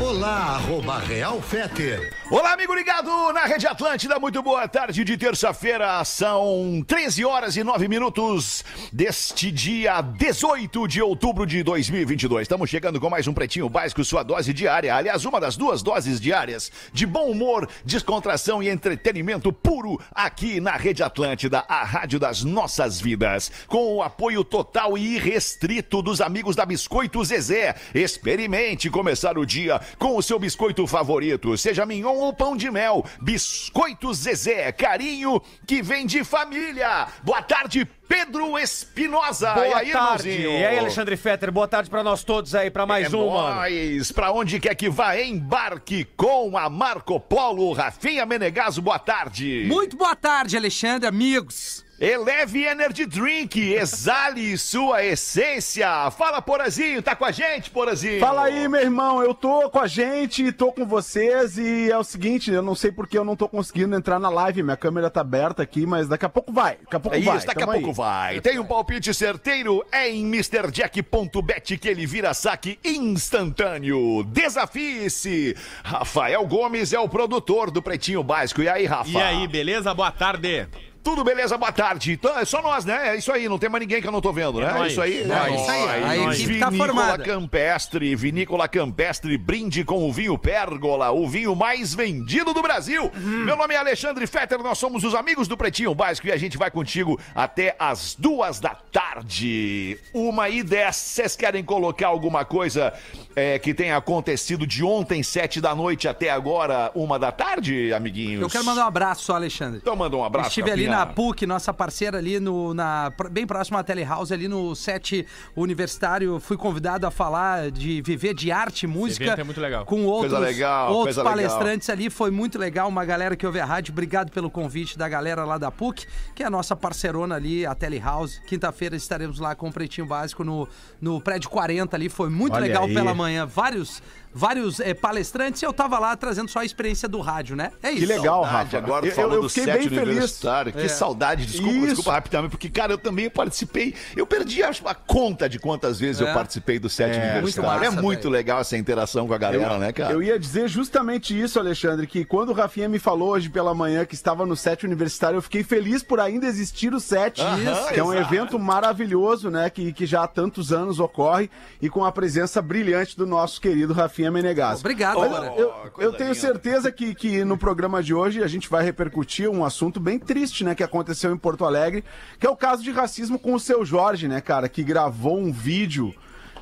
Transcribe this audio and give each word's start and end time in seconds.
Olá, 0.00 0.56
arroba 0.56 0.98
Real 0.98 1.40
Feter. 1.40 2.12
Olá, 2.28 2.52
amigo 2.54 2.74
ligado 2.74 3.32
na 3.32 3.44
Rede 3.44 3.64
Atlântida. 3.64 4.18
Muito 4.18 4.42
boa 4.42 4.66
tarde 4.66 5.04
de 5.04 5.16
terça-feira. 5.16 6.04
São 6.04 6.82
13 6.84 7.24
horas 7.24 7.56
e 7.56 7.62
9 7.62 7.86
minutos 7.86 8.64
deste 8.92 9.52
dia 9.52 10.00
18 10.00 10.88
de 10.88 11.00
outubro 11.00 11.46
de 11.46 11.62
2022. 11.62 12.42
Estamos 12.42 12.68
chegando 12.68 13.00
com 13.00 13.08
mais 13.08 13.28
um 13.28 13.32
Pretinho 13.32 13.68
Básico, 13.68 14.04
sua 14.04 14.24
dose 14.24 14.52
diária. 14.52 14.96
Aliás, 14.96 15.24
uma 15.24 15.40
das 15.40 15.56
duas 15.56 15.80
doses 15.80 16.20
diárias 16.20 16.72
de 16.92 17.06
bom 17.06 17.30
humor, 17.30 17.68
descontração 17.84 18.60
e 18.60 18.68
entretenimento 18.68 19.52
puro 19.52 20.00
aqui 20.12 20.60
na 20.60 20.72
Rede 20.72 21.04
Atlântida, 21.04 21.64
a 21.68 21.84
rádio 21.84 22.18
das 22.18 22.42
nossas 22.42 23.00
vidas. 23.00 23.50
Com 23.68 23.94
o 23.94 24.02
apoio 24.02 24.42
total 24.42 24.98
e 24.98 25.14
irrestrito 25.14 26.02
dos 26.02 26.20
amigos 26.20 26.56
da 26.56 26.66
Biscoito 26.66 27.24
Zezé. 27.24 27.76
Experimente 27.94 28.90
começar 28.90 29.38
o 29.38 29.46
dia 29.46 29.83
com 29.98 30.16
o 30.16 30.22
seu 30.22 30.38
biscoito 30.38 30.86
favorito, 30.86 31.56
seja 31.56 31.86
mignon 31.86 32.16
ou 32.16 32.32
pão 32.32 32.56
de 32.56 32.70
mel. 32.70 33.04
Biscoito 33.20 34.12
Zezé, 34.14 34.72
carinho 34.72 35.40
que 35.66 35.82
vem 35.82 36.06
de 36.06 36.24
família. 36.24 37.06
Boa 37.22 37.42
tarde, 37.42 37.88
Pedro 38.08 38.58
Espinosa. 38.58 39.52
Boa 39.54 39.66
e 39.66 39.72
aí, 39.74 39.90
tarde. 39.92 40.28
irmãozinho? 40.28 40.58
E 40.60 40.66
aí, 40.66 40.78
Alexandre 40.78 41.16
Fetter, 41.16 41.50
boa 41.52 41.66
tarde 41.68 41.88
pra 41.90 42.02
nós 42.02 42.22
todos 42.24 42.54
aí, 42.54 42.70
pra 42.70 42.86
mais 42.86 43.12
é 43.12 43.16
um, 43.16 43.30
mano. 43.30 43.54
nóis. 43.56 44.12
Pra 44.12 44.32
onde 44.32 44.60
quer 44.60 44.74
que 44.74 44.88
vá, 44.88 45.18
embarque 45.20 46.04
com 46.16 46.56
a 46.56 46.68
Marco 46.68 47.18
Polo. 47.18 47.72
Rafinha 47.72 48.24
Menegaso, 48.26 48.80
boa 48.82 48.98
tarde. 48.98 49.64
Muito 49.66 49.96
boa 49.96 50.14
tarde, 50.16 50.56
Alexandre, 50.56 51.08
amigos. 51.08 51.83
Eleve 52.04 52.64
Energy 52.64 53.06
Drink, 53.06 53.58
exale 53.72 54.58
sua 54.58 55.02
essência. 55.02 56.10
Fala, 56.10 56.42
Porazinho, 56.42 57.02
tá 57.02 57.16
com 57.16 57.24
a 57.24 57.32
gente, 57.32 57.70
Porazinho? 57.70 58.20
Fala 58.20 58.42
aí, 58.44 58.68
meu 58.68 58.82
irmão, 58.82 59.22
eu 59.22 59.32
tô 59.32 59.70
com 59.70 59.78
a 59.80 59.86
gente, 59.86 60.52
tô 60.52 60.70
com 60.70 60.84
vocês 60.84 61.56
e 61.56 61.90
é 61.90 61.96
o 61.96 62.04
seguinte, 62.04 62.50
eu 62.52 62.60
não 62.60 62.74
sei 62.74 62.92
porque 62.92 63.16
eu 63.16 63.24
não 63.24 63.34
tô 63.34 63.48
conseguindo 63.48 63.96
entrar 63.96 64.18
na 64.18 64.28
live, 64.28 64.62
minha 64.62 64.76
câmera 64.76 65.08
tá 65.08 65.22
aberta 65.22 65.62
aqui, 65.62 65.86
mas 65.86 66.06
daqui 66.06 66.26
a 66.26 66.28
pouco 66.28 66.52
vai, 66.52 66.76
daqui 66.82 66.96
a 66.96 67.00
pouco 67.00 67.16
É 67.16 67.20
vai. 67.22 67.36
isso, 67.38 67.46
daqui 67.46 67.62
a 67.62 67.66
pouco 67.66 67.88
aí. 67.88 67.94
vai. 67.94 68.40
Tem 68.42 68.58
um 68.58 68.66
palpite 68.66 69.14
certeiro? 69.14 69.82
É 69.90 70.10
em 70.10 70.26
MrJack.bet 70.26 71.78
que 71.78 71.88
ele 71.88 72.04
vira 72.04 72.34
saque 72.34 72.78
instantâneo. 72.84 74.22
Desafie-se! 74.24 75.56
Rafael 75.82 76.46
Gomes 76.46 76.92
é 76.92 77.00
o 77.00 77.08
produtor 77.08 77.70
do 77.70 77.80
Pretinho 77.80 78.22
Básico. 78.22 78.60
E 78.60 78.68
aí, 78.68 78.84
Rafa? 78.84 79.08
E 79.08 79.16
aí, 79.16 79.48
beleza? 79.48 79.94
Boa 79.94 80.10
tarde. 80.12 80.68
Tudo 81.04 81.22
beleza? 81.22 81.58
Boa 81.58 81.70
tarde. 81.70 82.12
Então, 82.12 82.36
é 82.38 82.46
só 82.46 82.62
nós, 82.62 82.86
né? 82.86 83.10
É 83.10 83.16
isso 83.16 83.30
aí, 83.30 83.46
não 83.46 83.58
tem 83.58 83.68
mais 83.68 83.82
ninguém 83.82 84.00
que 84.00 84.08
eu 84.08 84.10
não 84.10 84.22
tô 84.22 84.32
vendo, 84.32 84.58
né? 84.58 84.74
É 84.84 84.86
isso 84.86 85.02
aí. 85.02 85.20
É 85.20 85.26
nóis. 85.26 85.60
isso 85.60 85.70
aí, 85.70 85.82
a 85.82 86.16
Nóis. 86.16 86.40
equipe 86.40 86.58
tá 86.58 86.70
Vinícola 86.70 86.94
formada. 86.94 87.22
Campestre, 87.22 88.16
Vinícola 88.16 88.66
Campestre, 88.66 89.36
brinde 89.36 89.84
com 89.84 90.08
o 90.08 90.10
vinho 90.10 90.38
Pérgola, 90.38 91.10
o 91.10 91.28
vinho 91.28 91.54
mais 91.54 91.94
vendido 91.94 92.54
do 92.54 92.62
Brasil. 92.62 93.12
Uhum. 93.14 93.44
Meu 93.44 93.54
nome 93.54 93.74
é 93.74 93.76
Alexandre 93.76 94.26
Fetter, 94.26 94.58
nós 94.62 94.78
somos 94.78 95.04
os 95.04 95.14
amigos 95.14 95.46
do 95.46 95.58
Pretinho 95.58 95.94
Básico 95.94 96.26
e 96.26 96.32
a 96.32 96.38
gente 96.38 96.56
vai 96.56 96.70
contigo 96.70 97.20
até 97.34 97.76
as 97.78 98.16
duas 98.18 98.58
da 98.58 98.74
tarde. 98.90 99.98
Uma 100.14 100.48
e 100.48 100.62
dez. 100.62 100.96
Vocês 100.96 101.36
querem 101.36 101.62
colocar 101.62 102.08
alguma 102.08 102.46
coisa 102.46 102.94
é, 103.36 103.58
que 103.58 103.74
tenha 103.74 103.96
acontecido 103.98 104.66
de 104.66 104.82
ontem, 104.82 105.22
sete 105.22 105.60
da 105.60 105.74
noite 105.74 106.08
até 106.08 106.30
agora, 106.30 106.90
uma 106.94 107.18
da 107.18 107.30
tarde, 107.30 107.92
amiguinhos? 107.92 108.40
Eu 108.40 108.48
quero 108.48 108.64
mandar 108.64 108.84
um 108.84 108.88
abraço 108.88 109.24
só, 109.24 109.34
Alexandre. 109.34 109.80
Então 109.82 109.94
manda 109.94 110.16
um 110.16 110.24
abraço. 110.24 110.48
Estive 110.48 110.70
ali. 110.70 110.93
Na 110.94 111.06
PUC, 111.06 111.46
nossa 111.46 111.72
parceira 111.72 112.18
ali 112.18 112.38
no, 112.38 112.74
na, 112.74 113.12
bem 113.30 113.46
próximo 113.46 113.78
à 113.78 113.82
Telehouse, 113.82 114.32
ali 114.32 114.48
no 114.48 114.74
set 114.74 115.26
universitário. 115.56 116.38
Fui 116.40 116.56
convidado 116.56 117.06
a 117.06 117.10
falar 117.10 117.70
de 117.70 118.00
viver 118.02 118.34
de 118.34 118.50
arte 118.50 118.84
e 118.84 118.86
música. 118.86 119.24
evento 119.24 119.40
é 119.40 119.44
muito 119.44 119.60
legal. 119.60 119.84
Com 119.84 120.04
outros, 120.04 120.38
legal, 120.40 120.92
outros 120.92 121.16
coisa 121.16 121.22
legal. 121.22 121.50
palestrantes 121.50 121.90
ali. 121.90 122.10
Foi 122.10 122.30
muito 122.30 122.58
legal. 122.58 122.88
Uma 122.88 123.04
galera 123.04 123.36
que 123.36 123.46
ouve 123.46 123.60
a 123.60 123.64
rádio. 123.64 123.92
Obrigado 123.92 124.30
pelo 124.30 124.50
convite 124.50 124.96
da 124.96 125.08
galera 125.08 125.44
lá 125.44 125.58
da 125.58 125.70
PUC, 125.70 126.06
que 126.34 126.42
é 126.42 126.46
a 126.46 126.50
nossa 126.50 126.76
parceirona 126.76 127.34
ali, 127.34 127.66
a 127.66 127.74
Telehouse. 127.74 128.40
Quinta-feira 128.46 128.96
estaremos 128.96 129.38
lá 129.38 129.54
com 129.54 129.68
o 129.68 129.72
Pretinho 129.72 130.06
Básico 130.06 130.44
no, 130.44 130.68
no 131.00 131.20
prédio 131.20 131.50
40 131.50 131.96
ali. 131.96 132.08
Foi 132.08 132.28
muito 132.28 132.54
Olha 132.54 132.62
legal 132.62 132.84
aí. 132.84 132.94
pela 132.94 133.14
manhã. 133.14 133.46
Vários. 133.46 134.02
Vários 134.34 134.80
eh, 134.80 134.94
palestrantes 134.94 135.62
e 135.62 135.64
eu 135.64 135.72
tava 135.72 135.98
lá 135.98 136.16
trazendo 136.16 136.48
só 136.50 136.58
a 136.58 136.64
experiência 136.64 137.08
do 137.08 137.20
rádio, 137.20 137.54
né? 137.54 137.70
É 137.82 137.90
isso. 137.90 138.00
Que 138.00 138.06
legal, 138.06 138.42
Saudade 138.42 138.64
Rafa. 138.64 138.78
Agora 138.78 139.06
eu, 139.06 139.12
falando 139.12 139.34
eu 139.34 139.42
do 139.42 139.48
fiquei 139.48 139.64
set 139.64 139.78
bem 139.78 139.88
feliz. 139.88 140.02
universitário. 140.08 140.72
Que 140.72 140.80
É. 140.82 140.88
saudade. 140.88 141.46
Desculpa, 141.46 141.72
Isso. 141.72 141.86
desculpa 141.86 142.12
rapidamente, 142.12 142.50
porque, 142.50 142.68
cara, 142.68 142.92
eu 142.92 142.98
também 142.98 143.30
participei. 143.30 143.94
Eu 144.16 144.26
perdi 144.26 144.62
a, 144.62 144.70
a 144.86 144.94
conta 144.94 145.48
de 145.48 145.58
quantas 145.58 146.00
vezes 146.00 146.20
É. 146.20 146.28
eu 146.28 146.34
participei 146.34 146.78
do 146.78 146.88
set 146.88 147.10
É, 147.12 147.14
universitário. 147.16 147.42
muito 147.42 147.62
massa, 147.62 147.84
é 147.84 147.90
muito 148.02 148.20
velho. 148.22 148.30
legal 148.32 148.60
essa 148.60 148.76
interação 148.76 149.26
com 149.28 149.34
a 149.34 149.38
galera, 149.38 149.78
né, 149.78 149.92
cara? 149.92 150.12
Eu 150.12 150.22
ia 150.22 150.38
dizer 150.38 150.66
justamente 150.68 151.38
isso, 151.40 151.58
Alexandre, 151.60 152.06
que 152.06 152.24
quando 152.24 152.48
o 152.48 152.52
Rafinha 152.52 152.88
me 152.88 152.98
falou 152.98 153.30
hoje 153.30 153.48
pela 153.48 153.72
manhã 153.74 154.04
que 154.04 154.14
estava 154.14 154.44
no 154.44 154.56
set 154.56 154.84
universitário, 154.84 155.36
eu 155.38 155.42
fiquei 155.42 155.62
feliz 155.62 156.02
por 156.02 156.18
ainda 156.18 156.46
existir 156.46 156.92
o 156.92 156.98
set, 156.98 157.40
Aham, 157.40 157.92
que 157.92 158.00
é 158.00 158.04
um 158.04 158.12
evento 158.12 158.58
maravilhoso, 158.58 159.50
né, 159.50 159.70
que, 159.70 159.92
que 159.92 160.06
já 160.06 160.24
há 160.24 160.26
tantos 160.26 160.72
anos 160.72 160.98
ocorre 160.98 161.48
e 161.80 161.88
com 161.88 162.04
a 162.04 162.10
presença 162.10 162.60
brilhante 162.60 163.16
do 163.16 163.26
nosso 163.26 163.60
querido 163.60 163.92
Rafinha 163.92 164.23
Menegas. 164.30 164.80
Obrigado, 164.80 165.14
Bora. 165.14 165.52
eu, 165.56 165.72
eu 165.98 166.12
tenho 166.12 166.34
certeza 166.34 166.90
que, 166.90 167.14
que 167.14 167.44
no 167.44 167.56
programa 167.56 168.02
de 168.02 168.14
hoje 168.14 168.42
a 168.42 168.46
gente 168.46 168.68
vai 168.68 168.84
repercutir 168.84 169.48
um 169.48 169.64
assunto 169.64 169.98
bem 170.00 170.18
triste, 170.18 170.64
né, 170.64 170.74
que 170.74 170.82
aconteceu 170.82 171.32
em 171.32 171.36
Porto 171.36 171.64
Alegre, 171.64 172.04
que 172.38 172.46
é 172.46 172.50
o 172.50 172.56
caso 172.56 172.82
de 172.82 172.90
racismo 172.90 173.38
com 173.38 173.54
o 173.54 173.60
seu 173.60 173.84
Jorge, 173.84 174.28
né, 174.28 174.40
cara, 174.40 174.68
que 174.68 174.82
gravou 174.82 175.38
um 175.38 175.52
vídeo 175.52 176.14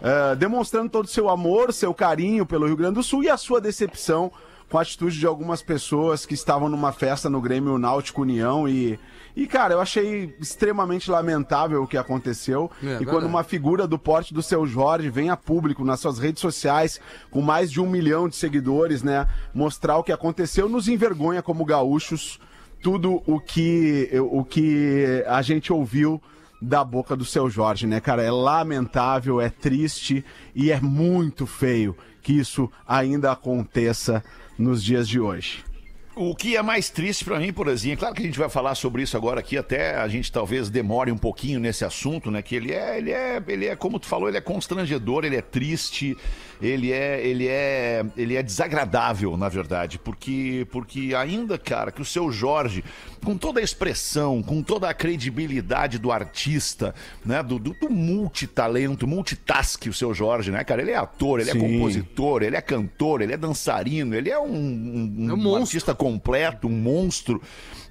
eh, 0.03 0.35
demonstrando 0.35 0.91
todo 0.91 1.05
o 1.05 1.09
seu 1.09 1.31
amor, 1.31 1.73
seu 1.73 1.95
carinho 1.95 2.45
pelo 2.45 2.67
Rio 2.67 2.77
Grande 2.77 2.95
do 2.95 3.05
Sul 3.05 3.23
e 3.23 3.31
a 3.31 3.37
sua 3.37 3.61
decepção 3.61 4.33
com 4.73 4.79
a 4.79 4.83
atitude 4.83 5.19
de 5.19 5.27
algumas 5.27 5.61
pessoas 5.61 6.25
que 6.25 6.33
estavam 6.33 6.67
numa 6.67 6.93
festa 6.93 7.29
no 7.29 7.43
Grêmio 7.43 7.77
Náutico 7.77 8.23
União 8.23 8.67
e. 8.67 8.99
E, 9.35 9.47
cara, 9.47 9.73
eu 9.73 9.81
achei 9.81 10.35
extremamente 10.39 11.11
lamentável 11.11 11.83
o 11.83 11.87
que 11.87 11.97
aconteceu. 11.97 12.71
É, 12.83 12.85
e 12.85 12.89
verdade. 12.89 13.07
quando 13.07 13.25
uma 13.25 13.43
figura 13.43 13.87
do 13.87 13.99
porte 13.99 14.35
do 14.35 14.43
seu 14.43 14.67
Jorge 14.67 15.09
vem 15.09 15.31
a 15.31 15.37
público 15.39 15.83
nas 15.87 16.01
suas 16.01 16.19
redes 16.19 16.43
sociais, 16.43 17.01
com 17.31 17.41
mais 17.41 17.71
de 17.71 17.81
um 17.81 17.89
milhão 17.89 18.29
de 18.29 18.37
seguidores, 18.37 19.03
né, 19.03 19.27
mostrar 19.55 19.97
o 19.97 20.05
que 20.05 20.13
aconteceu, 20.13 20.69
nos 20.69 20.87
envergonha 20.87 21.41
como 21.41 21.65
gaúchos 21.65 22.39
tudo 22.83 23.23
o 23.27 23.41
que, 23.41 24.11
o 24.31 24.45
que 24.45 25.25
a 25.27 25.41
gente 25.41 25.73
ouviu 25.73 26.21
da 26.61 26.85
boca 26.85 27.17
do 27.17 27.25
seu 27.25 27.49
Jorge, 27.49 27.87
né, 27.87 28.01
cara? 28.01 28.23
É 28.23 28.31
lamentável, 28.31 29.41
é 29.41 29.49
triste 29.49 30.23
e 30.55 30.71
é 30.71 30.79
muito 30.79 31.47
feio 31.47 31.97
que 32.23 32.33
isso 32.33 32.71
ainda 32.87 33.33
aconteça 33.33 34.23
nos 34.63 34.83
dias 34.83 35.09
de 35.09 35.19
hoje. 35.19 35.72
O 36.15 36.35
que 36.35 36.57
é 36.57 36.63
mais 36.63 36.91
triste 36.91 37.25
pra 37.25 37.39
mim, 37.39 37.51
Porazinha, 37.55 37.97
claro 37.97 38.15
que 38.15 38.21
a 38.23 38.27
gente 38.27 38.39
vai 38.39 38.51
falar 38.51 38.75
sobre 38.75 39.03
isso 39.03 39.17
agora 39.17 39.41
aqui, 39.41 39.57
até 39.57 39.95
a 39.97 40.07
gente 40.09 40.31
talvez 40.31 40.69
demore 40.69 41.11
um 41.11 41.17
pouquinho 41.17 41.59
nesse 41.59 41.87
assunto, 41.87 42.31
né? 42.31 42.43
Que 42.43 42.55
ele 42.55 42.71
é, 42.71 42.99
ele 42.99 43.11
é, 43.11 43.43
ele 43.49 43.67
é, 43.67 43.75
como 43.75 43.99
tu 43.99 44.07
falou, 44.07 44.29
ele 44.29 44.37
é 44.37 44.41
constrangedor, 44.43 45.25
ele 45.25 45.37
é 45.37 45.41
triste, 45.41 46.15
ele 46.61 46.93
é, 46.93 47.27
ele 47.27 47.49
é, 47.49 48.05
ele 48.15 48.37
é 48.37 48.43
desagradável, 48.43 49.39
na 49.39 49.49
verdade, 49.49 49.99
porque, 49.99 50.67
porque 50.71 51.15
ainda, 51.17 51.57
cara, 51.57 51.91
que 51.91 52.03
o 52.03 52.05
seu 52.05 52.31
Jorge, 52.31 52.85
com 53.25 53.35
toda 53.39 53.61
a 53.61 53.63
expressão, 53.63 54.43
com 54.43 54.63
toda 54.63 54.91
a 54.91 54.95
credibilidade 54.95 55.99
do 55.99 56.13
artista, 56.13 56.95
né? 57.25 57.43
Do, 57.43 57.59
do, 57.59 57.73
do 57.73 57.89
multitalento, 57.89 59.07
multitask, 59.07 59.87
o 59.87 59.95
seu 59.95 60.13
Jorge, 60.13 60.51
né, 60.51 60.63
cara? 60.63 60.83
Ele 60.83 60.91
é 60.91 60.97
ator, 60.97 61.41
ele 61.41 61.49
é 61.49 61.55
Sim. 61.55 61.61
compositor, 61.61 62.43
ele 62.43 62.55
é 62.55 62.61
cantor, 62.61 63.23
ele 63.23 63.33
é 63.33 63.37
dançarino, 63.39 64.15
ele 64.15 64.29
é 64.29 64.39
um, 64.39 64.45
um, 64.53 65.27
É 65.31 65.33
um 65.33 65.35
um 65.35 65.37
monstro. 65.39 65.63
artista 65.63 65.95
completo, 66.03 66.67
um 66.67 66.71
monstro. 66.71 67.41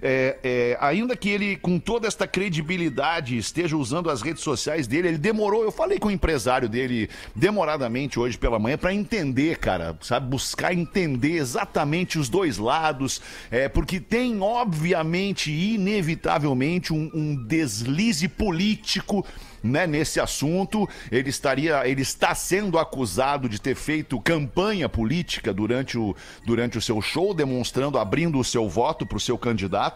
É, 0.01 0.37
é, 0.43 0.77
ainda 0.81 1.15
que 1.15 1.29
ele, 1.29 1.55
com 1.57 1.77
toda 1.77 2.07
esta 2.07 2.25
credibilidade, 2.25 3.37
esteja 3.37 3.77
usando 3.77 4.09
as 4.09 4.21
redes 4.21 4.41
sociais 4.41 4.87
dele, 4.87 5.09
ele 5.09 5.17
demorou. 5.17 5.63
Eu 5.63 5.71
falei 5.71 5.99
com 5.99 6.07
o 6.07 6.11
empresário 6.11 6.67
dele 6.67 7.09
demoradamente 7.35 8.19
hoje 8.19 8.37
pela 8.37 8.57
manhã 8.57 8.77
para 8.77 8.93
entender, 8.93 9.57
cara, 9.57 9.95
sabe? 10.01 10.27
Buscar 10.27 10.73
entender 10.73 11.33
exatamente 11.33 12.17
os 12.17 12.29
dois 12.29 12.57
lados, 12.57 13.21
é, 13.51 13.69
porque 13.69 13.99
tem, 13.99 14.41
obviamente, 14.41 15.51
inevitavelmente, 15.51 16.93
um, 16.93 17.11
um 17.13 17.35
deslize 17.35 18.27
político 18.27 19.25
né, 19.63 19.85
nesse 19.85 20.19
assunto. 20.19 20.87
Ele 21.11 21.29
estaria, 21.29 21.87
ele 21.87 22.01
está 22.01 22.33
sendo 22.33 22.77
acusado 22.77 23.47
de 23.47 23.59
ter 23.59 23.75
feito 23.75 24.19
campanha 24.19 24.89
política 24.89 25.53
durante 25.53 25.97
o, 25.97 26.15
durante 26.45 26.77
o 26.77 26.81
seu 26.81 27.01
show, 27.01 27.33
demonstrando, 27.33 27.97
abrindo 27.97 28.39
o 28.39 28.43
seu 28.43 28.67
voto 28.67 29.05
para 29.05 29.17
o 29.17 29.21
seu 29.21 29.37
candidato. 29.37 29.90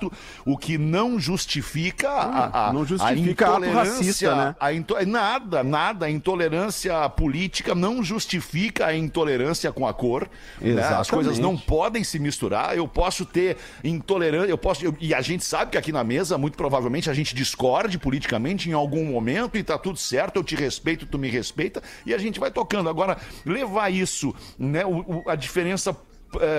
O 0.46 0.58
que 0.58 0.78
não 0.78 1.20
justifica 1.20 2.10
a, 2.10 2.70
a, 2.70 2.74
não 2.74 2.86
justifica 2.86 3.46
a 3.48 3.50
racista, 3.74 4.36
né? 4.36 4.56
a 4.60 4.74
into- 4.74 4.96
Nada, 5.06 5.64
nada. 5.64 6.06
A 6.06 6.10
intolerância 6.10 7.08
política 7.10 7.74
não 7.76 8.04
justifica 8.04 8.88
a 8.88 8.96
intolerância 8.96 9.72
com 9.72 9.88
a 9.88 9.94
cor. 9.94 10.30
né? 10.76 10.82
As 11.02 11.10
coisas 11.10 11.38
não 11.44 11.58
podem 11.58 12.04
se 12.04 12.20
misturar. 12.20 12.76
Eu 12.78 12.88
posso 12.88 13.26
ter 13.26 13.58
intolerância, 13.84 14.50
eu 14.50 14.58
posso. 14.58 14.84
eu- 14.86 14.96
e 15.00 15.14
a 15.14 15.22
gente 15.22 15.44
sabe 15.44 15.72
que 15.72 15.78
aqui 15.78 15.92
na 15.92 16.04
mesa, 16.04 16.38
muito 16.38 16.58
provavelmente, 16.58 17.10
a 17.10 17.14
gente 17.14 17.36
discorde 17.36 17.98
politicamente 17.98 18.70
em 18.70 18.74
algum 18.74 19.06
momento 19.06 19.58
e 19.58 19.64
tá 19.64 19.78
tudo 19.78 19.98
certo. 19.98 20.38
Eu 20.38 20.44
te 20.44 20.56
respeito, 20.56 21.06
tu 21.06 21.18
me 21.18 21.30
respeita 21.30 21.82
e 22.06 22.14
a 22.14 22.18
gente 22.18 22.40
vai 22.40 22.52
tocando. 22.52 22.90
Agora, 22.90 23.18
levar 23.46 23.92
isso, 23.92 24.34
né? 24.58 24.86
o- 24.86 25.24
o- 25.26 25.30
a 25.30 25.36
diferença. 25.36 25.96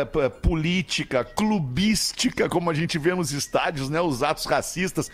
P- 0.06 0.30
política, 0.42 1.24
clubística, 1.24 2.48
como 2.48 2.70
a 2.70 2.74
gente 2.74 2.98
vê 2.98 3.14
nos 3.14 3.32
estádios, 3.32 3.88
né? 3.88 4.00
Os 4.00 4.22
atos 4.22 4.44
racistas. 4.46 5.10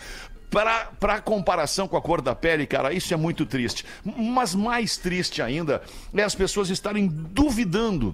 Para 0.49 0.85
para 0.99 1.19
comparação 1.19 1.87
com 1.87 1.97
a 1.97 2.01
cor 2.01 2.21
da 2.21 2.35
pele, 2.35 2.67
cara, 2.67 2.93
isso 2.93 3.11
é 3.11 3.17
muito 3.17 3.43
triste. 3.43 3.83
Mas 4.05 4.53
mais 4.53 4.97
triste 4.97 5.41
ainda 5.41 5.81
é 6.13 6.21
as 6.21 6.35
pessoas 6.35 6.69
estarem 6.69 7.07
duvidando 7.07 8.13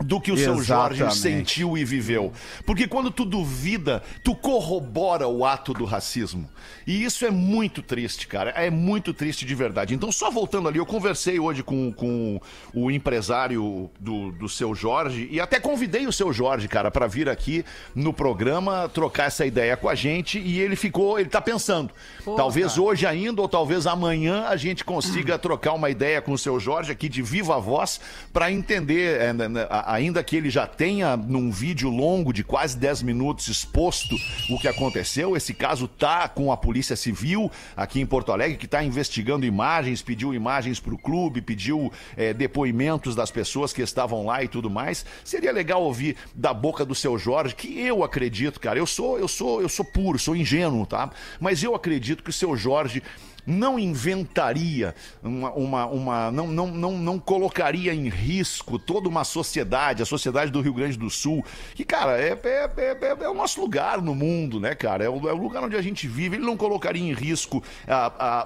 do 0.00 0.20
que 0.20 0.30
o 0.30 0.36
seu 0.36 0.62
Jorge 0.62 1.02
Exatamente. 1.02 1.20
sentiu 1.20 1.76
e 1.76 1.84
viveu. 1.84 2.32
Porque 2.64 2.86
quando 2.86 3.10
tu 3.10 3.24
duvida, 3.24 4.02
tu 4.22 4.34
corrobora 4.34 5.26
o 5.26 5.44
ato 5.44 5.72
do 5.72 5.84
racismo. 5.84 6.48
E 6.86 7.02
isso 7.02 7.24
é 7.24 7.30
muito 7.30 7.82
triste, 7.82 8.26
cara. 8.26 8.50
É 8.50 8.70
muito 8.70 9.12
triste 9.12 9.44
de 9.44 9.54
verdade. 9.54 9.94
Então, 9.94 10.12
só 10.12 10.30
voltando 10.30 10.68
ali, 10.68 10.78
eu 10.78 10.86
conversei 10.86 11.38
hoje 11.38 11.62
com, 11.62 11.92
com 11.92 12.40
o 12.72 12.90
empresário 12.90 13.90
do, 13.98 14.30
do 14.32 14.48
seu 14.48 14.74
Jorge 14.74 15.28
e 15.30 15.40
até 15.40 15.58
convidei 15.58 16.06
o 16.06 16.12
seu 16.12 16.32
Jorge, 16.32 16.68
cara, 16.68 16.90
para 16.90 17.06
vir 17.06 17.28
aqui 17.28 17.64
no 17.94 18.12
programa 18.12 18.88
trocar 18.88 19.24
essa 19.24 19.44
ideia 19.44 19.76
com 19.76 19.88
a 19.88 19.94
gente. 19.94 20.38
E 20.38 20.60
ele 20.60 20.76
ficou, 20.76 21.18
ele 21.18 21.28
tá 21.28 21.40
pensando. 21.40 21.90
talvez 22.36 22.78
hoje 22.78 23.06
ainda 23.06 23.40
ou 23.40 23.48
talvez 23.48 23.86
amanhã 23.86 24.44
a 24.46 24.56
gente 24.56 24.84
consiga 24.84 25.38
trocar 25.38 25.72
uma 25.72 25.90
ideia 25.90 26.20
com 26.20 26.32
o 26.32 26.38
seu 26.38 26.60
Jorge 26.60 26.92
aqui 26.92 27.08
de 27.08 27.22
viva 27.22 27.58
voz 27.58 28.00
para 28.32 28.50
entender, 28.52 29.20
é, 29.20 29.32
né, 29.32 29.48
né, 29.48 29.66
ainda 29.86 30.22
que 30.22 30.36
ele 30.36 30.50
já 30.50 30.66
tenha 30.66 31.16
num 31.16 31.50
vídeo 31.50 31.88
longo 31.88 32.32
de 32.32 32.42
quase 32.42 32.76
10 32.76 33.02
minutos 33.02 33.46
exposto 33.48 34.16
o 34.50 34.58
que 34.58 34.66
aconteceu. 34.66 35.36
Esse 35.36 35.54
caso 35.54 35.86
tá 35.86 36.28
com 36.28 36.50
a 36.50 36.56
Polícia 36.56 36.96
Civil 36.96 37.50
aqui 37.76 38.00
em 38.00 38.06
Porto 38.06 38.32
Alegre, 38.32 38.58
que 38.58 38.66
está 38.66 38.82
investigando 38.82 39.46
imagens, 39.46 40.02
pediu 40.02 40.34
imagens 40.34 40.80
para 40.80 40.92
o 40.92 40.98
clube, 40.98 41.40
pediu 41.40 41.92
é, 42.16 42.34
depoimentos 42.34 43.14
das 43.14 43.30
pessoas 43.30 43.72
que 43.72 43.80
estavam 43.80 44.26
lá 44.26 44.42
e 44.42 44.48
tudo 44.48 44.68
mais. 44.68 45.06
Seria 45.24 45.52
legal 45.52 45.82
ouvir 45.82 46.16
da 46.34 46.52
boca 46.52 46.84
do 46.84 46.94
seu 46.94 47.16
Jorge, 47.16 47.54
que 47.54 47.78
eu 47.80 48.02
acredito, 48.02 48.58
cara. 48.58 48.78
Eu 48.78 48.86
sou, 48.86 49.18
eu 49.18 49.28
sou, 49.28 49.62
eu 49.62 49.68
sou 49.68 49.84
puro, 49.84 50.18
sou 50.18 50.34
ingênuo, 50.34 50.84
tá? 50.84 51.10
Mas 51.38 51.62
eu 51.62 51.74
acredito 51.74 52.22
que 52.22 52.30
o 52.30 52.32
seu 52.32 52.56
Jorge 52.56 53.02
não 53.46 53.78
inventaria 53.78 54.94
uma, 55.22 55.50
uma, 55.52 55.86
uma- 55.86 56.30
não, 56.30 56.46
não, 56.48 56.66
não, 56.66 56.98
não 56.98 57.18
colocaria 57.18 57.94
em 57.94 58.08
risco 58.08 58.78
toda 58.78 59.08
uma 59.08 59.24
sociedade, 59.24 60.02
a 60.02 60.06
sociedade 60.06 60.50
do 60.50 60.60
Rio 60.60 60.74
Grande 60.74 60.96
do 60.98 61.08
Sul, 61.10 61.44
que, 61.74 61.84
cara, 61.84 62.18
é, 62.20 62.38
é, 62.42 62.70
é, 62.76 62.98
é- 63.00 63.24
é 63.24 63.28
o 63.28 63.34
nosso 63.34 63.60
lugar 63.60 64.00
no 64.02 64.14
mundo, 64.14 64.58
né, 64.60 64.74
cara? 64.74 65.04
É 65.04 65.08
o, 65.08 65.28
é 65.28 65.32
o 65.32 65.36
lugar 65.36 65.62
onde 65.62 65.76
a 65.76 65.82
gente 65.82 66.06
vive. 66.08 66.36
Ele 66.36 66.44
não 66.46 66.56
colocaria 66.56 67.02
em 67.02 67.12
risco 67.12 67.62
a, 67.86 68.06
a, 68.18 68.40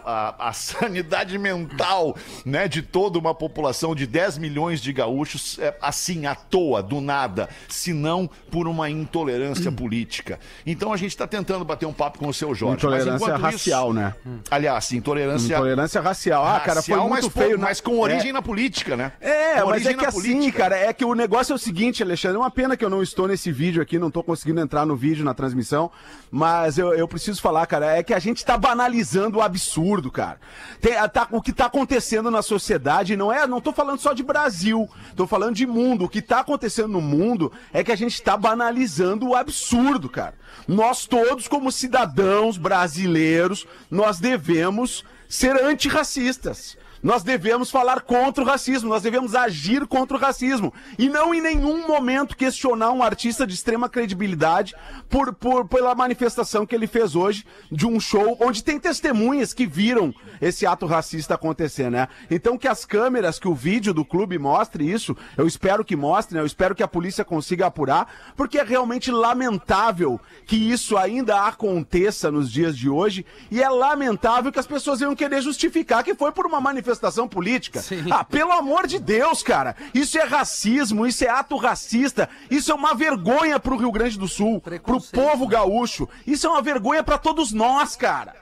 a, 0.44 0.48
a 0.48 0.52
sanidade 0.60 1.38
mental, 1.38 2.16
né, 2.44 2.68
de 2.68 2.82
toda 2.82 3.18
uma 3.18 3.34
população 3.34 3.94
de 3.94 4.06
10 4.06 4.38
milhões 4.38 4.80
de 4.80 4.92
gaúchos, 4.92 5.58
é, 5.58 5.76
assim, 5.80 6.26
à 6.26 6.34
toa, 6.34 6.82
do 6.82 7.00
nada, 7.00 7.48
se 7.68 7.92
não 7.92 8.28
por 8.50 8.66
uma 8.68 8.90
intolerância 8.90 9.70
política. 9.72 10.38
Então 10.66 10.92
a 10.92 10.96
gente 10.96 11.10
está 11.10 11.26
tentando 11.26 11.64
bater 11.64 11.86
um 11.86 11.92
papo 11.92 12.18
com 12.18 12.28
o 12.28 12.34
seu 12.34 12.54
Jorge. 12.54 12.76
Intolerância 12.76 13.36
racial, 13.36 13.90
isso- 13.90 13.94
né? 14.00 14.14
Aliás, 14.50 14.89
intolerância. 14.96 15.54
Intolerância 15.54 16.00
racial. 16.00 16.44
Ah, 16.46 16.60
cara, 16.60 16.82
foi 16.82 16.94
racial, 16.94 17.08
muito 17.08 17.24
mas, 17.24 17.32
feio. 17.32 17.50
pô, 17.50 17.56
né? 17.56 17.62
mas 17.68 17.80
com 17.80 17.98
origem 18.00 18.30
É. 18.30 18.32
na 18.32 18.42
política, 18.42 18.96
né? 18.96 19.12
É, 19.20 19.54
Com 19.60 19.60
mas 19.60 19.68
origem 19.68 19.92
é 19.92 19.94
que 19.96 20.06
assim, 20.06 20.20
política. 20.34 20.58
cara, 20.58 20.76
é 20.76 20.92
que 20.92 21.04
o 21.04 21.14
negócio 21.14 21.52
é 21.52 21.56
o 21.56 21.58
seguinte, 21.58 22.02
Alexandre, 22.02 22.36
é 22.36 22.40
uma 22.40 22.50
pena 22.50 22.76
que 22.76 22.84
eu 22.84 22.90
não 22.90 23.02
estou 23.02 23.26
nesse 23.28 23.50
vídeo 23.52 23.82
aqui, 23.82 23.98
não 23.98 24.10
tô 24.10 24.22
conseguindo 24.22 24.60
entrar 24.60 24.86
no 24.86 24.96
vídeo, 24.96 25.24
na 25.24 25.34
transmissão, 25.34 25.90
mas 26.30 26.78
eu, 26.78 26.92
eu 26.94 27.06
preciso 27.08 27.40
falar, 27.42 27.66
cara, 27.66 27.96
é 27.96 28.02
que 28.02 28.14
a 28.14 28.18
gente 28.18 28.44
tá 28.44 28.56
banalizando 28.56 29.38
o 29.38 29.42
absurdo, 29.42 30.10
cara. 30.10 30.38
Tem- 30.80 30.94
tá- 31.08 31.28
o 31.30 31.42
que 31.42 31.52
tá 31.52 31.66
acontecendo 31.66 32.30
na 32.30 32.42
sociedade 32.42 33.16
não 33.16 33.32
é, 33.32 33.46
não 33.46 33.60
tô 33.60 33.72
falando 33.72 33.98
só 34.00 34.12
de 34.12 34.22
Brasil, 34.22 34.88
tô 35.16 35.26
falando 35.26 35.54
de 35.54 35.66
mundo. 35.66 36.04
O 36.04 36.08
que 36.08 36.22
tá 36.22 36.40
acontecendo 36.40 36.88
no 36.88 37.00
mundo 37.00 37.52
é 37.72 37.82
que 37.84 37.92
a 37.92 37.96
gente 37.96 38.22
tá 38.22 38.36
banalizando 38.36 39.28
o 39.28 39.34
absurdo, 39.36 40.08
cara. 40.08 40.34
Nós 40.66 41.06
todos, 41.06 41.46
como 41.48 41.70
cidadãos 41.70 42.56
brasileiros, 42.56 43.66
nós 43.90 44.18
devemos 44.18 44.79
ser 45.28 45.56
antirracistas. 45.64 46.76
Nós 47.02 47.22
devemos 47.22 47.70
falar 47.70 48.02
contra 48.02 48.44
o 48.44 48.46
racismo, 48.46 48.88
nós 48.88 49.02
devemos 49.02 49.34
agir 49.34 49.86
contra 49.86 50.16
o 50.16 50.20
racismo. 50.20 50.72
E 50.98 51.08
não 51.08 51.34
em 51.34 51.40
nenhum 51.40 51.86
momento 51.86 52.36
questionar 52.36 52.92
um 52.92 53.02
artista 53.02 53.46
de 53.46 53.54
extrema 53.54 53.88
credibilidade 53.88 54.74
por, 55.08 55.32
por, 55.32 55.66
pela 55.66 55.94
manifestação 55.94 56.66
que 56.66 56.74
ele 56.74 56.86
fez 56.86 57.16
hoje 57.16 57.46
de 57.72 57.86
um 57.86 57.98
show 57.98 58.36
onde 58.40 58.62
tem 58.62 58.78
testemunhas 58.78 59.54
que 59.54 59.66
viram 59.66 60.14
esse 60.42 60.66
ato 60.66 60.84
racista 60.84 61.34
acontecer, 61.34 61.90
né? 61.90 62.06
Então 62.30 62.58
que 62.58 62.68
as 62.68 62.84
câmeras, 62.84 63.38
que 63.38 63.48
o 63.48 63.54
vídeo 63.54 63.94
do 63.94 64.04
clube 64.04 64.38
mostre 64.38 64.90
isso, 64.90 65.16
eu 65.38 65.46
espero 65.46 65.84
que 65.84 65.96
mostre, 65.96 66.34
né? 66.34 66.42
Eu 66.42 66.46
espero 66.46 66.74
que 66.74 66.82
a 66.82 66.88
polícia 66.88 67.24
consiga 67.24 67.66
apurar, 67.66 68.12
porque 68.36 68.58
é 68.58 68.62
realmente 68.62 69.10
lamentável 69.10 70.20
que 70.44 70.56
isso 70.56 70.98
ainda 70.98 71.46
aconteça 71.46 72.30
nos 72.30 72.50
dias 72.50 72.76
de 72.76 72.90
hoje 72.90 73.24
e 73.50 73.62
é 73.62 73.68
lamentável 73.68 74.52
que 74.52 74.58
as 74.58 74.66
pessoas 74.66 75.00
venham 75.00 75.16
querer 75.16 75.40
justificar 75.40 76.04
que 76.04 76.14
foi 76.14 76.30
por 76.30 76.44
uma 76.44 76.60
manifestação 76.60 76.89
política. 77.28 77.80
Sim. 77.80 78.04
Ah, 78.10 78.24
pelo 78.24 78.52
amor 78.52 78.86
de 78.86 78.98
Deus, 78.98 79.42
cara! 79.42 79.76
Isso 79.94 80.18
é 80.18 80.24
racismo, 80.24 81.06
isso 81.06 81.24
é 81.24 81.28
ato 81.28 81.56
racista, 81.56 82.28
isso 82.50 82.72
é 82.72 82.74
uma 82.74 82.94
vergonha 82.94 83.58
pro 83.60 83.76
Rio 83.76 83.92
Grande 83.92 84.18
do 84.18 84.28
Sul, 84.28 84.60
pro 84.60 85.00
povo 85.00 85.46
gaúcho. 85.46 86.08
Isso 86.26 86.46
é 86.46 86.50
uma 86.50 86.62
vergonha 86.62 87.02
pra 87.02 87.18
todos 87.18 87.52
nós, 87.52 87.96
cara. 87.96 88.34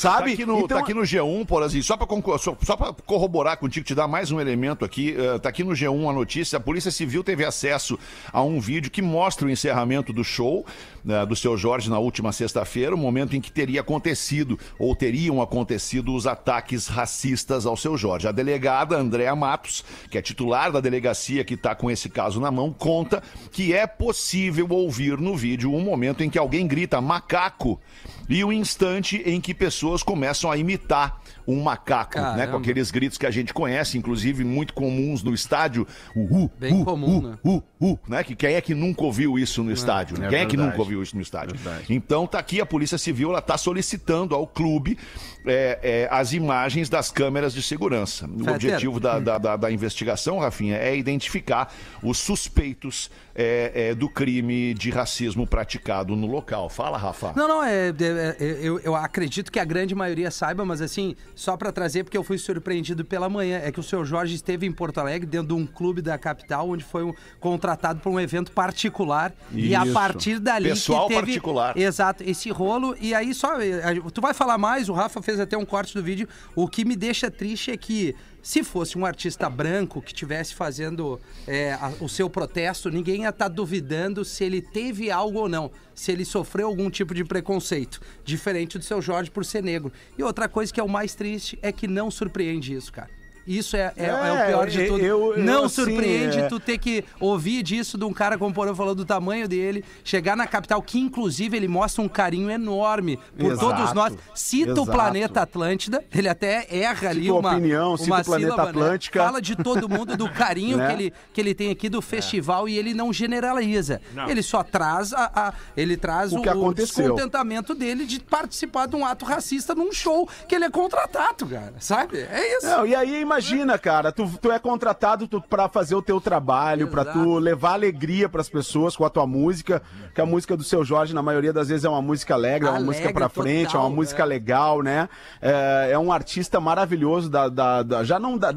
Tá 0.00 0.18
Sabe? 0.18 0.34
aqui, 0.34 0.44
no, 0.44 0.56
Então- 0.58 0.68
tá 0.68 0.78
aqui 0.80 0.92
no 0.92 1.00
G1, 1.00 1.46
por 1.46 1.62
assim, 1.62 1.80
só 1.80 1.96
pra, 1.96 2.06
concor- 2.06 2.38
só, 2.38 2.54
só 2.62 2.76
pra 2.76 2.92
corroborar 3.06 3.56
contigo, 3.56 3.86
te 3.86 3.94
dar 3.94 4.06
mais 4.06 4.30
um 4.30 4.38
elemento 4.38 4.84
aqui, 4.84 5.16
eh, 5.18 5.38
tá 5.38 5.48
aqui 5.48 5.64
no 5.64 5.72
G1 5.72 6.10
a 6.10 6.12
notícia, 6.12 6.58
a 6.58 6.60
Polícia 6.60 6.90
Civil 6.90 7.24
teve 7.24 7.46
acesso 7.46 7.98
a 8.30 8.42
um 8.42 8.60
vídeo 8.60 8.90
que 8.90 9.00
mostra 9.00 9.46
o 9.46 9.50
encerramento 9.50 10.12
do 10.12 10.22
show 10.22 10.66
né, 11.02 11.24
do 11.24 11.34
seu 11.34 11.56
Jorge 11.56 11.88
na 11.88 11.98
última 11.98 12.30
sexta-feira, 12.30 12.94
o 12.94 12.98
momento 12.98 13.34
em 13.36 13.40
que 13.40 13.50
teria 13.50 13.80
acontecido, 13.80 14.58
ou 14.78 14.94
teriam 14.94 15.40
acontecido 15.40 16.14
os 16.14 16.26
ataques 16.26 16.88
racistas 16.88 17.64
ao 17.64 17.76
seu 17.76 17.96
Jorge. 17.96 18.28
A 18.28 18.32
delegada 18.32 18.96
Andréa 18.98 19.34
Matos, 19.34 19.82
que 20.10 20.18
é 20.18 20.22
titular 20.22 20.70
da 20.72 20.80
delegacia 20.80 21.42
que 21.44 21.54
está 21.54 21.74
com 21.74 21.90
esse 21.90 22.10
caso 22.10 22.38
na 22.40 22.50
mão, 22.50 22.70
conta 22.70 23.22
que 23.50 23.72
é 23.72 23.86
possível 23.86 24.66
ouvir 24.68 25.16
no 25.16 25.34
vídeo 25.36 25.72
um 25.72 25.80
momento 25.80 26.22
em 26.22 26.28
que 26.28 26.38
alguém 26.38 26.66
grita 26.66 27.00
macaco 27.00 27.80
e 28.28 28.42
o 28.44 28.52
instante 28.52 29.22
em 29.24 29.40
que 29.40 29.54
pessoas 29.54 30.02
começam 30.02 30.50
a 30.50 30.56
imitar 30.56 31.20
um 31.46 31.62
macaco, 31.62 32.18
né? 32.18 32.24
Caramba. 32.24 32.46
Com 32.48 32.56
aqueles 32.58 32.90
gritos 32.90 33.16
que 33.16 33.24
a 33.26 33.30
gente 33.30 33.54
conhece, 33.54 33.96
inclusive 33.96 34.42
muito 34.44 34.74
comuns 34.74 35.22
no 35.22 35.32
estádio. 35.32 35.86
O 36.14 36.44
uh, 36.44 36.50
Bem 36.58 36.80
uh, 36.80 36.84
comum, 36.84 37.18
uh, 37.18 37.22
né? 37.22 37.38
uh, 37.44 37.62
uh, 37.80 37.98
né? 38.08 38.24
Que 38.24 38.34
quem 38.34 38.54
é 38.54 38.60
que 38.60 38.74
nunca 38.74 39.04
ouviu 39.04 39.38
isso 39.38 39.62
no 39.62 39.70
estádio? 39.70 40.18
né? 40.18 40.26
é 40.26 40.30
quem 40.30 40.38
é 40.40 40.46
que 40.46 40.56
nunca 40.56 40.78
ouviu 40.78 41.02
isso 41.02 41.14
no 41.14 41.22
estádio? 41.22 41.56
Verdade. 41.56 41.86
Então 41.88 42.26
tá 42.26 42.38
aqui 42.40 42.60
a 42.60 42.66
Polícia 42.66 42.98
Civil, 42.98 43.30
ela 43.30 43.40
tá 43.40 43.56
solicitando 43.56 44.34
ao 44.34 44.44
clube 44.46 44.98
é, 45.46 45.78
é, 45.82 46.08
as 46.10 46.32
imagens 46.32 46.88
das 46.88 47.12
câmeras 47.12 47.54
de 47.54 47.62
segurança. 47.62 48.26
O 48.26 48.38
Fetter. 48.38 48.54
objetivo 48.54 48.98
da, 48.98 49.20
da, 49.20 49.38
da- 49.38 49.56
da 49.56 49.70
investigação, 49.70 50.38
Rafinha, 50.40 50.76
é 50.76 50.96
identificar 50.96 51.72
os 52.02 52.18
suspeitos 52.18 53.08
é, 53.38 53.90
é, 53.90 53.94
do 53.94 54.08
crime 54.08 54.72
de 54.72 54.88
racismo 54.90 55.46
praticado 55.46 56.16
no 56.16 56.26
local. 56.26 56.70
Fala, 56.70 56.96
Rafa. 56.96 57.34
Não, 57.36 57.46
não, 57.46 57.62
é, 57.62 57.88
é- 57.88 58.36
é- 58.40 58.58
eu, 58.62 58.80
eu 58.80 58.96
acredito 58.96 59.52
que 59.52 59.58
a 59.60 59.64
grande 59.64 59.94
maioria 59.94 60.30
saiba, 60.30 60.64
mas 60.64 60.80
assim, 60.80 61.14
só 61.34 61.54
pra 61.56 61.70
trazer, 61.70 62.02
porque 62.04 62.16
eu 62.16 62.24
fui 62.24 62.38
surpreendido 62.38 63.04
pela 63.04 63.28
manhã, 63.28 63.60
é 63.62 63.70
que 63.70 63.78
o 63.78 63.82
seu 63.82 64.04
Jorge 64.06 64.34
esteve 64.34 64.66
em 64.66 64.72
Porto 64.72 64.98
Alegre, 64.98 65.26
dentro 65.28 65.48
de 65.48 65.52
um 65.54 65.66
clube 65.66 66.00
da 66.00 66.16
capital, 66.16 66.70
onde 66.70 66.82
foi 66.82 67.04
um- 67.04 67.12
contratado 67.38 68.00
para 68.00 68.10
um 68.10 68.18
evento 68.18 68.50
particular. 68.52 69.34
E 69.52 69.74
a 69.76 69.84
Isso. 69.84 69.92
partir 69.92 70.38
dali. 70.38 70.70
Pessoal 70.70 71.08
teve, 71.08 71.20
particular. 71.20 71.76
Exato, 71.76 72.22
esse 72.24 72.48
rolo. 72.50 72.96
E 73.00 73.14
aí 73.14 73.34
só. 73.34 73.60
eh, 73.60 74.00
Tu 74.14 74.20
vai 74.20 74.32
falar 74.32 74.56
mais, 74.56 74.88
o 74.88 74.94
Rafa 74.94 75.20
fez 75.20 75.38
até 75.38 75.58
um 75.58 75.64
corte 75.66 75.92
do 75.92 76.02
vídeo. 76.02 76.26
O 76.54 76.66
que 76.66 76.84
me 76.84 76.96
deixa 76.96 77.30
triste 77.30 77.70
é 77.70 77.76
que. 77.76 78.14
Se 78.46 78.62
fosse 78.62 78.96
um 78.96 79.04
artista 79.04 79.50
branco 79.50 80.00
que 80.00 80.12
estivesse 80.12 80.54
fazendo 80.54 81.20
é, 81.48 81.72
a- 81.72 81.92
o 82.00 82.08
seu 82.08 82.30
protesto, 82.30 82.88
ninguém 82.88 83.22
ia 83.22 83.30
estar 83.30 83.48
duvidando 83.48 84.24
se 84.24 84.44
ele 84.44 84.62
teve 84.62 85.10
algo 85.10 85.40
ou 85.40 85.48
não, 85.48 85.68
se 85.96 86.12
ele 86.12 86.24
sofreu 86.24 86.68
algum 86.68 86.88
tipo 86.88 87.12
de 87.12 87.24
preconceito, 87.24 88.00
diferente 88.24 88.78
do 88.78 88.84
seu 88.84 89.02
Jorge 89.02 89.32
por 89.32 89.44
ser 89.44 89.64
negro. 89.64 89.92
E 90.16 90.22
outra 90.22 90.48
coisa 90.48 90.72
que 90.72 90.78
é 90.78 90.82
o 90.84 90.88
mais 90.88 91.12
triste 91.12 91.58
é 91.60 91.72
que 91.72 91.88
não 91.88 92.08
surpreende 92.08 92.72
isso, 92.72 92.92
cara. 92.92 93.10
Isso 93.46 93.76
é, 93.76 93.92
é, 93.96 94.04
é 94.04 94.08
É, 94.08 94.32
o 94.32 94.46
pior 94.46 94.66
de 94.68 94.86
tudo. 94.86 94.98
eu- 95.00 95.32
eu, 95.36 95.38
não 95.44 95.64
assim, 95.64 95.74
surpreende 95.84 96.38
é- 96.40 96.48
tu 96.48 96.58
ter 96.58 96.78
que 96.78 97.04
ouvir 97.20 97.62
disso 97.62 97.96
de 97.96 98.04
um 98.04 98.12
cara 98.12 98.36
como 98.36 98.50
o 98.50 98.54
Porã 98.54 98.74
falou 98.74 98.94
do 98.94 99.04
tamanho 99.04 99.46
dele, 99.48 99.84
chegar 100.02 100.36
na 100.36 100.46
capital, 100.46 100.82
que 100.82 100.98
inclusive 100.98 101.56
ele 101.56 101.68
mostra 101.68 102.02
um 102.02 102.08
carinho 102.08 102.50
enorme 102.50 103.18
por 103.38 103.52
Exato, 103.52 103.60
todos 103.60 103.92
nós. 103.92 104.14
Cita 104.34 104.70
o 104.70 104.82
exato. 104.82 104.90
planeta 104.92 105.40
Atlântida, 105.42 106.04
ele 106.14 106.28
até 106.28 106.66
erra 106.70 107.10
ali 107.10 107.22
Cita 107.22 107.34
uma. 107.34 107.52
opinião, 107.52 107.96
cita 107.96 108.10
uma 108.10 108.20
o 108.20 108.24
planeta 108.24 108.50
sílaba, 108.52 108.62
né? 108.64 108.70
Atlântica. 108.70 109.22
Fala 109.24 109.40
de 109.42 109.56
todo 109.56 109.88
mundo, 109.88 110.16
do 110.16 110.28
carinho 110.28 110.76
Né? 110.78 110.86
que, 110.88 110.92
ele, 110.92 111.12
que 111.32 111.40
ele 111.40 111.54
tem 111.54 111.70
aqui 111.70 111.88
do 111.88 112.02
festival 112.02 112.68
e 112.68 112.76
ele 112.76 112.92
não 112.94 113.12
generaliza. 113.12 114.00
Ele 114.28 114.42
só 114.42 114.62
traz 114.62 115.12
a, 115.12 115.30
a- 115.34 115.54
ele 115.76 115.96
traz 115.96 116.32
O 116.32 116.38
o, 116.38 116.42
que 116.42 116.48
o 116.48 116.52
aconteceu. 116.52 117.04
descontentamento 117.04 117.74
dele 117.74 118.04
de 118.04 118.18
participar 118.20 118.86
de 118.86 118.96
um 118.96 119.04
ato 119.06 119.24
racista 119.24 119.74
num 119.74 119.92
show 119.92 120.28
que 120.48 120.54
ele 120.54 120.64
é 120.64 120.70
contratado, 120.70 121.46
cara. 121.46 121.74
Sabe? 121.78 122.18
É 122.20 122.56
isso. 122.58 122.66
Não, 122.66 122.86
e 122.86 122.94
aí 122.94 123.20
imagina, 123.20 123.35
cara, 123.78 124.12
tu, 124.12 124.28
tu 124.40 124.50
é 124.50 124.58
contratado 124.58 125.26
tu, 125.28 125.40
pra 125.40 125.68
fazer 125.68 125.94
o 125.94 126.02
teu 126.02 126.20
trabalho, 126.20 126.88
pra 126.88 127.04
tu 127.04 127.38
levar 127.38 127.72
alegria 127.74 128.28
pras 128.28 128.48
pessoas 128.48 128.96
com 128.96 129.04
a 129.04 129.10
tua 129.10 129.26
música, 129.26 129.82
que 130.14 130.20
a 130.20 130.26
música 130.26 130.56
do 130.56 130.64
seu 130.64 130.84
Jorge, 130.84 131.14
na 131.14 131.22
maioria 131.22 131.52
das 131.52 131.68
vezes, 131.68 131.84
é 131.84 131.88
uma 131.88 132.02
música 132.02 132.34
alegre, 132.34 132.68
é 132.68 132.70
uma 132.70 132.80
música 132.80 133.12
pra 133.12 133.28
frente, 133.28 133.68
é 133.68 133.72
total, 133.72 133.86
uma 133.86 133.90
música 133.94 134.22
é. 134.22 134.26
legal, 134.26 134.82
né? 134.82 135.08
É, 135.40 135.90
é 135.92 135.98
um 135.98 136.10
artista 136.12 136.60
maravilhoso 136.60 137.28
da, 137.28 137.48
da- 137.48 137.82
da- 137.82 138.04
já 138.04 138.18
não 138.18 138.38
da, 138.38 138.52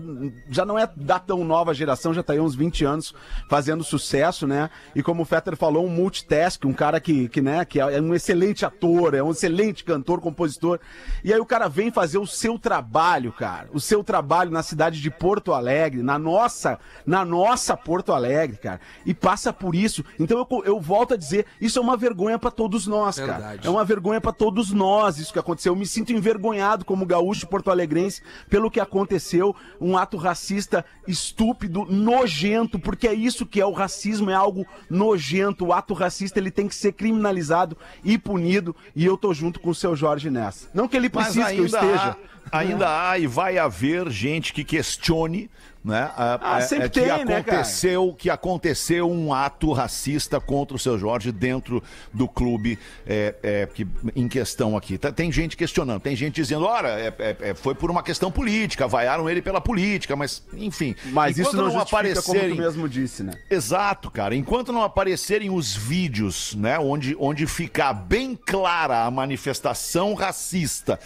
já 0.49 0.65
não 0.65 0.77
é 0.77 0.87
da 0.95 1.19
tão 1.19 1.43
nova 1.43 1.73
geração, 1.73 2.13
já 2.13 2.23
tá 2.23 2.33
aí 2.33 2.39
uns 2.39 2.55
20 2.55 2.85
anos 2.85 3.13
fazendo 3.49 3.83
sucesso, 3.83 4.47
né? 4.47 4.69
E 4.95 5.03
como 5.03 5.23
o 5.23 5.25
Fetter 5.25 5.55
falou, 5.55 5.85
um 5.85 5.89
multitask, 5.89 6.63
um 6.65 6.73
cara 6.73 6.99
que, 6.99 7.27
que, 7.29 7.41
né, 7.41 7.65
que 7.65 7.79
é 7.79 8.01
um 8.01 8.13
excelente 8.13 8.65
ator, 8.65 9.13
é 9.13 9.23
um 9.23 9.31
excelente 9.31 9.83
cantor, 9.83 10.21
compositor. 10.21 10.79
E 11.23 11.33
aí 11.33 11.39
o 11.39 11.45
cara 11.45 11.67
vem 11.67 11.91
fazer 11.91 12.17
o 12.17 12.27
seu 12.27 12.57
trabalho, 12.59 13.31
cara, 13.31 13.67
o 13.73 13.79
seu 13.79 14.03
trabalho 14.03 14.51
na 14.51 14.63
cidade 14.69 15.01
de 15.01 15.09
Porto 15.09 15.53
Alegre, 15.53 16.01
na 16.01 16.17
nossa, 16.17 16.79
na 17.05 17.25
nossa 17.25 17.75
Porto 17.75 18.13
Alegre, 18.13 18.57
cara, 18.57 18.79
e 19.05 19.13
passa 19.13 19.51
por 19.51 19.75
isso. 19.75 20.03
Então 20.19 20.37
eu, 20.37 20.63
eu 20.63 20.79
volto 20.79 21.13
a 21.13 21.17
dizer, 21.17 21.45
isso 21.59 21.79
é 21.79 21.81
uma 21.81 21.97
vergonha 21.97 22.37
pra 22.37 22.51
todos 22.51 22.87
nós, 22.87 23.17
cara. 23.17 23.33
Verdade. 23.33 23.67
É 23.67 23.69
uma 23.69 23.83
vergonha 23.83 24.21
pra 24.21 24.31
todos 24.31 24.71
nós 24.71 25.17
isso 25.17 25.33
que 25.33 25.39
aconteceu. 25.39 25.73
Eu 25.73 25.77
me 25.77 25.85
sinto 25.85 26.13
envergonhado 26.13 26.85
como 26.85 27.05
gaúcho 27.05 27.47
porto-alegrense 27.47 28.21
pelo 28.49 28.71
que 28.71 28.79
aconteceu, 28.79 29.55
um 29.79 29.97
ato 29.97 30.17
racista 30.17 30.85
estúpido, 31.07 31.85
nojento, 31.89 32.79
porque 32.79 33.07
é 33.07 33.13
isso 33.13 33.45
que 33.45 33.59
é 33.59 33.65
o 33.65 33.71
racismo, 33.71 34.29
é 34.29 34.33
algo 34.33 34.65
nojento. 34.89 35.65
O 35.65 35.73
ato 35.73 35.93
racista 35.93 36.39
ele 36.39 36.51
tem 36.51 36.67
que 36.67 36.75
ser 36.75 36.93
criminalizado 36.93 37.77
e 38.03 38.17
punido, 38.17 38.75
e 38.95 39.05
eu 39.05 39.17
tô 39.17 39.33
junto 39.33 39.59
com 39.59 39.69
o 39.69 39.75
seu 39.75 39.95
Jorge 39.95 40.29
nessa. 40.29 40.69
Não 40.73 40.87
que 40.87 40.95
ele 40.95 41.09
precise 41.09 41.53
que 41.53 41.57
eu 41.57 41.65
esteja. 41.65 42.11
há, 42.11 42.15
ainda 42.51 43.09
há 43.09 43.17
e 43.17 43.27
vai 43.27 43.57
haver 43.57 44.09
gente 44.09 44.53
que 44.53 44.63
questione, 44.63 45.49
né? 45.83 46.11
Ah, 46.17 46.57
a- 46.57 46.61
sempre 46.61 46.85
é 46.85 46.89
que 46.89 46.99
tem, 46.99 47.25
né, 47.25 47.37
aconteceu 47.37 48.13
que 48.17 48.29
aconteceu 48.29 49.09
um 49.09 49.33
ato 49.33 49.71
racista 49.71 50.37
contra 50.39 50.75
o 50.75 50.79
seu 50.79 50.99
Jorge 50.99 51.31
dentro 51.31 51.81
do 52.13 52.27
clube 52.27 52.77
é, 53.07 53.33
é, 53.41 53.65
que, 53.73 53.87
em 54.13 54.27
questão 54.27 54.75
aqui. 54.75 54.97
Tá- 54.97 55.09
Tem 55.11 55.31
gente 55.31 55.55
questionando, 55.55 56.01
tem 56.01 56.17
gente 56.17 56.35
dizendo, 56.35 56.65
ora, 56.65 56.89
é- 56.99 57.13
é- 57.17 57.37
é, 57.51 57.53
foi 57.53 57.73
por 57.73 57.89
uma 57.89 58.03
questão 58.03 58.29
política, 58.29 58.87
vaiaram 58.89 59.29
ele 59.29 59.41
pela 59.41 59.61
política, 59.61 60.17
mas 60.17 60.43
enfim. 60.53 60.95
Mas 61.13 61.37
isso 61.37 61.49
enquanto 61.49 61.63
não, 61.63 61.71
justifica 61.71 62.21
como 62.21 62.23
tu 62.23 62.29
aparecerem- 62.29 62.57
mesmo 62.57 62.89
disse, 62.89 63.23
né? 63.23 63.31
Exato, 63.49 64.11
cara. 64.11 64.35
Enquanto 64.35 64.73
não 64.73 64.83
aparecerem 64.83 65.49
os 65.49 65.73
vídeos, 65.75 66.55
né, 66.55 66.77
onde, 66.77 67.15
onde 67.17 67.47
ficar 67.47 67.93
bem 67.93 68.35
clara 68.35 69.05
a 69.05 69.09
manifestação 69.11 70.13
racista 70.13 70.99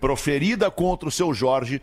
proferida 0.00 0.70
contra 0.70 1.08
o 1.08 1.12
seu 1.12 1.34
Jorge, 1.34 1.82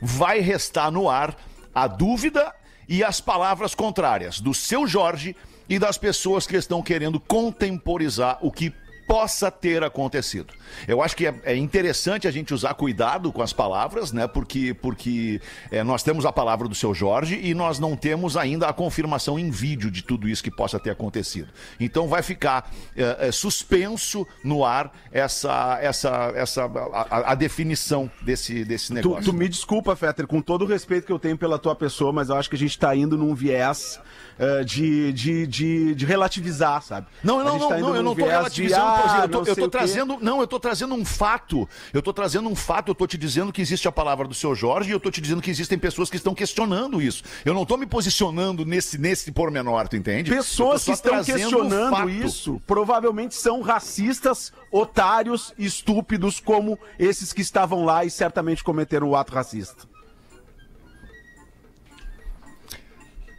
vai 0.00 0.40
restar 0.40 0.90
no 0.90 1.08
ar 1.08 1.36
a 1.74 1.86
dúvida 1.86 2.54
e 2.88 3.04
as 3.04 3.20
palavras 3.20 3.74
contrárias 3.74 4.40
do 4.40 4.54
seu 4.54 4.86
Jorge 4.86 5.36
e 5.68 5.78
das 5.78 5.98
pessoas 5.98 6.46
que 6.46 6.56
estão 6.56 6.82
querendo 6.82 7.20
contemporizar 7.20 8.38
o 8.40 8.50
que 8.50 8.72
possa 9.08 9.50
ter 9.50 9.82
acontecido. 9.82 10.52
Eu 10.86 11.02
acho 11.02 11.16
que 11.16 11.26
é, 11.26 11.34
é 11.44 11.56
interessante 11.56 12.28
a 12.28 12.30
gente 12.30 12.52
usar 12.52 12.74
cuidado 12.74 13.32
com 13.32 13.40
as 13.42 13.52
palavras, 13.54 14.12
né? 14.12 14.28
Porque, 14.28 14.74
porque 14.74 15.40
é, 15.70 15.82
nós 15.82 16.02
temos 16.02 16.26
a 16.26 16.30
palavra 16.32 16.68
do 16.68 16.74
seu 16.74 16.94
Jorge 16.94 17.40
e 17.42 17.54
nós 17.54 17.78
não 17.78 17.96
temos 17.96 18.36
ainda 18.36 18.68
a 18.68 18.72
confirmação 18.72 19.38
em 19.38 19.50
vídeo 19.50 19.90
de 19.90 20.02
tudo 20.02 20.28
isso 20.28 20.44
que 20.44 20.50
possa 20.50 20.78
ter 20.78 20.90
acontecido. 20.90 21.48
Então 21.80 22.06
vai 22.06 22.22
ficar 22.22 22.70
é, 22.94 23.28
é, 23.28 23.32
suspenso 23.32 24.26
no 24.44 24.62
ar 24.64 24.92
essa, 25.10 25.78
essa, 25.80 26.32
essa 26.34 26.64
a, 26.92 27.32
a- 27.32 27.34
definição 27.34 28.10
desse, 28.20 28.62
desse 28.64 28.88
Tu, 28.88 28.94
negócio. 28.94 29.24
tu 29.24 29.32
me 29.32 29.48
desculpa, 29.48 29.96
Fetter, 29.96 30.26
com 30.26 30.42
todo 30.42 30.62
o 30.62 30.66
respeito 30.66 31.06
que 31.06 31.12
eu 31.12 31.18
tenho 31.18 31.38
pela 31.38 31.58
tua 31.58 31.74
pessoa, 31.74 32.12
mas 32.12 32.28
eu 32.28 32.36
acho 32.36 32.50
que 32.50 32.56
a 32.56 32.58
gente 32.58 32.78
tá 32.78 32.94
indo 32.94 33.16
num 33.16 33.34
viés 33.34 33.98
eh, 34.38 34.64
de, 34.64 35.12
de, 35.14 35.46
de, 35.46 35.94
de 35.94 36.04
relativizar, 36.06 36.82
sabe? 36.82 37.06
Não, 37.24 37.42
não, 37.42 37.58
não, 37.58 37.68
tá 37.68 37.78
indo 37.78 37.88
não, 37.88 37.96
eu 37.96 38.02
não 38.02 38.14
de, 38.14 38.22
relativizando, 38.22 38.97
ah, 39.04 39.20
eu 39.22 39.28
tô, 39.28 39.44
eu 39.44 39.56
tô 39.56 39.68
trazendo, 39.68 40.18
não, 40.20 40.40
eu 40.40 40.46
tô 40.46 40.60
trazendo 40.60 40.94
um 40.94 41.04
fato. 41.04 41.68
Eu 41.92 42.02
tô 42.02 42.12
trazendo 42.12 42.48
um 42.48 42.54
fato, 42.54 42.90
eu 42.90 42.94
tô 42.94 43.06
te 43.06 43.16
dizendo 43.16 43.52
que 43.52 43.60
existe 43.60 43.88
a 43.88 43.92
palavra 43.92 44.26
do 44.26 44.34
seu 44.34 44.54
Jorge 44.54 44.90
e 44.90 44.92
eu 44.92 45.00
tô 45.00 45.10
te 45.10 45.20
dizendo 45.20 45.42
que 45.42 45.50
existem 45.50 45.78
pessoas 45.78 46.10
que 46.10 46.16
estão 46.16 46.34
questionando 46.34 47.00
isso. 47.00 47.22
Eu 47.44 47.54
não 47.54 47.64
tô 47.64 47.76
me 47.76 47.86
posicionando 47.86 48.64
nesse 48.64 48.98
nesse 48.98 49.32
pormenor, 49.32 49.88
tu 49.88 49.96
entende? 49.96 50.30
Pessoas 50.30 50.84
que 50.84 50.92
estão 50.92 51.22
questionando 51.24 52.10
isso 52.10 52.60
provavelmente 52.66 53.34
são 53.34 53.60
racistas, 53.60 54.52
otários, 54.70 55.52
estúpidos, 55.58 56.40
como 56.40 56.78
esses 56.98 57.32
que 57.32 57.40
estavam 57.40 57.84
lá 57.84 58.04
e 58.04 58.10
certamente 58.10 58.62
cometeram 58.62 59.08
o 59.08 59.16
ato 59.16 59.32
racista. 59.32 59.87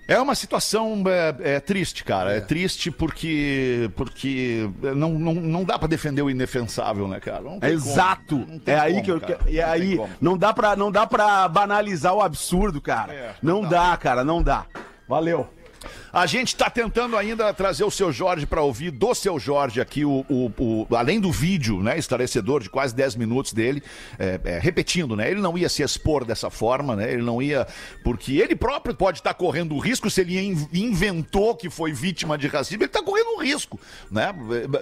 É 0.09 0.19
uma 0.19 0.33
situação 0.33 1.03
é, 1.07 1.55
é 1.55 1.59
triste, 1.59 2.03
cara. 2.03 2.33
É. 2.33 2.41
triste 2.41 2.89
porque 2.89 3.91
porque 3.95 4.67
não, 4.95 5.11
não, 5.11 5.33
não 5.35 5.63
dá 5.63 5.77
pra 5.77 5.87
defender 5.87 6.23
o 6.23 6.31
indefensável, 6.31 7.07
né, 7.07 7.19
cara? 7.19 7.41
Não 7.41 7.59
como. 7.59 7.71
Exato. 7.71 8.37
Não 8.37 8.59
É 8.65 8.79
aí 8.79 8.93
como, 8.93 9.03
que 9.03 9.11
eu 9.11 9.21
cara. 9.21 9.39
E 9.47 9.57
Não 9.57 9.63
tem 9.63 9.63
aí 9.63 10.01
não 10.19 10.37
dá 10.37 10.51
para 10.51 10.75
não 10.75 10.91
dá 10.91 11.05
para 11.05 11.47
banalizar 11.47 12.13
o 12.15 12.21
absurdo, 12.21 12.81
cara. 12.81 13.13
É, 13.13 13.35
não 13.41 13.61
dá, 13.61 13.95
cara, 13.97 14.23
não 14.23 14.41
dá. 14.41 14.65
Valeu. 15.07 15.47
A 16.11 16.25
gente 16.25 16.49
está 16.49 16.69
tentando 16.69 17.15
ainda 17.15 17.53
trazer 17.53 17.83
o 17.83 17.91
seu 17.91 18.11
Jorge 18.11 18.45
para 18.45 18.61
ouvir 18.61 18.89
do 18.91 19.13
seu 19.13 19.39
Jorge 19.39 19.79
aqui, 19.79 20.03
o, 20.03 20.25
o- 20.27 20.51
o- 20.57 20.95
além 20.95 21.19
do 21.19 21.31
vídeo, 21.31 21.81
né, 21.83 21.97
esclarecedor 21.99 22.61
de 22.63 22.69
quase 22.69 22.95
10 22.95 23.15
minutos 23.15 23.53
dele, 23.53 23.81
é, 24.17 24.39
é, 24.43 24.59
repetindo, 24.59 25.15
né, 25.15 25.29
ele 25.29 25.39
não 25.39 25.57
ia 25.57 25.69
se 25.69 25.83
expor 25.83 26.25
dessa 26.25 26.49
forma, 26.49 26.95
né, 26.95 27.11
ele 27.13 27.21
não 27.21 27.41
ia, 27.41 27.67
porque 28.03 28.37
ele 28.39 28.55
próprio 28.55 28.95
pode 28.95 29.19
estar 29.19 29.33
correndo 29.35 29.75
o 29.75 29.79
risco, 29.79 30.09
se 30.09 30.21
ele 30.21 30.39
in- 30.39 30.67
inventou 30.73 31.55
que 31.55 31.69
foi 31.69 31.91
vítima 31.93 32.37
de 32.37 32.47
racismo, 32.47 32.81
ele 32.81 32.87
está 32.89 33.03
correndo 33.03 33.35
um 33.37 33.41
risco, 33.43 33.79
né, 34.09 34.33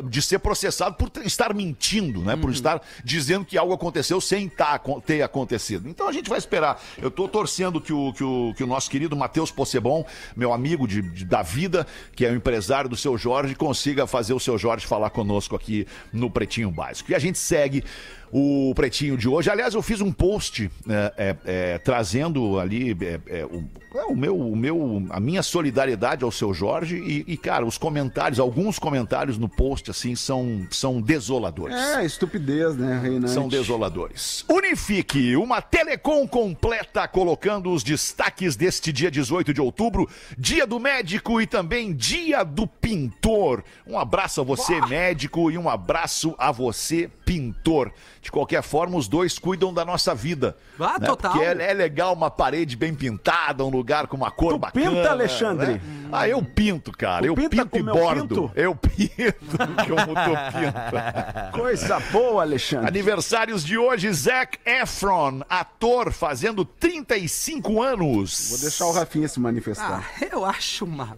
de 0.06 0.22
ser 0.22 0.40
processado 0.40 0.96
por 0.96 1.12
estar 1.26 1.54
mentindo, 1.54 2.22
né, 2.22 2.36
por 2.38 2.52
estar 2.52 2.82
dizendo 3.04 3.44
que 3.44 3.58
algo 3.58 3.74
aconteceu 3.74 4.22
sem 4.22 4.48
tá, 4.48 4.80
ter 5.06 5.22
acontecido. 5.22 5.90
Então 5.90 6.08
a 6.08 6.12
gente 6.14 6.30
vai 6.30 6.38
esperar. 6.38 6.82
Eu 6.98 7.10
estou 7.10 7.28
torcendo 7.28 7.82
que 7.82 7.92
o, 7.92 8.14
que 8.14 8.24
o, 8.24 8.54
que 8.56 8.64
o 8.64 8.68
nosso 8.68 8.90
querido 8.90 9.16
Matheus 9.16 9.52
Possebon, 9.52 10.06
meu 10.36 10.54
amigo 10.54 10.88
de, 10.88 11.02
da 11.26 11.42
vida, 11.42 11.86
que 12.16 12.26
é 12.26 12.32
o 12.32 12.36
empresário 12.36 12.90
do 12.90 12.96
seu 12.96 13.18
Jorge, 13.18 13.56
consiga 13.56 14.08
fazer 14.08 14.34
o 14.34 14.40
seu 14.40 14.58
Jorge 14.58 14.86
falar 14.86 15.10
conosco 15.10 15.56
aqui 15.56 15.88
no 16.12 16.30
Pretinho 16.30 16.72
Básico. 16.72 17.12
E 17.12 17.16
a 17.16 17.20
gente 17.20 17.38
segue 17.38 17.84
o 18.32 18.74
Pretinho 18.76 19.18
de 19.18 19.28
hoje. 19.28 19.50
Aliás, 19.50 19.74
eu 19.74 19.82
fiz 19.82 20.02
um 20.02 20.12
post 20.12 20.70
é, 20.88 21.14
é, 21.18 21.36
é, 21.46 21.78
trazendo 21.78 22.60
ali 22.60 22.96
é, 23.02 23.20
é, 23.40 23.46
o, 23.46 23.64
é, 23.96 24.04
o 24.06 24.16
meu, 24.16 24.38
o 24.38 24.56
meu, 24.56 25.08
a 25.10 25.20
minha 25.20 25.42
solidariedade 25.42 26.24
ao 26.24 26.32
seu 26.32 26.54
Jorge 26.54 26.98
e, 26.98 27.24
e, 27.28 27.38
cara, 27.38 27.66
os 27.66 27.78
comentários, 27.78 28.40
alguns 28.40 28.78
comentários 28.78 29.38
no 29.38 29.48
post 29.48 29.90
assim 29.92 30.16
são, 30.16 30.68
são 30.70 31.02
desoladores. 31.02 31.76
É, 31.76 32.06
estupidez, 32.06 32.76
né, 32.76 33.00
Reinante? 33.02 33.32
São 33.32 33.48
desoladores. 33.48 34.46
Unifique, 34.50 35.36
uma 35.36 35.62
telecom 35.62 36.28
completa, 36.28 37.08
colocando 37.08 37.72
os 37.72 37.84
destaques 37.84 38.56
deste 38.56 38.92
dia 38.92 39.10
18 39.10 39.54
de 39.54 39.62
outubro, 39.62 40.10
dia 40.38 40.66
do 40.68 40.80
médico 40.80 41.42
e 41.42 41.48
também 41.48 41.94
dia 41.94 42.44
do 42.44 42.68
pintor. 42.68 43.64
Um 43.86 43.98
abraço 43.98 44.42
a 44.42 44.44
você, 44.44 44.80
médico, 44.88 45.50
e 45.52 45.58
um 45.58 45.70
abraço 45.70 46.36
a 46.38 46.52
você, 46.52 47.10
pintor. 47.26 47.92
De 48.22 48.32
qualquer 48.32 48.62
forma, 48.64 48.98
os 48.98 49.08
dois 49.08 49.38
cuidam 49.40 49.74
da 49.74 49.86
nossa 49.86 50.14
vida. 50.14 50.58
Ah, 50.80 50.98
né? 51.00 51.08
total. 51.08 51.32
Porque 51.32 51.46
é, 51.46 51.70
é 51.72 51.74
legal 51.74 52.14
uma 52.14 52.30
parede 52.30 52.76
bem 52.76 52.94
pintada, 52.94 53.64
um 53.64 53.70
lugar 53.70 54.08
com 54.08 54.18
uma 54.18 54.32
cor 54.32 54.54
Tu 54.54 54.60
bacana. 54.60 54.90
pinta, 54.92 55.10
Alexandre? 55.12 55.74
né? 55.74 55.82
Ah, 56.12 56.28
eu 56.28 56.42
pinto, 56.44 56.92
cara. 56.92 57.22
Tu 57.22 57.28
eu 57.28 57.36
pinta 57.36 57.50
pinto 57.66 57.78
e 57.78 57.80
como 57.80 57.90
eu 57.90 57.94
bordo. 57.96 58.28
pinto? 58.28 58.52
Eu 58.56 58.76
pinto, 58.76 59.58
como 59.58 60.16
tu 60.16 60.58
pinta. 60.60 61.50
Coisa 61.54 62.00
boa, 62.12 62.42
Alexandre. 62.44 62.88
Aniversários 62.88 63.64
de 63.64 63.78
hoje, 63.78 64.12
Zac 64.12 64.58
Efron, 64.66 65.42
ator, 65.50 66.12
fazendo 66.12 66.66
35 66.66 67.82
anos. 67.82 68.50
Vou 68.50 68.60
deixar 68.60 68.86
o 68.86 68.92
Rafinha 68.92 69.28
se 69.28 69.40
manifestar. 69.40 70.10
Ah, 70.22 70.26
eu 70.32 70.44
acho 70.46 70.86
uma. 70.86 71.18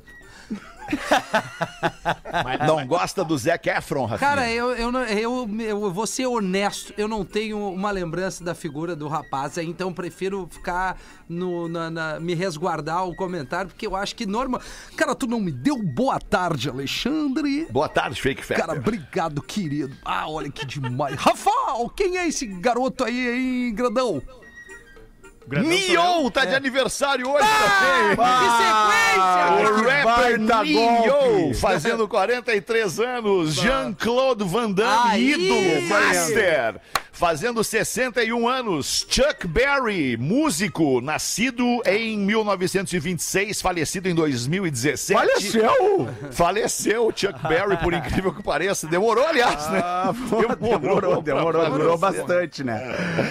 Não 2.65 2.85
gosta 2.85 3.23
do 3.23 3.37
Zac 3.37 3.69
Efron, 3.69 4.05
Rafinha? 4.05 4.29
Cara, 4.29 4.49
eu, 4.51 4.71
eu, 4.71 4.91
não- 4.91 5.03
eu, 5.03 5.49
eu 5.59 5.91
vou 5.91 6.05
ser 6.07 6.25
honesto, 6.27 6.93
eu 6.97 7.07
não 7.07 7.23
tenho 7.25 7.57
uma 7.71 7.91
lembrança 7.91 8.43
da 8.43 8.53
figura 8.53 8.95
do 8.95 9.07
rapaz, 9.07 9.57
então 9.57 9.91
prefiro 9.93 10.47
ficar 10.51 10.97
no, 11.27 11.67
na, 11.67 11.89
na- 11.89 12.19
me 12.19 12.33
resguardar 12.33 13.05
o 13.07 13.15
comentário, 13.15 13.69
porque 13.69 13.85
eu 13.87 13.95
acho 13.95 14.15
que 14.15 14.25
normal. 14.25 14.61
Cara, 14.95 15.15
tu 15.15 15.27
não 15.27 15.39
me 15.39 15.51
deu 15.51 15.81
boa 15.81 16.19
tarde, 16.19 16.69
Alexandre. 16.69 17.67
Boa 17.69 17.89
tarde, 17.89 18.21
Fake 18.21 18.43
Fetter. 18.45 18.65
Cara, 18.65 18.77
obrigado, 18.79 19.41
querido. 19.41 19.95
Ah, 20.03 20.29
olha 20.29 20.49
que 20.51 20.65
demais. 20.65 21.15
Rafael, 21.19 21.89
quem 21.95 22.17
é 22.17 22.27
esse 22.27 22.45
garoto 22.45 23.03
aí, 23.03 23.67
hein, 23.67 23.73
grandão? 23.73 24.21
Nio 25.57 26.29
tá 26.31 26.45
de 26.45 26.55
aniversário 26.55 27.29
hoje 27.29 27.43
Ah, 27.47 28.15
também. 28.15 28.39
que 28.39 28.49
sequência! 28.59 29.71
O 29.71 29.89
rapper 29.89 30.39
baita 30.39 30.63
Nio, 30.63 31.53
fazendo 31.55 32.07
43 32.07 32.99
anos. 32.99 33.55
Jean-Claude 33.55 34.43
Van 34.43 34.71
Damme, 34.71 35.11
Aí, 35.11 35.31
ídolo, 35.33 35.81
master. 35.89 36.75
Fazendo 37.19 37.61
61 37.65 38.47
anos. 38.47 39.05
Chuck 39.09 39.45
Berry, 39.45 40.15
músico, 40.15 41.01
nascido 41.01 41.81
em 41.85 42.17
1926, 42.17 43.61
falecido 43.61 44.07
em 44.07 44.15
2017. 44.15 45.19
Faleceu! 45.19 46.07
Faleceu 46.31 47.07
o 47.07 47.11
Chuck 47.13 47.45
Berry, 47.45 47.75
por 47.75 47.93
incrível 47.93 48.33
que 48.33 48.41
pareça. 48.41 48.87
Demorou, 48.87 49.27
aliás, 49.27 49.69
né? 49.69 49.81
Ah, 49.83 50.13
demorou, 50.79 51.21
demorou, 51.21 51.69
durou 51.69 51.97
falecer. 51.97 52.25
bastante, 52.25 52.63
né? 52.63 52.81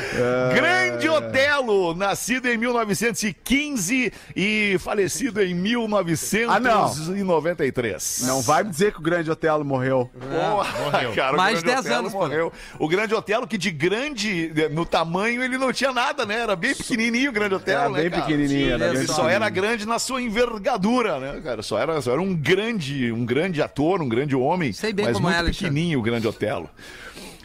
Grande 0.55 1.09
Otelo, 1.09 1.95
nascido 1.95 2.47
em 2.47 2.59
1915 2.59 4.13
e 4.37 4.77
falecido 4.81 5.43
em 5.43 5.55
1993. 5.55 8.25
Não 8.27 8.43
vai 8.43 8.65
me 8.65 8.71
dizer 8.71 8.93
que 8.93 8.99
o 8.99 9.03
grande 9.03 9.31
Otelo 9.31 9.65
morreu. 9.65 10.11
Porra, 10.13 11.15
cara, 11.15 11.39
Mais 11.39 11.61
o 11.61 11.63
Grande 11.63 11.85
10 11.85 11.87
Otelo 11.87 12.01
anos, 12.01 12.13
morreu. 12.13 12.53
O 12.79 12.87
Grande 12.87 13.15
Otelo, 13.15 13.47
que 13.47 13.57
de 13.57 13.78
grande, 13.79 14.53
eh, 14.57 14.69
no 14.69 14.85
tamanho, 14.85 15.41
ele 15.41 15.57
não 15.57 15.73
tinha 15.73 15.93
nada, 15.93 16.27
né? 16.27 16.41
Era 16.41 16.57
bem 16.57 16.75
pequenininho 16.75 17.31
o 17.31 17.33
Grande 17.33 17.55
Otelo, 17.55 17.81
Era 17.81 17.89
né, 17.91 18.01
bem 18.01 18.11
cara? 18.11 18.23
pequenininho, 18.23 18.73
era 18.73 18.87
Ele 18.89 18.99
bem 18.99 19.07
só 19.07 19.29
era 19.29 19.49
grande 19.49 19.87
na 19.87 20.01
sua 20.01 20.21
envergadura, 20.21 21.21
né, 21.21 21.41
cara? 21.41 21.63
Só 21.63 21.79
era, 21.79 22.01
só 22.03 22.11
era 22.13 22.21
um 22.21 22.35
grande, 22.35 23.13
um 23.13 23.25
grande 23.25 23.63
ator, 23.63 24.03
um 24.03 24.09
grande 24.09 24.35
homem, 24.35 24.73
Sei 24.73 24.93
bem 24.93 25.07
mas 25.07 25.15
como 25.15 25.29
é, 25.29 25.31
muito 25.31 25.39
Alexandre. 25.45 25.69
pequenininho 25.69 26.01
o 26.01 26.03
Grande 26.03 26.27
Otelo. 26.27 26.69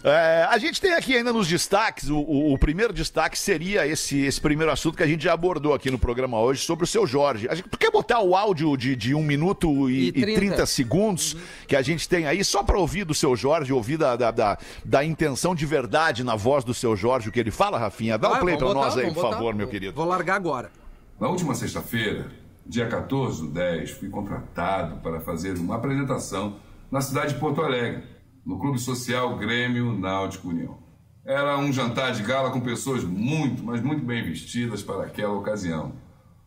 É, 0.06 0.46
a 0.50 0.58
gente 0.58 0.82
tem 0.82 0.94
aqui 0.94 1.16
ainda 1.16 1.32
nos 1.32 1.48
destaques, 1.48 2.10
o, 2.10 2.18
o- 2.18 2.54
o 2.54 2.58
primeiro 2.58 2.92
destaque 2.92 3.40
seria 3.40 3.88
esse, 3.88 4.20
esse 4.20 4.42
primeiro 4.42 4.70
assunto 4.70 4.98
que 4.98 5.04
a 5.04 5.08
gente 5.08 5.24
já 5.24 5.32
abordou 5.32 5.74
aqui 5.74 5.90
no 5.90 5.98
programa 5.98 6.38
hoje 6.42 6.62
sobre 6.66 6.84
o 6.84 6.88
seu 6.88 7.08
Jorge. 7.08 7.48
A 7.48 7.56
gente, 7.56 7.70
tu 7.70 7.78
quer 7.78 7.90
botar 7.90 8.20
o 8.20 8.36
áudio 8.36 8.76
de, 8.76 8.98
de 8.98 9.16
1 9.16 9.24
minuto 9.24 9.90
e, 9.90 10.06
E 10.06 10.08
e 10.10 10.12
30. 10.12 10.36
30 10.40 10.66
segundos 10.66 11.38
que 11.66 11.74
a 11.74 11.82
gente 11.82 12.10
tem 12.10 12.28
aí, 12.28 12.44
só 12.44 12.62
para 12.64 12.78
ouvir 12.78 13.06
do 13.06 13.14
seu 13.14 13.34
Jorge, 13.34 13.72
ouvir 13.72 13.96
da, 13.98 14.18
da, 14.18 14.30
da, 14.30 14.58
da 14.84 15.06
intenção 15.06 15.56
de 15.56 15.66
verdade 15.66 16.22
na 16.22 16.36
voz 16.36 16.66
do 16.66 16.74
seu 16.74 16.98
Jorge, 16.98 17.30
o 17.30 17.32
que 17.32 17.40
ele 17.40 17.52
fala, 17.52 17.80
Rafinha? 17.80 18.18
Dá 18.18 18.30
um 18.34 18.40
play 18.40 18.58
para 18.58 18.74
nós 18.74 18.98
aí, 18.98 19.06
por 19.06 19.14
botar. 19.14 19.30
favor, 19.38 19.56
meu 19.56 19.70
querido. 19.70 19.94
Vou 19.96 20.06
largar 20.06 20.36
agora. 20.36 20.70
Na 21.18 21.30
última 21.30 21.56
sexta-feira, 21.56 22.28
dia 22.66 22.88
14 22.90 23.42
do 23.44 23.48
10, 23.48 23.92
fui 23.92 24.10
contratado 24.10 24.98
para 24.98 25.22
fazer 25.22 25.58
uma 25.58 25.76
apresentação 25.78 26.58
na 26.92 27.00
cidade 27.00 27.34
de 27.36 27.40
Porto 27.40 27.62
Alegre, 27.62 28.04
no 28.46 28.60
Clube 28.60 28.80
Social 28.80 29.38
Grêmio 29.38 29.98
Náutico 29.98 30.50
União. 30.50 30.78
Era 31.26 31.58
um 31.58 31.72
jantar 31.72 32.12
de 32.12 32.22
gala 32.22 32.52
com 32.52 32.60
pessoas 32.60 33.04
muito, 33.04 33.64
mas 33.64 33.82
muito 33.82 34.04
bem 34.04 34.24
vestidas 34.24 34.84
para 34.84 35.04
aquela 35.04 35.34
ocasião. 35.34 35.94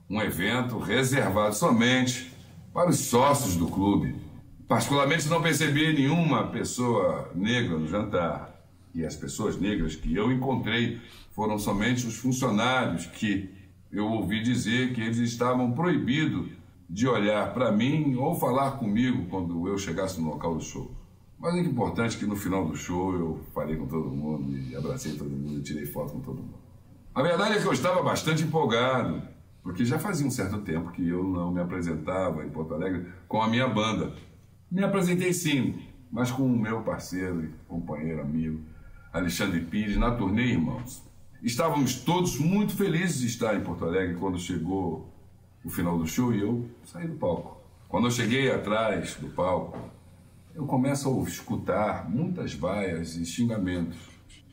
Um 0.08 0.20
evento 0.20 0.78
reservado 0.78 1.54
somente 1.54 2.30
para 2.74 2.90
os 2.90 2.98
sócios 2.98 3.56
do 3.56 3.68
clube. 3.68 4.14
Particularmente 4.68 5.28
não 5.28 5.40
percebi 5.40 5.94
nenhuma 5.94 6.48
pessoa 6.48 7.30
negra 7.34 7.78
no 7.78 7.88
jantar. 7.88 8.54
E 8.94 9.04
as 9.04 9.16
pessoas 9.16 9.58
negras 9.58 9.96
que 9.96 10.14
eu 10.14 10.30
encontrei 10.30 11.00
foram 11.30 11.58
somente 11.58 12.06
os 12.06 12.16
funcionários 12.16 13.06
que 13.06 13.50
eu 13.90 14.06
ouvi 14.06 14.42
dizer 14.42 14.92
que 14.92 15.00
eles 15.00 15.18
estavam 15.18 15.72
proibidos 15.72 16.48
de 16.88 17.08
olhar 17.08 17.54
para 17.54 17.72
mim 17.72 18.14
ou 18.16 18.34
falar 18.34 18.72
comigo 18.72 19.26
quando 19.30 19.66
eu 19.66 19.78
chegasse 19.78 20.20
no 20.20 20.28
local 20.28 20.54
do 20.54 20.62
show. 20.62 20.90
Mas 21.38 21.54
é 21.54 21.60
importante 21.60 22.16
que 22.16 22.26
no 22.26 22.34
final 22.34 22.66
do 22.66 22.74
show 22.74 23.14
eu 23.14 23.40
falei 23.54 23.76
com 23.76 23.86
todo 23.86 24.08
mundo 24.08 24.56
e 24.56 24.74
abracei 24.74 25.16
todo 25.16 25.30
mundo 25.30 25.58
e 25.58 25.62
tirei 25.62 25.84
foto 25.84 26.12
com 26.12 26.20
todo 26.20 26.36
mundo. 26.36 26.58
A 27.14 27.22
verdade 27.22 27.56
é 27.56 27.60
que 27.60 27.66
eu 27.66 27.72
estava 27.72 28.02
bastante 28.02 28.42
empolgado, 28.42 29.22
porque 29.62 29.84
já 29.84 29.98
fazia 29.98 30.26
um 30.26 30.30
certo 30.30 30.58
tempo 30.58 30.92
que 30.92 31.06
eu 31.06 31.24
não 31.24 31.52
me 31.52 31.60
apresentava 31.60 32.44
em 32.44 32.50
Porto 32.50 32.74
Alegre 32.74 33.06
com 33.28 33.42
a 33.42 33.48
minha 33.48 33.68
banda. 33.68 34.14
Me 34.70 34.82
apresentei 34.82 35.32
sim, 35.32 35.82
mas 36.10 36.30
com 36.30 36.44
o 36.44 36.58
meu 36.58 36.82
parceiro 36.82 37.50
companheiro, 37.68 38.22
amigo, 38.22 38.60
Alexandre 39.12 39.60
Pires, 39.60 39.96
na 39.96 40.10
turnê 40.10 40.52
Irmãos. 40.52 41.02
Estávamos 41.42 41.96
todos 41.96 42.38
muito 42.38 42.74
felizes 42.74 43.20
de 43.20 43.26
estar 43.26 43.54
em 43.54 43.62
Porto 43.62 43.84
Alegre 43.84 44.16
quando 44.16 44.38
chegou 44.38 45.12
o 45.64 45.70
final 45.70 45.98
do 45.98 46.06
show 46.06 46.32
e 46.32 46.40
eu 46.40 46.68
saí 46.84 47.06
do 47.06 47.16
palco. 47.16 47.60
Quando 47.88 48.06
eu 48.06 48.10
cheguei 48.10 48.50
atrás 48.50 49.14
do 49.14 49.28
palco, 49.28 49.78
eu 50.56 50.64
começo 50.64 51.08
a 51.08 51.28
escutar 51.28 52.08
muitas 52.08 52.54
vaias 52.54 53.14
e 53.14 53.26
xingamentos. 53.26 53.98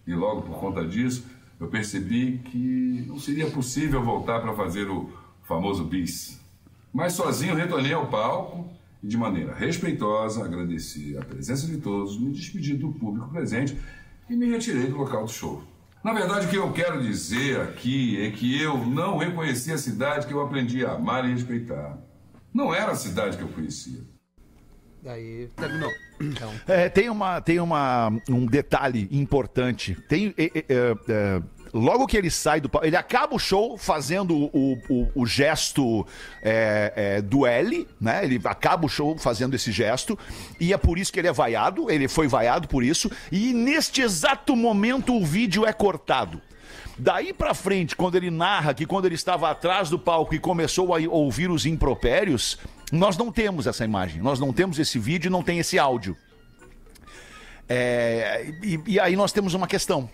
E 0.05 0.13
logo 0.13 0.41
por 0.41 0.59
conta 0.59 0.85
disso, 0.85 1.25
eu 1.57 1.69
percebi 1.69 2.39
que 2.39 3.05
não 3.07 3.17
seria 3.17 3.49
possível 3.49 4.03
voltar 4.03 4.41
para 4.41 4.53
fazer 4.53 4.89
o 4.89 5.09
famoso 5.43 5.85
bis. 5.85 6.41
Mas 6.93 7.13
sozinho 7.13 7.55
retornei 7.55 7.93
ao 7.93 8.07
palco 8.07 8.69
e, 9.01 9.07
de 9.07 9.17
maneira 9.17 9.55
respeitosa, 9.55 10.43
agradeci 10.43 11.17
a 11.17 11.23
presença 11.23 11.65
de 11.65 11.77
todos, 11.77 12.19
me 12.19 12.31
despedi 12.31 12.75
do 12.75 12.91
público 12.91 13.29
presente 13.29 13.77
e 14.29 14.35
me 14.35 14.49
retirei 14.49 14.87
do 14.87 14.97
local 14.97 15.23
do 15.23 15.31
show. 15.31 15.63
Na 16.03 16.11
verdade, 16.11 16.47
o 16.47 16.49
que 16.49 16.57
eu 16.57 16.69
quero 16.73 17.01
dizer 17.01 17.61
aqui 17.61 18.21
é 18.21 18.29
que 18.29 18.61
eu 18.61 18.85
não 18.85 19.17
reconheci 19.17 19.71
a 19.71 19.77
cidade 19.77 20.27
que 20.27 20.33
eu 20.33 20.41
aprendi 20.41 20.85
a 20.85 20.95
amar 20.95 21.23
e 21.23 21.31
respeitar. 21.31 21.97
Não 22.53 22.75
era 22.75 22.91
a 22.91 22.95
cidade 22.95 23.37
que 23.37 23.43
eu 23.43 23.47
conhecia. 23.47 24.12
Terminou. 25.55 25.91
Então, 26.21 26.53
É, 26.67 26.87
tem 26.87 27.09
uma, 27.09 27.41
tem 27.41 27.59
uma, 27.59 28.09
um 28.29 28.45
detalhe 28.45 29.07
importante. 29.11 29.95
Tem, 30.07 30.33
é, 30.37 30.45
é, 30.45 30.65
é, 30.69 30.95
é, 31.09 31.41
logo 31.73 32.07
que 32.07 32.15
ele 32.15 32.29
sai 32.29 32.61
do 32.61 32.69
palco, 32.69 32.87
ele 32.87 32.95
acaba 32.95 33.35
o 33.35 33.39
show 33.39 33.77
fazendo 33.77 34.33
o, 34.35 34.77
o, 34.89 35.09
o 35.15 35.25
gesto 35.25 36.05
é, 36.41 36.93
é, 36.95 37.21
do 37.21 37.45
L, 37.45 37.87
né? 37.99 38.23
Ele 38.23 38.39
acaba 38.45 38.85
o 38.85 38.89
show 38.89 39.17
fazendo 39.17 39.55
esse 39.55 39.71
gesto, 39.71 40.17
e 40.59 40.71
é 40.71 40.77
por 40.77 40.97
isso 40.97 41.11
que 41.11 41.19
ele 41.19 41.27
é 41.27 41.33
vaiado, 41.33 41.91
ele 41.91 42.07
foi 42.07 42.27
vaiado 42.27 42.67
por 42.67 42.83
isso, 42.83 43.11
e 43.31 43.53
neste 43.53 44.01
exato 44.01 44.55
momento 44.55 45.13
o 45.13 45.25
vídeo 45.25 45.65
é 45.65 45.73
cortado. 45.73 46.41
Daí 46.97 47.33
pra 47.33 47.55
frente, 47.55 47.95
quando 47.95 48.15
ele 48.15 48.29
narra 48.29 48.73
que 48.73 48.85
quando 48.85 49.05
ele 49.05 49.15
estava 49.15 49.49
atrás 49.49 49.89
do 49.89 49.97
palco 49.97 50.35
e 50.35 50.39
começou 50.39 50.93
a 50.95 50.99
ouvir 51.09 51.49
os 51.49 51.65
impropérios, 51.65 52.59
nós 52.93 53.17
não 53.17 53.31
temos 53.31 53.65
essa 53.65 53.83
imagem, 53.83 54.21
nós 54.21 54.39
não 54.39 54.53
temos 54.53 54.77
esse 54.77 54.99
vídeo, 54.99 55.31
não 55.31 55.41
tem 55.41 55.57
esse 55.57 55.79
áudio. 55.79 56.15
É, 57.67 58.53
e, 58.61 58.79
e 58.85 58.99
aí 58.99 59.15
nós 59.15 59.31
temos 59.31 59.55
uma 59.55 59.65
questão. 59.65 60.07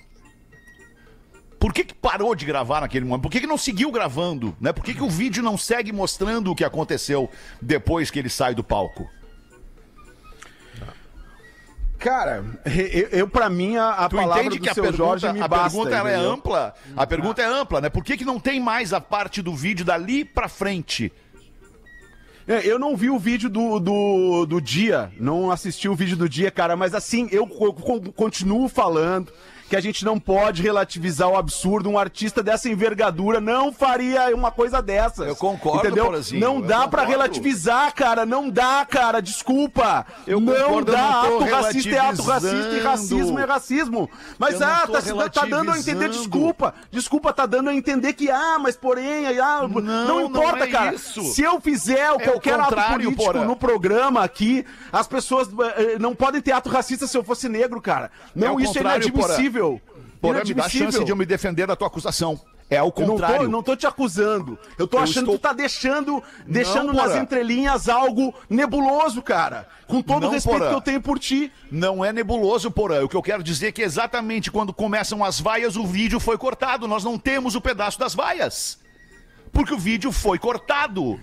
Por 1.59 1.73
que, 1.73 1.83
que 1.83 1.93
parou 1.93 2.33
de 2.33 2.45
gravar 2.45 2.79
naquele 2.79 3.03
momento? 3.03 3.23
Por 3.23 3.31
que, 3.31 3.41
que 3.41 3.47
não 3.47 3.57
seguiu 3.57 3.91
gravando? 3.91 4.55
Né? 4.61 4.71
Por 4.71 4.81
que, 4.81 4.93
que 4.93 5.03
o 5.03 5.09
vídeo 5.09 5.43
não 5.43 5.57
segue 5.57 5.91
mostrando 5.91 6.51
o 6.51 6.55
que 6.55 6.63
aconteceu 6.63 7.29
depois 7.61 8.09
que 8.09 8.17
ele 8.17 8.29
sai 8.29 8.55
do 8.55 8.63
palco? 8.63 9.09
Cara, 11.97 12.45
eu, 12.93 13.09
eu 13.09 13.27
para 13.27 13.49
mim, 13.49 13.75
a, 13.75 13.89
a 13.89 14.09
palavra 14.09 14.45
entende 14.45 14.57
do 14.57 14.63
que 14.63 14.69
a 14.69 14.73
seu 14.73 14.83
pergunta, 14.83 15.03
Jorge 15.03 15.33
me 15.33 15.41
a 15.41 15.47
basta. 15.49 15.69
pergunta 15.69 15.97
ela 15.97 16.09
é 16.09 16.15
ampla? 16.15 16.73
A 16.95 17.05
pergunta 17.05 17.41
é 17.41 17.45
ampla, 17.45 17.81
né? 17.81 17.89
Por 17.89 18.05
que, 18.05 18.15
que 18.15 18.23
não 18.23 18.39
tem 18.39 18.57
mais 18.57 18.93
a 18.93 19.01
parte 19.01 19.41
do 19.41 19.53
vídeo 19.53 19.83
dali 19.83 20.23
pra 20.23 20.47
frente? 20.47 21.11
É, 22.49 22.65
Eu 22.65 22.79
não 22.79 22.97
vi 22.97 23.11
o 23.11 23.19
vídeo 23.19 23.47
do, 23.47 23.79
do, 23.79 24.45
do 24.47 24.59
dia, 24.59 25.11
não 25.19 25.51
assisti 25.51 25.87
o 25.87 25.93
vídeo 25.93 26.17
do 26.17 26.27
dia, 26.27 26.49
cara, 26.49 26.75
mas 26.75 26.95
assim, 26.95 27.27
eu 27.31 27.45
co- 27.45 27.71
continuo 28.11 28.67
falando 28.67 29.31
que 29.69 29.75
a 29.75 29.81
gente 29.81 30.03
não 30.03 30.19
pode 30.19 30.61
relativizar 30.63 31.29
o 31.29 31.37
absurdo. 31.37 31.89
Um 31.89 31.97
artista 31.97 32.41
dessa 32.41 32.67
envergadura 32.67 33.39
não 33.39 33.71
faria 33.71 34.35
uma 34.35 34.51
coisa 34.51 34.81
dessa. 34.81 35.23
Eu 35.23 35.35
concordo, 35.35 35.85
entendeu? 35.85 36.05
Porazinho, 36.05 36.41
Não 36.41 36.55
eu 36.55 36.61
dá 36.63 36.79
pra 36.87 37.03
concordo. 37.03 37.11
relativizar, 37.11 37.93
cara, 37.93 38.25
não 38.25 38.49
dá, 38.49 38.85
cara, 38.89 39.21
desculpa. 39.21 40.05
Eu 40.25 40.39
não 40.39 40.53
concordo, 40.53 40.91
eu 40.91 40.97
dá, 40.97 41.21
não 41.23 41.37
tô 41.37 41.43
ato 41.43 41.53
racista 41.53 41.89
é 41.95 41.99
ato 41.99 42.21
racista 42.23 42.75
e 42.75 42.79
racismo 42.79 43.39
é 43.39 43.45
racismo. 43.45 44.09
Mas 44.37 44.55
Eu 44.55 44.59
não 44.61 44.67
ah, 44.67 44.87
tá, 44.87 45.29
tá 45.29 45.45
dando 45.45 45.71
a 45.71 45.77
entender, 45.77 46.09
desculpa. 46.09 46.73
Desculpa, 46.91 47.31
tá 47.31 47.45
dando 47.45 47.69
a 47.69 47.75
entender 47.75 48.13
que, 48.13 48.31
ah, 48.31 48.57
mas 48.59 48.75
porém, 48.75 49.27
ah, 49.39 49.67
não, 49.67 49.81
não 49.81 50.25
importa, 50.25 50.63
é 50.63 50.67
cara. 50.67 50.95
isso. 50.95 51.23
Se 51.25 51.43
eu 51.43 51.61
fizer 51.61 52.11
o 52.11 52.19
qualquer 52.19 52.59
ato 52.59 52.75
político 52.75 53.23
Porã. 53.23 53.45
no 53.45 53.55
programa 53.55 54.23
aqui, 54.23 54.65
as 54.91 55.07
pessoas 55.07 55.47
eh, 55.47 55.93
eh, 55.93 55.99
não 55.99 56.15
podem 56.15 56.41
ter 56.41 56.53
ato 56.53 56.69
racista 56.69 57.05
se 57.05 57.15
eu 57.15 57.23
fosse 57.23 57.47
negro, 57.47 57.79
cara. 57.79 58.09
É 58.35 58.39
Não, 58.39 58.55
o 58.55 58.59
isso 58.59 58.71
é 58.71 58.81
contrário, 58.81 59.11
inadmissível. 59.59 59.81
Porém, 60.21 60.39
me 60.41 60.43
dá 60.45 60.51
Inadmissível. 60.53 60.91
chance 60.91 61.05
de 61.05 61.11
eu 61.11 61.15
me 61.15 61.25
defender 61.25 61.65
da 61.67 61.75
tua 61.75 61.87
acusação. 61.87 62.39
É 62.71 62.83
o 62.83 62.85
Eu 62.85 62.89
não 62.89 62.93
tô, 62.93 63.05
contrário. 63.13 63.49
não 63.49 63.63
tô 63.63 63.75
te 63.75 63.87
acusando. 63.87 64.59
Eu 64.77 64.85
tô 64.87 64.97
Eu 64.97 65.03
achando 65.03 65.31
estou- 65.31 65.33
que 65.35 65.39
tu 65.39 65.41
tá 65.41 65.53
deixando, 65.53 66.21
deixando 66.45 66.93
nas 66.93 67.07
Porã. 67.13 67.21
entrelinhas 67.23 67.89
algo 67.89 68.31
nebuloso, 68.47 69.23
cara. 69.23 69.67
Com 69.87 70.03
todo 70.03 70.21
Não, 70.23 70.29
o 70.29 70.31
respeito 70.31 70.67
que 70.67 70.73
eu 70.75 70.81
tenho 70.81 71.01
por 71.01 71.17
ti. 71.17 71.51
Não 71.71 72.05
é 72.05 72.13
nebuloso, 72.13 72.69
porã. 72.69 73.03
O 73.03 73.09
que 73.09 73.15
eu 73.15 73.23
quero 73.23 73.41
dizer 73.41 73.67
é 73.67 73.71
que 73.71 73.81
exatamente 73.81 74.51
quando 74.51 74.71
começam 74.71 75.23
as 75.23 75.39
vaias, 75.39 75.75
o 75.75 75.87
vídeo 75.87 76.19
foi 76.19 76.37
cortado. 76.37 76.87
Nós 76.87 77.03
não 77.03 77.17
temos 77.17 77.55
o 77.55 77.61
pedaço 77.61 77.97
das 77.97 78.13
vaias. 78.13 78.77
Porque 79.51 79.73
o 79.73 79.79
vídeo 79.79 80.11
foi 80.11 80.37
cortado. 80.37 81.19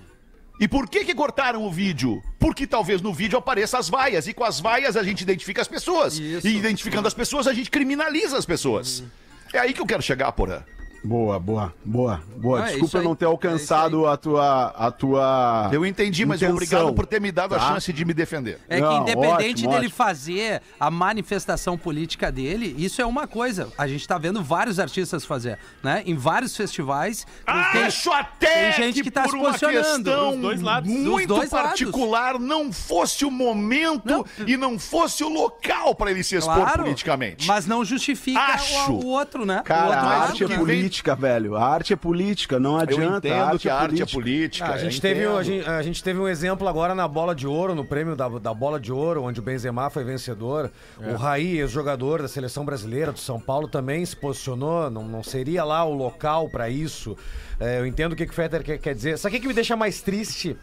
E 0.58 0.66
por 0.66 0.88
que 0.88 1.04
que 1.04 1.14
cortaram 1.14 1.62
o 1.62 1.70
vídeo? 1.70 2.22
Porque 2.38 2.66
talvez 2.66 3.02
no 3.02 3.12
vídeo 3.12 3.38
apareça 3.38 3.78
as 3.78 3.88
vaias. 3.88 4.26
E 4.26 4.32
com 4.32 4.44
as 4.44 4.58
vaias 4.58 4.96
a 4.96 5.02
gente 5.02 5.20
identifica 5.20 5.60
as 5.60 5.68
pessoas. 5.68 6.18
Isso. 6.18 6.46
E 6.46 6.56
identificando 6.56 7.06
as 7.06 7.14
pessoas, 7.14 7.46
a 7.46 7.52
gente 7.52 7.70
criminaliza 7.70 8.38
as 8.38 8.46
pessoas. 8.46 9.04
É 9.52 9.58
aí 9.58 9.74
que 9.74 9.80
eu 9.80 9.86
quero 9.86 10.02
chegar, 10.02 10.32
porã. 10.32 10.62
Boa, 11.06 11.38
boa, 11.38 11.72
boa, 11.84 12.20
boa. 12.36 12.62
Ah, 12.64 12.68
é 12.68 12.72
Desculpa 12.72 12.98
eu 12.98 13.02
não 13.04 13.14
ter 13.14 13.26
alcançado 13.26 14.08
a 14.08 14.16
tua. 14.16 14.66
A 14.76 14.90
tua 14.90 15.70
Eu 15.72 15.86
entendi, 15.86 16.26
mas 16.26 16.38
intenção, 16.42 16.54
obrigado 16.56 16.92
por 16.94 17.06
ter 17.06 17.20
me 17.20 17.30
dado 17.30 17.54
a 17.54 17.58
tá? 17.60 17.68
chance 17.68 17.92
de 17.92 18.04
me 18.04 18.12
defender. 18.12 18.58
É 18.68 18.76
que 18.76 18.82
Não, 18.82 19.02
independente 19.02 19.50
ótimo, 19.62 19.68
dele 19.70 19.86
ótimo. 19.86 19.90
fazer 19.94 20.62
a 20.80 20.90
manifestação 20.90 21.78
política 21.78 22.32
dele, 22.32 22.74
isso 22.76 23.00
é 23.00 23.06
uma 23.06 23.28
coisa. 23.28 23.68
A 23.78 23.86
gente 23.86 24.06
tá 24.06 24.18
vendo 24.18 24.42
vários 24.42 24.80
artistas 24.80 25.24
fazer, 25.24 25.58
né? 25.80 26.02
Em 26.06 26.16
vários 26.16 26.56
festivais. 26.56 27.24
tem- 27.72 27.84
Acho 27.84 28.10
até 28.12 28.72
tem 28.72 28.72
gente 28.72 29.02
que 29.04 29.10
tá 29.10 29.22
por 29.22 29.30
se 29.30 29.36
uma 29.36 29.44
posicionando. 29.50 30.04
questão 30.10 30.32
Dos 30.32 30.40
dois 30.40 30.60
lados. 30.60 30.90
muito 30.90 31.28
Dos 31.28 31.36
dois 31.38 31.50
lados. 31.52 31.68
particular 31.70 32.38
não 32.40 32.72
fosse 32.72 33.24
o 33.24 33.30
momento 33.30 34.26
e 34.44 34.56
não 34.56 34.76
fosse 34.76 35.22
o 35.22 35.28
local 35.28 35.94
para 35.94 36.10
ele 36.10 36.24
se 36.24 36.34
expor 36.34 36.56
Claro, 36.56 36.82
politicamente. 36.82 37.46
Mas 37.46 37.64
não 37.64 37.84
justifica 37.84 38.40
Acho. 38.40 38.90
o, 38.92 39.04
o 39.04 39.06
outro, 39.06 39.46
né? 39.46 39.60
o 39.60 39.62
Cara, 39.62 39.84
outro 39.86 40.00
a 40.00 40.16
arte 40.24 40.44
é 40.44 40.48
né? 40.48 40.56
Política, 40.96 41.14
velho. 41.14 41.56
A 41.56 41.64
arte 41.64 41.92
é 41.92 41.96
política, 41.96 42.58
não 42.58 42.72
eu 42.74 42.78
adianta. 42.80 43.28
entendo 43.28 43.58
que 43.58 43.68
a 43.68 43.76
arte 43.76 44.02
é 44.02 44.06
política. 44.06 44.66
Ah, 44.66 44.74
a, 44.74 44.76
eu 44.76 44.84
gente 44.84 45.00
teve, 45.00 45.26
um- 45.26 45.36
a, 45.36 45.42
gente, 45.42 45.68
a 45.68 45.82
gente 45.82 46.02
teve 46.02 46.18
um 46.18 46.28
exemplo 46.28 46.66
agora 46.68 46.94
na 46.94 47.06
Bola 47.06 47.34
de 47.34 47.46
Ouro, 47.46 47.74
no 47.74 47.84
prêmio 47.84 48.16
da, 48.16 48.28
da 48.28 48.54
Bola 48.54 48.80
de 48.80 48.92
Ouro, 48.92 49.22
onde 49.22 49.40
o 49.40 49.42
Benzema 49.42 49.90
foi 49.90 50.04
vencedor. 50.04 50.70
O 50.98 51.14
Raí, 51.14 51.58
ex-jogador 51.58 52.22
da 52.22 52.28
seleção 52.28 52.64
brasileira 52.64 53.12
do 53.12 53.18
São 53.18 53.38
Paulo, 53.40 53.68
também 53.68 54.04
se 54.04 54.16
posicionou. 54.16 54.90
Não, 54.90 55.04
não 55.04 55.22
seria 55.22 55.64
lá 55.64 55.84
o 55.84 55.92
local 55.94 56.48
pra 56.48 56.68
isso. 56.68 57.16
É, 57.60 57.78
eu 57.80 57.86
entendo 57.86 58.12
o 58.12 58.16
que, 58.16 58.24
que 58.26 58.32
o 58.32 58.34
Fetter 58.34 58.62
quer, 58.62 58.78
quer 58.78 58.94
dizer. 58.94 59.18
Sabe 59.18 59.34
o 59.34 59.36
que, 59.36 59.42
que 59.42 59.48
me 59.48 59.54
deixa 59.54 59.76
mais 59.76 60.00
triste? 60.00 60.56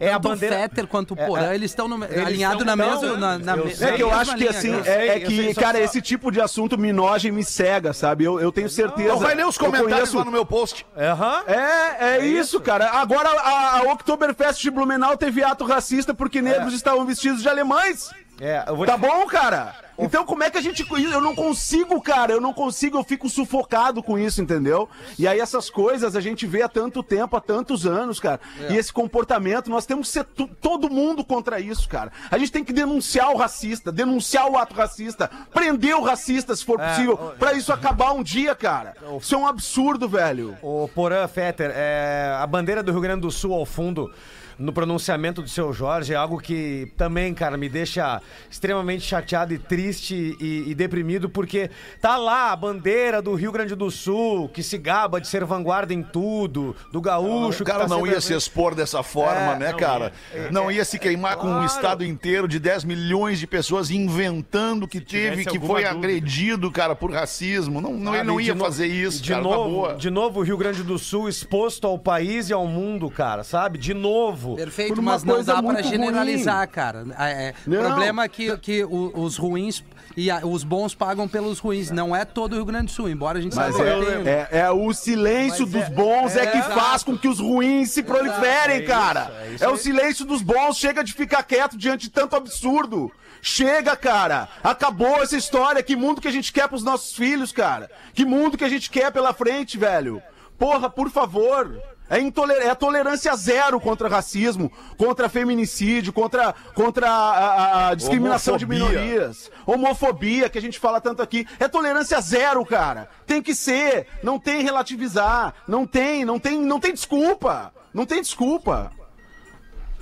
É 0.00 0.12
a 0.12 0.18
bandeira. 0.18 0.56
o 0.56 0.58
Fetter 0.58 0.86
quanto 0.86 1.14
o 1.14 1.18
É, 1.20 1.26
Porã, 1.26 1.50
é. 1.50 1.54
eles 1.54 1.70
estão 1.70 1.86
alinhados 2.24 2.64
na 2.64 2.76
não, 2.76 2.86
mesma. 3.00 3.16
Na, 3.16 3.38
na 3.38 3.56
eu. 3.56 3.66
É 3.80 3.92
que 3.92 4.02
eu 4.02 4.12
acho 4.12 4.36
que 4.36 4.48
assim, 4.48 4.74
é, 4.84 5.08
é 5.08 5.20
que, 5.20 5.54
só- 5.54 5.60
cara, 5.60 5.78
só- 5.78 5.84
esse 5.84 6.02
tipo 6.02 6.30
de 6.30 6.40
assunto 6.40 6.76
me 6.78 6.92
noja 6.92 7.28
e 7.28 7.32
me 7.32 7.44
cega, 7.44 7.92
sabe? 7.92 8.24
Eu, 8.24 8.40
eu 8.40 8.50
tenho 8.52 8.68
certeza. 8.68 9.08
Não 9.08 9.18
vai 9.18 9.34
ler 9.34 9.46
os 9.46 9.56
comentários 9.58 9.94
conheço- 10.10 10.18
lá 10.18 10.24
no 10.24 10.30
meu 10.30 10.44
post. 10.44 10.84
Aham. 10.96 11.42
É, 11.46 12.16
é, 12.18 12.26
isso, 12.26 12.60
cara. 12.60 12.90
Agora 12.90 13.28
a, 13.28 13.78
a 13.78 13.82
Oktoberfest 13.92 14.60
de 14.60 14.70
Blumenau 14.70 15.16
teve 15.16 15.42
ato 15.42 15.64
racista 15.64 16.12
porque 16.14 16.42
negros 16.42 16.74
estavam 16.74 17.04
vestidos 17.06 17.42
de 17.42 17.48
alemães. 17.48 18.10
É, 18.40 18.64
eu 18.68 18.76
vou 18.76 18.86
Tá 18.86 18.94
te- 18.94 19.00
bom, 19.00 19.26
cara? 19.26 19.74
Então 20.00 20.24
como 20.24 20.44
é 20.44 20.50
que 20.50 20.56
a 20.56 20.60
gente. 20.60 20.86
Eu 21.10 21.20
não 21.20 21.34
consigo, 21.34 22.00
cara. 22.00 22.32
Eu 22.32 22.40
não 22.40 22.52
consigo, 22.52 22.96
eu 22.96 23.02
fico 23.02 23.28
sufocado 23.28 24.00
com 24.00 24.16
isso, 24.16 24.40
entendeu? 24.40 24.88
E 25.18 25.26
aí 25.26 25.40
essas 25.40 25.68
coisas 25.68 26.14
a 26.14 26.20
gente 26.20 26.46
vê 26.46 26.62
há 26.62 26.68
tanto 26.68 27.02
tempo, 27.02 27.36
há 27.36 27.40
tantos 27.40 27.84
anos, 27.84 28.20
cara. 28.20 28.40
E 28.70 28.76
esse 28.76 28.92
comportamento, 28.92 29.68
nós 29.68 29.86
temos 29.86 30.06
que 30.06 30.12
ser 30.12 30.24
todo 30.60 30.88
mundo 30.88 31.24
contra 31.24 31.58
isso, 31.58 31.88
cara. 31.88 32.12
A 32.30 32.38
gente 32.38 32.52
tem 32.52 32.62
que 32.62 32.72
denunciar 32.72 33.32
o 33.32 33.36
racista, 33.36 33.90
denunciar 33.90 34.48
o 34.48 34.56
ato 34.56 34.72
racista, 34.72 35.28
prender 35.52 35.96
o 35.96 36.02
racista 36.04 36.54
se 36.54 36.64
for 36.64 36.78
possível, 36.78 37.16
pra 37.36 37.54
isso 37.54 37.72
acabar 37.72 38.12
um 38.12 38.22
dia, 38.22 38.54
cara. 38.54 38.94
Isso 39.20 39.34
é 39.34 39.38
um 39.38 39.48
absurdo, 39.48 40.08
velho. 40.08 40.56
O 40.62 40.88
Porã 40.94 41.26
Fetter, 41.26 41.72
é, 41.74 42.36
a 42.38 42.46
bandeira 42.46 42.84
do 42.84 42.92
Rio 42.92 43.00
Grande 43.00 43.22
do 43.22 43.32
Sul 43.32 43.52
ao 43.52 43.66
fundo, 43.66 44.12
no 44.58 44.72
pronunciamento 44.72 45.40
do 45.40 45.48
seu 45.48 45.72
Jorge, 45.72 46.12
é 46.12 46.16
algo 46.16 46.38
que 46.38 46.90
também, 46.96 47.32
cara, 47.32 47.56
me 47.56 47.68
deixa 47.68 48.20
extremamente 48.50 49.04
chateado 49.04 49.54
e 49.54 49.58
triste 49.58 50.36
e, 50.40 50.70
e 50.70 50.74
deprimido, 50.74 51.28
porque 51.28 51.70
tá 52.00 52.16
lá 52.16 52.50
a 52.50 52.56
bandeira 52.56 53.22
do 53.22 53.34
Rio 53.34 53.52
Grande 53.52 53.74
do 53.74 53.90
Sul, 53.90 54.48
que 54.48 54.62
se 54.62 54.76
gaba 54.76 55.20
de 55.20 55.28
ser 55.28 55.44
vanguarda 55.44 55.94
em 55.94 56.02
tudo, 56.02 56.74
do 56.92 57.00
gaúcho. 57.00 57.62
O 57.62 57.66
cara 57.66 57.86
tá 57.86 57.88
não 57.88 58.06
ia 58.06 58.20
se 58.20 58.34
expor 58.34 58.74
dessa 58.74 59.02
forma, 59.02 59.54
É, 59.54 59.58
né, 59.58 59.70
não 59.70 59.78
cara? 59.78 60.12
Não 60.50 60.70
ia 60.70 60.84
se 60.84 60.98
queimar 60.98 61.36
com 61.36 61.46
um 61.46 61.64
estado 61.64 62.04
inteiro 62.04 62.48
de 62.48 62.58
10 62.58 62.84
milhões 62.84 63.38
de 63.38 63.46
pessoas 63.46 63.90
inventando 63.90 64.88
que 64.88 65.00
teve, 65.00 65.44
que 65.44 65.58
foi 65.58 65.82
dúvida. 65.82 65.90
agredido, 65.90 66.70
cara, 66.70 66.96
por 66.96 67.12
racismo. 67.12 67.80
Não, 67.80 67.92
não, 67.92 68.12
ele 68.12 68.18
Sabe, 68.18 68.26
não 68.26 68.40
ia 68.40 68.56
fazer 68.56 68.86
isso, 68.86 69.22
de 69.22 69.30
cara, 69.30 69.42
na 69.42 69.48
novo, 69.48 69.70
boa. 69.70 69.94
de 69.94 70.10
novo 70.10 70.40
o 70.40 70.42
Rio 70.42 70.56
Grande 70.56 70.82
do 70.82 70.98
Sul 70.98 71.28
exposto 71.28 71.86
ao 71.86 71.98
país 71.98 72.50
e 72.50 72.52
ao 72.52 72.66
mundo, 72.66 73.08
cara, 73.10 73.44
sabe? 73.44 73.78
De 73.78 73.94
novo. 73.94 74.47
Perfeito, 74.56 74.94
Por 74.94 74.98
uma 75.00 75.12
mas 75.12 75.24
não 75.24 75.42
dá 75.42 75.54
pra 75.54 75.62
muito 75.62 75.82
generalizar, 75.88 76.68
cara. 76.68 77.04
É, 77.18 77.48
é, 77.48 77.54
Não. 77.66 77.82
problema 77.82 78.24
é 78.24 78.28
que, 78.28 78.56
que 78.58 78.84
os 78.84 79.36
ruins 79.36 79.82
e 80.16 80.30
a- 80.30 80.40
os 80.44 80.64
bons 80.64 80.94
pagam 80.94 81.28
pelos 81.28 81.58
ruins. 81.58 81.90
Não 81.90 82.14
é 82.14 82.24
todo 82.24 82.52
o 82.52 82.56
Rio 82.56 82.64
Grande 82.64 82.86
do 82.86 82.90
Sul, 82.92 83.08
embora 83.08 83.38
a 83.38 83.40
gente 83.40 83.54
Mas 83.54 83.74
saiba 83.76 83.90
é, 83.90 84.18
um 84.18 84.26
é, 84.28 84.48
é 84.50 84.70
o 84.70 84.92
silêncio 84.92 85.64
dos 85.66 85.88
bons 85.90 86.36
é, 86.36 86.46
que 86.46 86.58
é, 86.58 86.62
faz 86.62 87.02
com 87.02 87.16
que 87.16 87.28
os 87.28 87.38
ruins 87.38 87.90
se 87.90 88.02
proliferem, 88.02 88.76
é 88.76 88.80
isso, 88.80 88.88
cara. 88.88 89.32
é 89.40 89.46
É, 89.50 89.54
isso 89.54 89.70
o 89.70 89.76
silêncio 89.76 90.24
dos 90.24 90.42
bons, 90.42 90.76
chega 90.76 91.02
de 91.04 91.12
ficar 91.12 91.42
quieto 91.42 91.76
diante 91.76 92.02
de 92.02 92.10
tanto 92.10 92.34
absurdo. 92.36 93.10
Chega, 93.40 93.94
cara. 93.96 94.48
Acabou 94.64 95.22
essa 95.22 95.36
história. 95.36 95.80
Que 95.82 95.94
mundo 95.94 96.20
que 96.20 96.26
a 96.26 96.32
gente 96.32 96.52
quer 96.52 96.66
pros 96.68 96.82
nossos 96.82 97.14
filhos, 97.14 97.52
cara? 97.52 97.88
Que 98.12 98.24
mundo 98.24 98.58
que 98.58 98.64
a 98.64 98.68
gente 98.68 98.90
quer 98.90 99.12
pela 99.12 99.32
frente, 99.32 99.78
velho? 99.78 100.20
Porra, 100.58 100.90
por 100.90 101.08
favor. 101.08 101.80
É, 102.10 102.18
intoler... 102.18 102.58
é 102.66 102.74
tolerância 102.74 103.34
zero 103.36 103.80
contra 103.80 104.08
racismo, 104.08 104.72
contra 104.96 105.28
feminicídio, 105.28 106.12
contra, 106.12 106.54
contra 106.74 107.08
a, 107.10 107.88
a- 107.90 107.94
discriminação 107.94 108.56
de 108.56 108.64
Homofobia. 108.64 108.88
minorias 109.00 109.50
homofobia 109.66 110.48
que 110.48 110.58
a 110.58 110.62
gente 110.62 110.78
fala 110.78 111.00
tanto 111.00 111.22
aqui, 111.22 111.46
é 111.60 111.68
tolerância 111.68 112.18
zero, 112.20 112.64
cara. 112.64 113.08
Tem 113.26 113.42
que 113.42 113.54
ser, 113.54 114.06
não 114.22 114.38
tem 114.38 114.62
relativizar, 114.62 115.54
não 115.66 115.86
tem, 115.86 116.24
não 116.24 116.38
tem, 116.38 116.60
não 116.60 116.80
tem 116.80 116.92
desculpa. 116.94 117.72
Não 117.92 118.04
tem 118.06 118.20
desculpa. 118.20 118.92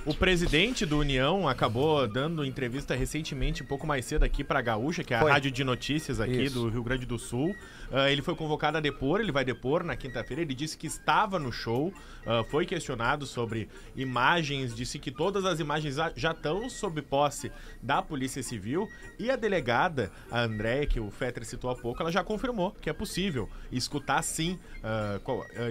O 0.07 0.13
presidente 0.13 0.85
do 0.85 0.97
União 0.99 1.49
acabou 1.49 2.07
dando 2.07 2.45
entrevista 2.45 2.95
recentemente, 2.95 3.61
um 3.61 3.65
pouco 3.65 3.85
mais 3.85 4.05
cedo 4.05 4.23
aqui 4.23 4.41
para 4.41 4.59
a 4.59 4.61
Gaúcha, 4.61 5.03
que 5.03 5.13
é 5.13 5.17
a 5.17 5.19
Foi. 5.19 5.29
rádio 5.29 5.51
de 5.51 5.65
notícias 5.65 6.21
aqui 6.21 6.43
Isso. 6.43 6.55
do 6.61 6.69
Rio 6.69 6.81
Grande 6.81 7.05
do 7.05 7.19
Sul. 7.19 7.53
Ah, 7.91 8.09
ele 8.09 8.21
foi 8.21 8.33
convocado 8.33 8.77
a 8.77 8.79
depor, 8.79 9.19
ele 9.19 9.33
vai 9.33 9.43
depor 9.43 9.83
na 9.83 9.97
quinta-feira. 9.97 10.41
Ele 10.41 10.53
disse 10.53 10.77
que 10.77 10.87
estava 10.87 11.37
no 11.37 11.51
show, 11.51 11.93
ah, 12.25 12.41
foi 12.49 12.65
questionado 12.65 13.25
sobre 13.25 13.67
imagens, 13.97 14.73
disse 14.73 14.97
que 14.97 15.11
todas 15.11 15.43
as 15.43 15.59
imagens 15.59 15.95
já- 15.95 16.31
estão 16.31 16.69
sob 16.69 17.01
posse 17.01 17.51
da 17.83 18.01
Polícia 18.01 18.41
Civil. 18.41 18.87
E 19.19 19.29
a 19.29 19.35
delegada, 19.35 20.09
a 20.31 20.39
Andréia, 20.43 20.85
que 20.87 21.01
o 21.01 21.11
Fetter 21.11 21.43
citou 21.43 21.69
há 21.69 21.75
pouco, 21.75 22.01
ela 22.01 22.11
já 22.13 22.23
confirmou 22.23 22.71
que 22.81 22.89
é 22.89 22.93
possível 22.93 23.49
escutar 23.69 24.21
sim 24.21 24.57
ah, 24.81 25.19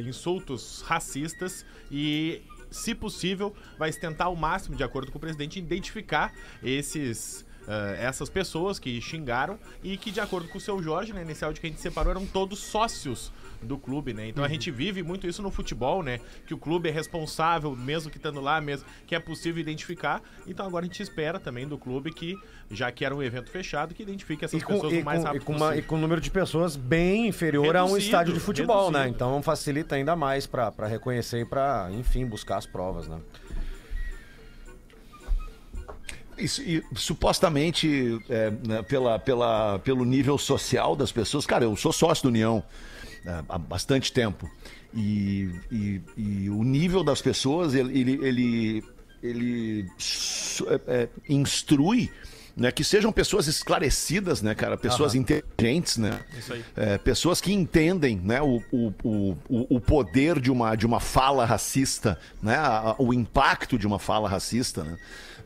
insultos 0.07 0.83
racistas 0.87 1.65
e 1.91 2.43
se 2.71 2.95
possível, 2.95 3.55
vai 3.79 3.93
tentar 3.93 4.25
ao 4.27 4.37
máximo, 4.37 4.77
de 4.77 4.85
acordo 4.85 5.11
com 5.11 5.19
o 5.19 5.21
presidente, 5.21 5.59
identificar 5.59 6.33
esses. 6.63 7.45
ah, 7.67 7.97
essas 7.99 8.29
pessoas 8.29 8.79
que 8.79 9.01
xingaram 9.01 9.59
e 9.83 9.97
que, 9.97 10.11
de 10.11 10.21
acordo 10.21 10.49
com 10.49 10.59
o 10.59 10.61
seu 10.61 10.81
Jorge, 10.83 11.13
né, 11.13 11.25
nesse 11.25 11.45
áudio 11.45 11.61
que 11.61 11.67
a 11.67 11.71
gente 11.71 11.83
separou, 11.83 12.11
eram 12.13 12.27
todos 12.27 12.59
sócios 12.61 13.33
do 13.67 13.77
clube, 13.77 14.15
né? 14.15 14.29
Então 14.29 14.43
a 14.45 14.49
gente 14.49 14.71
vive 14.71 15.03
muito 15.03 15.27
isso 15.27 15.43
no 15.43 15.51
futebol, 15.51 16.03
né? 16.03 16.21
Que 16.47 16.55
o 16.55 16.59
clube 16.59 16.89
é 16.89 16.93
responsável, 16.93 17.75
mesmo 17.77 18.11
que 18.11 18.17
estando 18.17 18.41
lá, 18.41 18.61
mesmo 18.61 18.87
que 19.07 19.15
é 19.15 19.19
possível 19.21 19.61
identificar. 19.61 20.23
Então 20.47 20.67
agora 20.67 20.85
a 20.85 20.89
gente 20.89 21.03
espera 21.03 21.39
também 21.39 21.67
do 21.67 21.77
clube 21.77 22.13
que, 22.13 22.35
já 22.71 22.91
que 22.93 23.05
era 23.05 23.15
um 23.15 23.23
evento 23.23 23.51
fechado, 23.51 23.95
que 23.95 24.03
identifique 24.03 24.45
essas 24.45 24.63
com, 24.63 24.75
pessoas 24.75 24.93
o 24.93 25.05
mais 25.05 25.25
rápido 25.25 25.43
e 25.43 25.45
com 25.45 25.53
uma- 25.57 25.77
e 25.77 25.83
com 25.83 25.97
um 25.97 26.01
número 26.01 26.21
de 26.21 26.31
pessoas 26.31 26.77
bem 26.77 27.29
inferior 27.29 27.77
a 27.77 27.85
um 27.85 27.97
estádio 27.97 28.33
de 28.33 28.41
futebol, 28.41 28.91
né? 28.91 29.09
Então 29.09 29.43
facilita 29.43 29.95
ainda 29.97 30.15
mais 30.17 30.47
pra 30.47 30.71
pra 30.71 30.87
reconhecer 30.87 31.41
e 31.41 31.45
pra, 31.45 31.89
enfim, 31.93 32.25
buscar 32.25 32.57
as 32.59 32.67
provas, 32.67 33.09
né? 33.09 33.19
Isso, 36.39 36.61
e, 36.63 36.85
supostamente, 36.95 38.21
é, 38.29 38.51
né, 38.51 38.83
pela, 38.83 39.19
pela, 39.19 39.79
pelo 39.79 40.05
nível 40.05 40.37
social 40.37 40.95
das 40.95 41.11
pessoas, 41.11 41.47
cara, 41.47 41.65
eu 41.65 41.75
sou 41.77 41.93
sócio 41.93 42.25
do 42.25 42.29
União 42.29 42.63
há 43.49 43.59
bastante 43.59 44.13
tempo. 44.13 44.51
E, 44.95 45.51
e- 45.71 46.01
e 46.17 46.51
o 46.51 46.63
nível 46.63 47.03
das 47.05 47.21
pessoas, 47.21 47.75
ele, 47.75 47.99
ele, 48.01 48.13
ele, 48.27 48.85
ele 49.23 49.89
é, 50.69 50.81
é, 51.03 51.09
instrui 51.29 52.11
né, 52.57 52.73
que 52.73 52.83
sejam 52.83 53.13
pessoas 53.13 53.47
esclarecidas, 53.49 54.41
né, 54.41 54.55
cara? 54.55 54.79
Pessoas 54.79 55.15
inteligentes, 55.15 55.99
né? 55.99 56.21
Isso 56.39 56.55
aí. 56.55 56.65
É, 56.75 56.97
pessoas 56.97 57.39
que 57.39 57.53
entendem 57.53 58.17
né, 58.25 58.41
o, 58.41 58.63
o, 58.73 58.93
o, 59.05 59.37
o- 59.77 59.81
poder 59.81 60.41
de 60.41 60.51
uma, 60.51 60.75
de 60.75 60.87
uma 60.87 60.99
fala 60.99 61.45
racista, 61.45 62.19
né, 62.43 62.57
o 62.99 63.13
impacto 63.13 63.79
de 63.79 63.87
uma 63.87 63.99
fala 63.99 64.27
racista. 64.27 64.83
Né? 64.85 64.97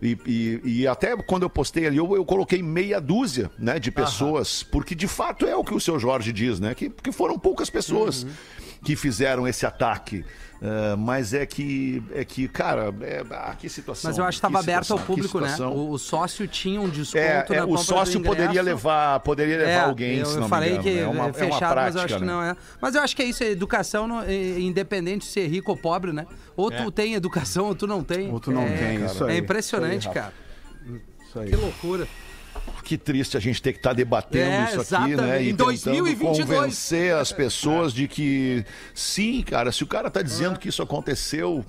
E, 0.03 0.19
e- 0.27 0.61
e 0.81 0.87
até 0.87 1.15
quando 1.17 1.43
eu 1.43 1.51
postei 1.51 1.87
ali, 1.87 1.97
eu, 1.99 2.15
eu 2.17 2.25
coloquei 2.25 2.63
meia 2.63 3.01
dúzia 3.01 3.51
né, 3.59 3.79
de 3.79 3.91
pessoas, 3.91 4.63
porque 4.63 4.95
de 4.95 5.07
fato 5.07 5.47
é 5.47 5.55
o 5.55 5.63
que 5.65 5.75
o 5.75 5.81
seu 5.81 5.99
Jorge 5.99 6.33
diz, 6.33 6.59
né? 6.59 6.75
Que, 6.75 6.89
que 6.89 7.13
foram 7.13 7.39
poucas 7.39 7.69
pessoas. 7.69 8.27
que 8.83 8.97
fizeram 8.97 9.47
esse 9.47 9.67
ataque. 9.67 10.25
Ah, 10.63 10.95
mas 10.97 11.33
é 11.33 11.47
que, 11.47 12.03
é 12.15 12.23
que 12.23 12.47
cara, 12.47 12.95
é, 13.01 13.25
ah, 13.31 13.55
que 13.59 13.67
situação. 13.69 14.11
Mas 14.11 14.19
eu 14.19 14.25
acho 14.25 14.39
que 14.39 14.47
estava 14.47 14.59
aberto 14.59 14.91
ao 14.93 14.99
que 14.99 15.07
público, 15.07 15.41
né? 15.41 15.57
O, 15.59 15.93
o 15.93 15.99
sócio 15.99 16.47
tinha 16.47 16.79
um 16.81 16.89
desconto 16.89 17.19
É, 17.25 17.47
é, 17.49 17.57
na 17.61 17.65
o 17.65 17.79
sócio 17.79 18.21
do 18.21 18.25
poderia 18.27 18.61
levar, 18.61 19.21
poderia 19.21 19.57
levar 19.57 19.71
É, 19.71 19.81
alguém, 19.81 20.19
eu, 20.19 20.27
se 20.27 20.35
eu 20.35 20.41
não 20.43 20.49
falei 20.49 20.73
me 20.73 20.79
engano. 20.79 20.97
que 20.97 21.03
é 21.03 21.07
uma, 21.07 21.27
é 21.27 21.29
é 21.31 21.33
fechado, 21.33 21.51
uma 21.51 21.59
mas 21.61 21.65
eu 21.65 21.73
prática, 21.73 22.05
acho 22.05 22.15
que 22.17 22.21
né? 22.21 22.27
não 22.33 22.43
é. 22.43 22.57
Mas 22.81 22.95
eu 22.95 23.01
acho 23.03 23.17
que 23.17 23.23
é 23.23 23.25
isso, 23.25 23.43
é 23.43 23.51
educação, 23.51 24.07
não- 24.07 24.23
é- 24.23 24.61
independente 24.61 25.27
de 25.27 25.33
ser 25.33 25.47
rico 25.49 25.71
ou 25.71 25.77
pobre, 25.79 26.13
né? 26.13 26.27
Ou 26.55 26.71
tu 26.71 26.91
tem 26.91 27.15
educação 27.15 27.65
ou 27.67 27.75
tu 27.75 27.87
não 27.87 28.05
tem. 28.05 28.31
Ou 28.31 28.39
tu 28.39 28.51
não 28.51 28.63
é, 28.63 28.77
tem, 28.77 29.05
isso 29.07 29.25
aí. 29.25 29.37
É 29.37 29.39
impressionante, 29.39 30.01
Isso 30.01 30.09
aí, 30.09 30.15
cara. 30.15 30.33
Isso 31.27 31.39
aí. 31.39 31.49
Que 31.51 31.57
loucura. 31.57 32.07
Que 32.91 32.99
triste 32.99 33.37
a 33.37 33.41
gente 33.41 33.63
ter 33.63 33.73
que 33.73 33.79
estar 33.79 33.93
debatendo 33.93 34.51
É, 34.51 34.65
isso 34.65 34.81
aqui, 34.81 35.11
né? 35.11 35.13
exatamente. 35.13 35.45
E 35.45 35.49
Em 35.51 35.53
tentando 35.53 35.65
2022. 35.67 36.39
convencer 36.41 37.15
as 37.15 37.31
pessoas 37.31 37.95
de 37.95 38.09
que, 38.09 38.65
sim, 38.93 39.43
cara, 39.43 39.71
se 39.71 39.85
o 39.85 39.87
cara 39.87 40.11
tá 40.11 40.21
dizendo 40.23 40.59
que 40.59 40.69
isso 40.69 40.83
aconteceu. 40.83 41.65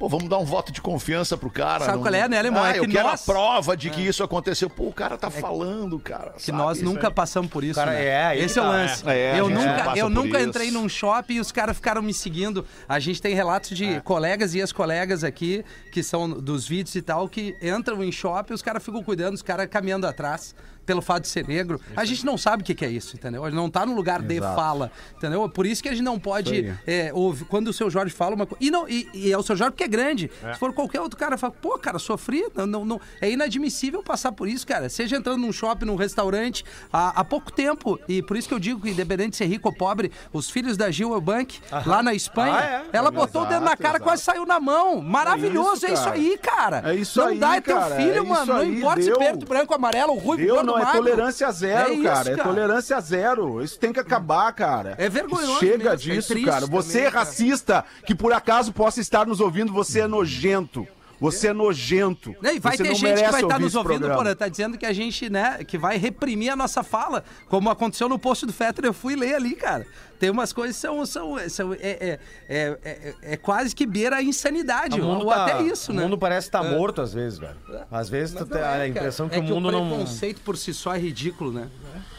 Pô, 0.00 0.08
vamos 0.08 0.30
dar 0.30 0.38
um 0.38 0.46
voto 0.46 0.72
de 0.72 0.80
confiança 0.80 1.36
pro 1.36 1.50
cara. 1.50 1.84
Sabe 1.84 1.98
qual 2.00 2.14
é, 2.14 2.26
né, 2.26 2.38
Alemão? 2.38 2.64
Ah, 2.64 2.74
É 2.74 2.78
eu 2.78 2.84
que 2.84 2.92
quero 2.92 3.06
nós- 3.08 3.20
a 3.28 3.32
prova 3.32 3.76
de 3.76 3.90
que 3.90 4.00
isso 4.00 4.24
aconteceu. 4.24 4.70
Pô, 4.70 4.84
o 4.88 4.92
cara 4.94 5.18
tá 5.18 5.30
falando, 5.30 5.98
cara. 5.98 6.30
Que 6.30 6.46
sabe? 6.46 6.56
nós 6.56 6.80
nunca 6.80 7.08
aí. 7.08 7.12
passamos 7.12 7.50
por 7.50 7.62
isso. 7.62 7.78
Cara, 7.78 7.90
né? 7.90 8.06
é, 8.34 8.38
Esse 8.38 8.58
é 8.58 8.62
o 8.62 8.64
tá. 8.64 8.70
lance. 8.70 9.02
É, 9.06 9.38
eu 9.38 9.50
não 9.50 9.60
nunca, 9.62 9.98
eu 9.98 10.08
nunca 10.08 10.40
entrei 10.42 10.70
num 10.70 10.88
shopping 10.88 11.34
e 11.34 11.40
os 11.40 11.52
caras 11.52 11.76
ficaram 11.76 12.00
me 12.00 12.14
seguindo. 12.14 12.64
A 12.88 12.98
gente 12.98 13.20
tem 13.20 13.34
relatos 13.34 13.76
de 13.76 13.84
É. 13.84 14.00
colegas 14.00 14.54
e 14.54 14.60
ex-colegas 14.60 15.22
aqui, 15.22 15.62
que 15.92 16.02
são 16.02 16.30
dos 16.30 16.66
vídeos 16.66 16.94
e 16.94 17.02
tal, 17.02 17.28
que 17.28 17.54
entram 17.60 18.02
em 18.02 18.10
shopping 18.10 18.52
e 18.52 18.54
os 18.54 18.62
caras 18.62 18.82
ficam 18.82 19.02
cuidando, 19.02 19.34
os 19.34 19.42
caras 19.42 19.66
caminhando 19.66 20.06
atrás. 20.06 20.54
Pelo 20.90 21.00
fato 21.02 21.22
de 21.22 21.28
ser 21.28 21.46
negro, 21.46 21.80
a 21.96 22.04
gente 22.04 22.26
não 22.26 22.36
sabe 22.36 22.64
o 22.64 22.66
que 22.66 22.74
que 22.74 22.84
é 22.84 22.90
isso, 22.90 23.14
entendeu? 23.14 23.44
A 23.44 23.48
gente 23.48 23.56
não 23.56 23.70
tá 23.70 23.86
no 23.86 23.94
lugar 23.94 24.20
de 24.20 24.40
fala, 24.40 24.90
entendeu? 25.16 25.48
Por 25.48 25.64
isso 25.64 25.80
que 25.80 25.88
a 25.88 25.92
gente 25.92 26.02
não 26.02 26.18
pode 26.18 26.66
Isso 26.66 26.78
é, 26.84 27.12
ouvir. 27.14 27.44
Quando 27.44 27.68
o 27.68 27.72
seu 27.72 27.88
Jorge 27.88 28.12
fala 28.12 28.34
uma 28.34 28.44
coisa. 28.44 28.64
E, 28.64 28.72
não, 28.72 28.88
e, 28.88 29.08
e 29.14 29.30
é 29.32 29.38
o 29.38 29.42
seu 29.44 29.54
Jorge 29.54 29.70
porque 29.70 29.84
é 29.84 29.88
grande. 29.88 30.28
Se 30.52 30.58
for 30.58 30.72
qualquer 30.72 31.00
outro 31.00 31.16
cara, 31.16 31.38
fala, 31.38 31.52
pô, 31.52 31.78
cara, 31.78 32.00
sofri. 32.00 32.44
Não, 32.56 32.66
não, 32.66 32.84
não- 32.84 33.00
é 33.20 33.30
inadmissível 33.30 34.02
passar 34.02 34.32
por 34.32 34.48
isso, 34.48 34.66
cara. 34.66 34.88
Seja 34.88 35.16
entrando 35.16 35.38
num 35.38 35.52
shopping, 35.52 35.84
num 35.86 35.94
restaurante, 35.94 36.64
há, 36.92 37.20
há 37.20 37.24
pouco 37.24 37.52
tempo. 37.52 38.00
E 38.08 38.20
por 38.20 38.36
isso 38.36 38.48
que 38.48 38.54
eu 38.54 38.58
digo 38.58 38.80
que, 38.80 38.90
independente 38.90 39.30
de 39.30 39.36
ser 39.36 39.46
rico 39.46 39.68
ou 39.68 39.74
pobre, 39.74 40.10
os 40.32 40.50
filhos 40.50 40.76
da 40.76 40.90
Gil 40.90 41.12
Eubank, 41.12 41.60
lá 41.86 42.02
na 42.02 42.14
Espanha, 42.14 42.56
Ah, 42.58 42.84
é? 42.92 42.96
ela 42.96 43.12
botou 43.12 43.42
o 43.42 43.44
dedo 43.44 43.60
na 43.60 43.66
Exato, 43.68 43.82
cara, 43.82 43.94
exato. 43.98 44.04
quase 44.04 44.22
saiu 44.24 44.44
na 44.44 44.58
mão. 44.58 45.00
Maravilhoso, 45.00 45.86
é 45.86 45.90
É 45.90 45.92
isso, 45.92 46.02
isso, 46.02 46.04
cara. 46.04 46.16
aí, 46.16 46.38
cara. 46.38 46.82
É 46.90 46.94
isso 46.96 47.20
não 47.20 47.26
aí, 47.28 47.38
dá, 47.38 47.56
é 47.56 47.60
teu 47.60 47.76
cara, 47.76 47.94
filho, 47.94 48.10
é 48.18 48.20
mano. 48.22 48.42
isso 48.42 48.52
Não 48.52 48.64
importa 48.64 49.02
se 49.02 49.08
deu. 49.08 49.18
preto, 49.18 49.46
branco, 49.46 49.74
amarelo, 49.74 50.14
ruivo, 50.14 50.40
Deu, 50.42 50.64
não, 50.64 50.78
é 50.82 50.92
tolerância 50.92 51.50
zero, 51.50 51.90
É 51.90 51.94
isso, 51.94 52.02
cara. 52.02 52.30
É 52.30 52.36
cara. 52.36 52.48
tolerância 52.48 53.00
zero. 53.00 53.62
Isso 53.62 53.78
tem 53.78 53.92
que 53.92 54.00
acabar, 54.00 54.52
cara. 54.52 54.94
É 54.98 55.08
vergonhoso 55.08 55.58
Chega 55.58 55.76
mesmo, 55.76 55.88
é 55.90 55.96
disso, 55.96 56.28
triste 56.28 56.46
cara. 56.48 56.66
Você 56.66 56.92
também, 56.92 57.06
é 57.06 57.10
cara. 57.10 57.24
racista, 57.24 57.84
que 58.06 58.14
por 58.14 58.32
acaso 58.32 58.72
possa 58.72 59.00
estar 59.00 59.26
nos 59.26 59.40
ouvindo, 59.40 59.72
você 59.72 60.00
é 60.00 60.06
nojento. 60.06 60.86
Você 61.20 61.48
é 61.48 61.52
nojento. 61.52 62.34
E 62.42 62.58
vai 62.58 62.76
Você 62.76 62.82
ter 62.82 62.88
não 62.88 62.94
gente 62.96 63.14
que 63.14 63.30
vai 63.30 63.42
estar 63.42 63.54
ouvir 63.54 63.64
nos 63.64 63.74
ouvindo, 63.74 64.08
porra, 64.08 64.34
tá 64.34 64.48
dizendo 64.48 64.78
que 64.78 64.86
a 64.86 64.92
gente, 64.92 65.28
né, 65.28 65.62
que 65.64 65.76
vai 65.76 65.98
reprimir 65.98 66.50
a 66.50 66.56
nossa 66.56 66.82
fala, 66.82 67.22
como 67.48 67.68
aconteceu 67.68 68.08
no 68.08 68.18
post 68.18 68.46
do 68.46 68.52
Fetter, 68.52 68.86
eu 68.86 68.94
fui 68.94 69.14
ler 69.14 69.34
ali, 69.34 69.54
cara. 69.54 69.86
Tem 70.18 70.30
umas 70.30 70.52
coisas 70.52 70.76
que 70.76 70.82
são, 70.82 71.04
são, 71.06 71.36
são 71.48 71.72
é, 71.74 71.78
é, 71.82 72.18
é, 72.48 72.78
é- 72.84 73.14
é 73.32 73.36
quase 73.36 73.74
que 73.74 73.86
beira 73.86 74.16
a 74.16 74.22
insanidade, 74.22 75.00
O 75.00 75.06
ou, 75.06 75.26
tá- 75.26 75.44
até 75.46 75.62
isso, 75.62 75.92
né? 75.92 76.00
O 76.00 76.04
mundo 76.04 76.18
parece 76.18 76.48
estar 76.48 76.62
morto 76.62 77.00
às 77.00 77.12
vezes, 77.14 77.38
velho. 77.38 77.56
Às 77.90 78.08
vezes 78.08 78.34
tu 78.34 78.44
tem 78.46 78.60
é, 78.60 78.64
a 78.64 78.88
impressão 78.88 79.28
que 79.28 79.36
É 79.36 79.38
o 79.38 79.42
mundo 79.42 79.70
não. 79.70 79.88
preconceito 79.88 80.40
por 80.42 80.56
si 80.56 80.72
só 80.74 80.94
é 80.94 80.98
ridículo, 80.98 81.52
né? 81.52 81.68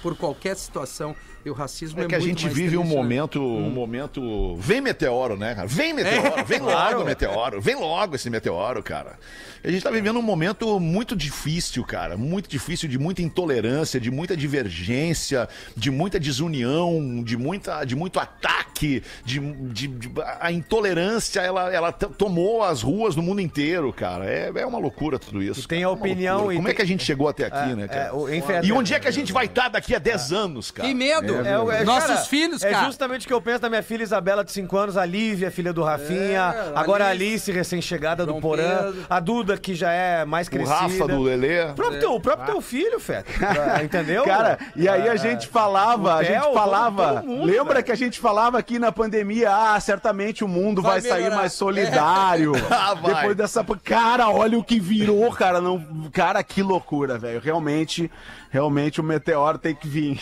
Por 0.02 0.16
qualquer 0.16 0.56
situação. 0.56 1.16
E 1.44 1.50
o 1.50 1.54
racismo 1.54 2.00
é, 2.02 2.06
É 2.06 2.08
que 2.08 2.16
a 2.16 2.20
gente 2.20 2.44
mais 2.46 2.56
vive 2.56 2.78
um 2.78 2.84
né? 2.84 2.90
momento, 2.96 3.42
um 3.42 3.70
momento. 3.72 4.56
Vem 4.58 4.80
meteoro, 4.82 5.36
né, 5.36 5.56
cara? 5.56 5.68
Vem 5.68 5.94
meteoro, 5.94 6.46
vem 6.46 6.60
logo 6.60 7.04
meteoro, 7.04 7.60
vem 7.62 7.76
logo 7.76 8.16
esse 8.16 8.30
meteoro, 8.30 8.84
cara. 8.84 9.18
A 9.64 9.70
gente 9.70 9.84
tá 9.84 9.92
vivendo 9.92 10.18
um 10.18 10.24
momento 10.24 10.80
muito 10.80 11.16
difícil, 11.16 11.84
cara. 11.84 12.18
Muito 12.18 12.50
difícil, 12.50 12.90
de 12.90 12.98
muita 12.98 13.22
intolerância, 13.22 14.00
de 14.00 14.10
muita 14.10 14.36
divergência, 14.36 15.48
de 15.76 15.92
muita 15.92 16.20
desunião, 16.20 17.24
de, 17.24 17.38
muita, 17.38 17.84
de 17.86 17.96
muito 17.96 18.20
ataque, 18.20 19.04
de, 19.24 19.40
de- 19.40 19.88
de- 19.88 20.12
a 20.40 20.52
intolerância, 20.52 21.42
ela, 21.42 21.72
ela 21.74 21.92
tomou 21.92 22.64
as 22.64 22.82
ruas 22.82 23.16
no 23.16 23.22
mundo 23.22 23.40
inteiro, 23.42 23.92
cara. 23.94 24.26
É, 24.26 24.52
é 24.56 24.66
uma 24.66 24.80
loucura 24.80 25.20
tudo 25.20 25.42
isso. 25.44 25.62
E 25.62 25.68
tem 25.68 25.82
cara. 25.82 25.90
a 25.90 25.92
É 25.92 25.96
uma 25.96 26.00
opinião 26.06 26.36
loucura. 26.38 26.54
e 26.54 26.58
Como 26.58 26.68
é 26.68 26.72
tem- 26.72 26.76
que 26.78 26.82
a 26.82 26.86
gente 26.86 27.04
chegou 27.04 27.28
até 27.28 27.46
aqui, 27.46 27.76
né, 27.76 27.88
cara? 27.88 28.02
É, 28.08 28.12
o- 28.12 28.34
enfim, 28.34 28.54
E 28.64 28.72
onde 28.72 28.94
é 28.94 29.00
que 29.00 29.08
a 29.08 29.12
gente 29.12 29.32
vai 29.32 29.46
estar 29.46 29.70
daqui 29.70 29.94
a 29.96 30.00
10 30.00 30.32
anos, 30.32 30.72
cara? 30.72 30.88
Que 30.88 30.94
medo! 30.96 31.31
É, 31.46 31.60
o- 31.60 31.72
é, 31.72 31.84
Nossos 31.84 32.08
cara, 32.10 32.22
filhos, 32.22 32.64
É 32.64 32.72
cara. 32.72 32.86
justamente 32.86 33.26
o 33.26 33.28
que 33.28 33.34
eu 33.34 33.42
penso 33.42 33.60
da 33.60 33.70
minha 33.70 33.84
filha 33.84 34.04
Isabela, 34.04 34.44
de 34.44 34.52
5 34.52 34.78
anos, 34.78 34.98
a 34.98 35.06
Lívia, 35.06 35.50
filha 35.52 35.74
do 35.74 35.84
Rafinha, 35.84 36.54
É, 36.56 36.72
agora 36.76 37.06
a 37.06 37.10
Alice. 37.10 37.52
Recém-chegada 37.52 38.26
do 38.26 38.36
Porã, 38.40 38.94
a 39.10 39.20
Duda, 39.20 39.58
que 39.58 39.74
já 39.76 39.92
é 39.92 40.26
mais 40.26 40.48
O 40.48 40.52
crescida. 40.52 40.76
Rafa 40.78 41.08
do 41.08 41.22
Lelê. 41.22 41.64
O 41.72 41.74
próprio, 41.74 42.00
teu, 42.00 42.14
o 42.16 42.20
próprio 42.22 42.46
teu 42.54 42.62
filho, 42.62 43.00
Feta. 43.00 43.32
Entendeu? 43.84 44.24
Cara, 44.24 44.58
e 44.76 44.88
aí 44.88 45.08
a 45.10 45.16
gente 45.16 45.48
falava, 45.48 46.16
o 46.16 46.18
a 46.18 46.24
gente 46.24 46.54
falava, 46.54 47.24
lembra 47.28 47.82
que 47.84 47.92
a 47.92 47.96
gente 47.96 48.20
falava 48.20 48.58
aqui 48.58 48.78
na 48.80 48.92
pandemia, 48.92 49.50
ah, 49.54 49.80
certamente 49.80 50.44
o 50.44 50.48
mundo 50.48 50.82
vai, 50.82 51.02
Vai 51.02 51.10
sair 51.10 51.30
mais 51.32 51.54
solidário. 51.54 52.52
Ah, 52.72 52.94
vai. 52.94 53.14
Depois 53.16 53.36
dessa, 53.36 53.64
cara, 53.84 54.30
olha 54.30 54.58
o 54.58 54.64
que 54.64 54.80
virou, 54.80 55.32
cara, 55.32 55.60
não, 55.62 55.80
cara, 56.12 56.42
que 56.44 56.62
loucura, 56.64 57.18
velho. 57.18 57.40
Realmente, 57.40 58.10
realmente 58.52 59.02
o 59.02 59.04
meteoro 59.04 59.58
tem 59.58 59.74
que 59.74 59.88
vir. 59.88 60.22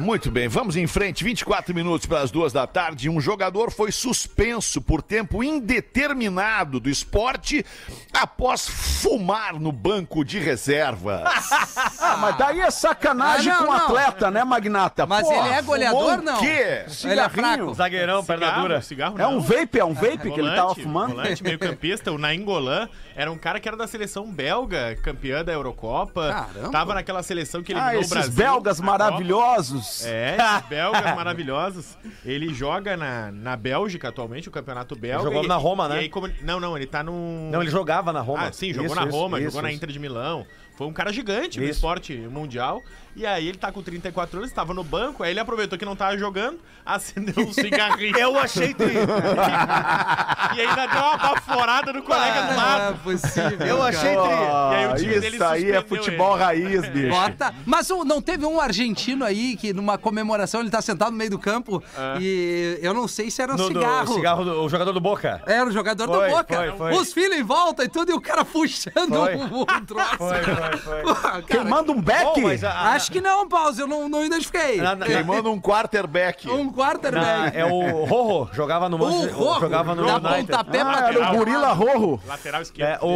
Muito 0.00 0.30
bem, 0.30 0.48
vamos 0.48 0.76
em 0.76 0.86
frente. 0.86 1.22
24 1.22 1.74
minutos 1.74 2.06
para 2.06 2.20
as 2.20 2.30
duas 2.30 2.52
da 2.52 2.66
tarde. 2.66 3.08
Um 3.08 3.20
jogador 3.20 3.70
foi 3.70 3.92
suspenso 3.92 4.80
por 4.80 5.02
tempo 5.02 5.42
indeterminado 5.44 6.80
do 6.80 6.88
esporte 6.88 7.64
após 8.12 8.66
fumar 8.68 9.54
no 9.60 9.70
banco 9.72 10.24
de 10.24 10.38
reserva. 10.38 11.24
Ah, 12.02 12.16
mas 12.16 12.36
daí 12.38 12.60
é 12.60 12.70
sacanagem 12.70 13.52
Ah, 13.52 13.58
não, 13.60 13.66
com 13.66 13.72
o 13.72 13.76
não. 13.76 13.84
atleta, 13.84 14.30
né, 14.30 14.42
Magnata? 14.42 15.06
Mas 15.06 15.26
Porra, 15.26 15.48
ele 15.48 15.54
é 15.54 15.62
goleador, 15.62 16.00
fumou 16.00 16.18
o 16.18 16.22
não? 16.22 16.38
quê? 16.40 16.46
Ele 16.46 16.60
é 16.84 16.88
Cigarrinho. 16.88 17.30
fraco. 17.56 17.74
Zagueirão, 17.74 18.24
perna 18.24 18.50
dura. 18.52 18.82
cigarro 18.82 19.20
É 19.20 19.26
um 19.26 19.32
não. 19.34 19.40
vape, 19.40 19.78
é 19.78 19.84
um 19.84 19.92
vape 19.92 20.30
que 20.32 20.40
ele 20.40 20.50
tava 20.54 20.74
fumando? 20.74 21.14
Volante, 21.14 21.42
meio 21.42 21.58
campista, 21.58 22.10
o 22.10 22.16
Nainggolan, 22.18 22.88
era 23.14 23.30
um 23.30 23.36
cara 23.36 23.60
que 23.60 23.68
era 23.68 23.76
da 23.76 23.86
seleção 23.86 24.30
belga, 24.32 24.96
campeã 25.02 25.44
da 25.44 25.52
Eurocopa. 25.52 26.46
Caramba. 26.52 26.70
Tava 26.70 26.94
naquela 26.94 27.22
seleção 27.22 27.62
que 27.62 27.72
eliminou 27.72 28.02
Ah, 28.02 28.04
o 28.04 28.08
Brasil. 28.08 28.32
Belgas 28.52 28.80
na 28.80 28.86
maravilhosos. 28.86 30.04
É, 30.04 30.36
esses 30.36 30.68
belgas 30.68 31.02
maravilhosos. 31.16 31.98
Ele 32.24 32.52
joga 32.52 32.96
na, 32.96 33.30
na 33.32 33.56
Bélgica 33.56 34.08
atualmente, 34.08 34.48
o 34.48 34.52
campeonato 34.52 34.94
belga. 34.96 35.24
jogou 35.24 35.44
e- 35.44 35.48
na 35.48 35.56
Roma, 35.56 35.86
e 35.86 35.88
né? 35.88 35.98
aí 36.00 36.08
como- 36.08 36.28
não, 36.42 36.58
não, 36.60 36.76
ele 36.76 36.86
tá 36.86 37.02
no... 37.02 37.50
Não, 37.50 37.62
ele 37.62 37.70
jogava 37.70 38.12
na 38.12 38.20
Roma. 38.20 38.48
Ah, 38.48 38.52
sim, 38.52 38.72
jogou 38.72 38.86
Isso, 38.86 38.94
na 38.94 39.10
Roma, 39.10 39.38
isso, 39.38 39.46
jogou 39.48 39.62
na 39.62 39.68
isso. 39.70 39.76
Inter 39.78 39.90
de 39.90 39.98
Milão. 39.98 40.46
Foi 40.80 40.86
um 40.86 40.94
cara 40.94 41.12
gigante 41.12 41.58
no 41.58 41.64
Isso. 41.66 41.72
esporte 41.74 42.16
mundial. 42.16 42.82
E 43.14 43.26
aí 43.26 43.46
ele 43.48 43.58
tá 43.58 43.70
com 43.70 43.82
34 43.82 44.38
anos, 44.38 44.48
estava 44.50 44.72
no 44.72 44.82
banco, 44.82 45.22
aí 45.22 45.32
ele 45.32 45.40
aproveitou 45.40 45.76
que 45.78 45.84
não 45.84 45.94
tava 45.94 46.16
jogando, 46.16 46.58
acendeu 46.86 47.44
um 47.44 47.52
cigarrinho. 47.52 48.16
Eu 48.16 48.38
achei 48.38 48.72
tri. 48.72 48.94
e 50.56 50.60
ainda 50.60 50.86
deu 50.86 51.00
uma 51.02 51.16
baforada 51.18 51.92
no 51.92 52.02
colega 52.02 52.42
do 52.42 52.48
Não 52.52 52.56
lado. 52.56 52.94
é 52.94 52.98
possível. 53.02 53.66
Eu 53.66 53.82
achei 53.82 54.16
tri. 54.16 54.30
E 54.30 54.74
aí 54.74 54.86
o 54.86 54.90
Ah, 54.92 54.94
time 54.96 55.20
dele 55.20 55.36
isso 55.36 55.44
aí 55.44 55.70
é 55.70 55.82
futebol 55.82 56.34
ele. 56.36 56.44
raiz, 56.44 56.88
bicho. 56.88 57.08
Bota. 57.10 57.54
Mas 57.66 57.90
o- 57.90 58.04
não 58.04 58.22
teve 58.22 58.46
um 58.46 58.58
argentino 58.60 59.24
aí 59.24 59.56
que 59.56 59.74
numa 59.74 59.98
comemoração 59.98 60.60
ele 60.60 60.70
tá 60.70 60.80
sentado 60.80 61.10
no 61.10 61.18
meio 61.18 61.30
do 61.30 61.38
campo 61.38 61.82
e 62.18 62.78
eu 62.80 62.94
não 62.94 63.06
sei 63.06 63.30
se 63.30 63.42
era 63.42 63.52
um 63.52 63.56
No, 63.56 63.68
do 63.68 63.80
cigarro. 63.80 64.14
cigarro 64.14 64.44
do 64.44 64.62
o 64.62 64.68
jogador 64.68 64.92
do 64.92 65.00
Boca. 65.00 65.42
Era 65.46 65.68
o 65.68 65.72
jogador 65.72 66.06
Foi, 66.06 66.28
do 66.30 66.34
Boca. 66.36 66.56
foi, 66.56 66.72
foi. 66.78 66.92
Os 66.94 67.12
filhos 67.12 67.36
em 67.36 67.42
volta 67.42 67.84
e 67.84 67.88
tudo, 67.88 68.12
e 68.12 68.14
o 68.14 68.20
cara 68.20 68.44
puxando 68.44 68.94
Foi. 69.14 69.34
um, 69.36 69.60
um 69.62 69.84
troço. 69.84 70.16
Foi, 70.16 70.42
foi, 70.42 70.69
foi. 70.78 71.02
Cara, 71.14 71.42
Queimando 71.42 71.92
um 71.92 72.00
beck? 72.00 72.24
Bom, 72.24 72.40
mas 72.42 72.64
a- 72.64 72.70
a- 72.70 72.90
Acho 72.92 73.10
que 73.12 73.20
não, 73.20 73.48
Pause, 73.48 73.80
eu 73.82 73.86
não, 73.86 74.08
não 74.08 74.24
identifiquei. 74.24 74.76
na- 74.80 74.94
na- 74.94 75.06
Queimando 75.06 75.50
um 75.52 75.60
quarterback. 75.60 76.48
Um 76.50 76.64
na- 76.66 76.72
quarterback. 76.72 77.56
é 77.56 77.64
o 77.64 78.04
Rorro, 78.04 78.48
jogava 78.52 78.88
no 78.88 78.96
O 78.96 79.00
Manchester- 79.00 79.36
Rorro, 79.36 79.60
jogava 79.60 79.94
no 79.94 80.06
dá 80.06 80.20
pontapé 80.20 80.78
pra 80.84 80.90
Ah, 80.90 81.08
era 81.08 81.12
o 81.12 81.20
trás. 81.20 81.36
gorila 81.36 81.72
rorro. 81.72 82.20
Lateral 82.26 82.60
É, 82.60 82.62
esquerdo. 82.62 83.02
o, 83.02 83.08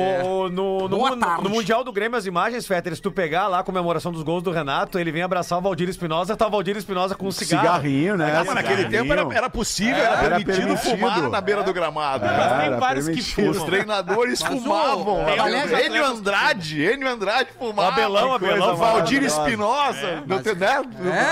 o- 0.44 0.48
no, 0.48 0.80
no, 0.88 0.88
Boa 0.88 1.10
no- 1.10 1.16
tarde. 1.18 1.44
no 1.44 1.50
Mundial 1.50 1.84
do 1.84 1.92
Grêmio, 1.92 2.16
as 2.18 2.26
imagens, 2.26 2.66
Fetter, 2.66 2.94
se 2.94 3.02
tu 3.02 3.10
pegar 3.10 3.48
lá 3.48 3.60
a 3.60 3.62
comemoração 3.64 4.12
dos 4.12 4.22
gols 4.22 4.42
do 4.42 4.50
Renato, 4.50 4.98
ele 4.98 5.10
vem 5.12 5.22
abraçar 5.22 5.58
o 5.58 5.62
Valdir 5.62 5.88
Espinosa, 5.88 6.36
tá 6.36 6.46
o 6.46 6.50
Valdir 6.50 6.76
Espinosa 6.76 7.14
com 7.14 7.26
um 7.26 7.32
cigarro. 7.32 7.64
Cigarrinho, 7.64 8.16
né? 8.16 8.34
Ah, 8.36 8.44
mas 8.44 8.54
naquele 8.54 8.84
tempo 8.88 9.12
era, 9.12 9.22
era 9.34 9.50
possível, 9.50 9.96
era, 10.02 10.14
Era 10.16 10.36
permitido, 10.36 10.56
permitido. 10.66 10.90
fumar 10.96 11.22
na 11.30 11.40
beira 11.40 11.62
do 11.62 11.72
gramado. 11.72 12.24
Mas 12.24 12.62
tem 12.62 12.78
vários 12.78 13.04
que 13.08 13.12
permitido. 13.14 13.50
Os 13.50 13.56
fumam. 13.58 13.70
treinadores 13.70 14.40
o- 14.40 14.46
fumavam. 14.46 15.24
o 15.24 15.78
Enio 15.86 16.04
Andrade, 16.06 16.82
Enio 16.82 17.08
Andrade 17.08 17.33
fumava. 17.58 17.88
Abelão, 17.88 18.32
Que 18.34 18.38
coisa 18.40 18.54
Abelão, 18.54 18.76
Valdir. 18.76 19.22
Espinosa. 19.22 20.22
Não 20.26 20.42
tem, 20.42 20.54
né? 20.54 20.82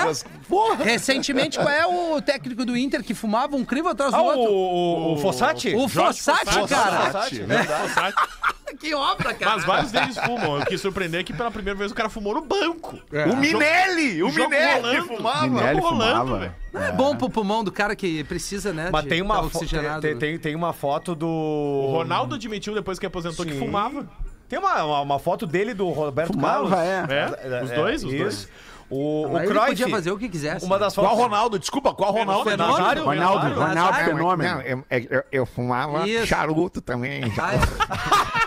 É? 0.01 0.05
Mas, 0.05 0.25
Porra. 0.47 0.83
Recentemente, 0.83 1.57
qual 1.57 1.69
é 1.69 1.87
o 1.87 2.21
técnico 2.21 2.65
do 2.65 2.75
Inter 2.77 3.03
que 3.03 3.13
fumava 3.13 3.55
um 3.55 3.63
crivo 3.65 3.89
atrás 3.89 4.11
do 4.11 4.17
Ah, 4.17 4.21
outro? 4.21 4.51
o, 4.53 5.11
o, 5.11 5.13
o 5.13 5.17
Fossati? 5.17 5.73
O 5.75 5.87
Fossati, 5.87 6.45
cara. 6.67 7.05
Fossati, 7.11 7.39
verdade. 7.41 8.15
que 8.79 8.93
obra, 8.93 9.33
cara. 9.33 9.55
Mas 9.55 9.65
vários 9.65 9.91
deles 9.91 10.17
fumam. 10.17 10.59
O 10.59 10.65
que 10.65 10.77
surpreendeu 10.77 11.21
é 11.21 11.23
que 11.23 11.31
pela 11.33 11.49
primeira 11.49 11.77
vez 11.77 11.91
o 11.91 11.95
cara 11.95 12.09
fumou 12.09 12.33
no 12.35 12.41
banco. 12.41 12.99
O 13.31 13.35
Minelli! 13.35 14.21
O 14.21 14.29
jogo 14.29 14.49
Minelli 14.49 14.81
rolando. 14.99 15.07
fumava. 15.07 15.47
Minelli 15.47 15.79
rolando, 15.79 16.13
fumava. 16.19 16.39
velho. 16.39 16.55
Não 16.73 16.83
é 16.83 16.91
bom 16.91 17.15
pro 17.15 17.29
pulmão 17.29 17.63
do 17.63 17.71
cara 17.71 17.95
que 17.95 18.23
precisa, 18.25 18.73
né? 18.73 18.89
Mas 18.91 19.03
de 19.03 19.09
tem 19.09 19.21
uma, 19.21 19.35
tá 19.35 19.41
fo- 19.43 19.57
oxigenado. 19.59 20.01
tem, 20.01 20.17
tem, 20.17 20.37
tem 20.39 20.55
uma 20.55 20.73
foto 20.73 21.13
do. 21.15 21.27
O 21.27 21.91
Ronaldo 21.93 22.35
admitiu 22.35 22.73
depois 22.73 22.97
que 22.99 23.05
aposentou 23.05 23.45
que 23.45 23.53
Sim. 23.53 23.59
fumava. 23.59 24.05
Tem 24.53 24.59
uma, 24.59 24.83
uma, 24.83 25.01
uma 25.01 25.19
foto 25.19 25.47
dele 25.47 25.73
do 25.73 25.89
Roberto 25.89 26.33
Fumava, 26.33 26.69
Carlos. 26.69 27.11
É? 27.11 27.63
Os 27.63 27.71
dois? 27.71 28.03
Os 28.03 28.13
isso. 28.13 28.21
dois. 28.21 28.49
O, 28.87 29.25
o 29.25 29.29
Cruyff, 29.47 29.65
podia 29.69 29.89
fazer 29.89 30.11
o 30.11 30.17
que 30.19 30.29
quisesse. 30.29 30.63
uma 30.63 30.77
das 30.77 30.93
Qual 30.93 31.07
fotos. 31.07 31.23
Ronaldo? 31.23 31.57
Desculpa, 31.57 31.91
qual 31.95 32.11
Ronaldo? 32.11 32.47
Fenômeno. 32.47 32.77
Nazário? 32.77 33.03
Ronaldo, 33.03 33.35
Nazário. 33.35 33.55
Ronaldo 33.55 33.75
Nazário. 33.81 34.05
Fenômeno. 34.15 34.61
eu, 34.61 34.83
eu- 35.09 35.23
eu 35.31 35.45
fumava 35.47 36.07
Isso. 36.07 36.27
charuto 36.27 36.81
também. 36.81 37.23
Ah, 37.39 37.55
é. 38.39 38.42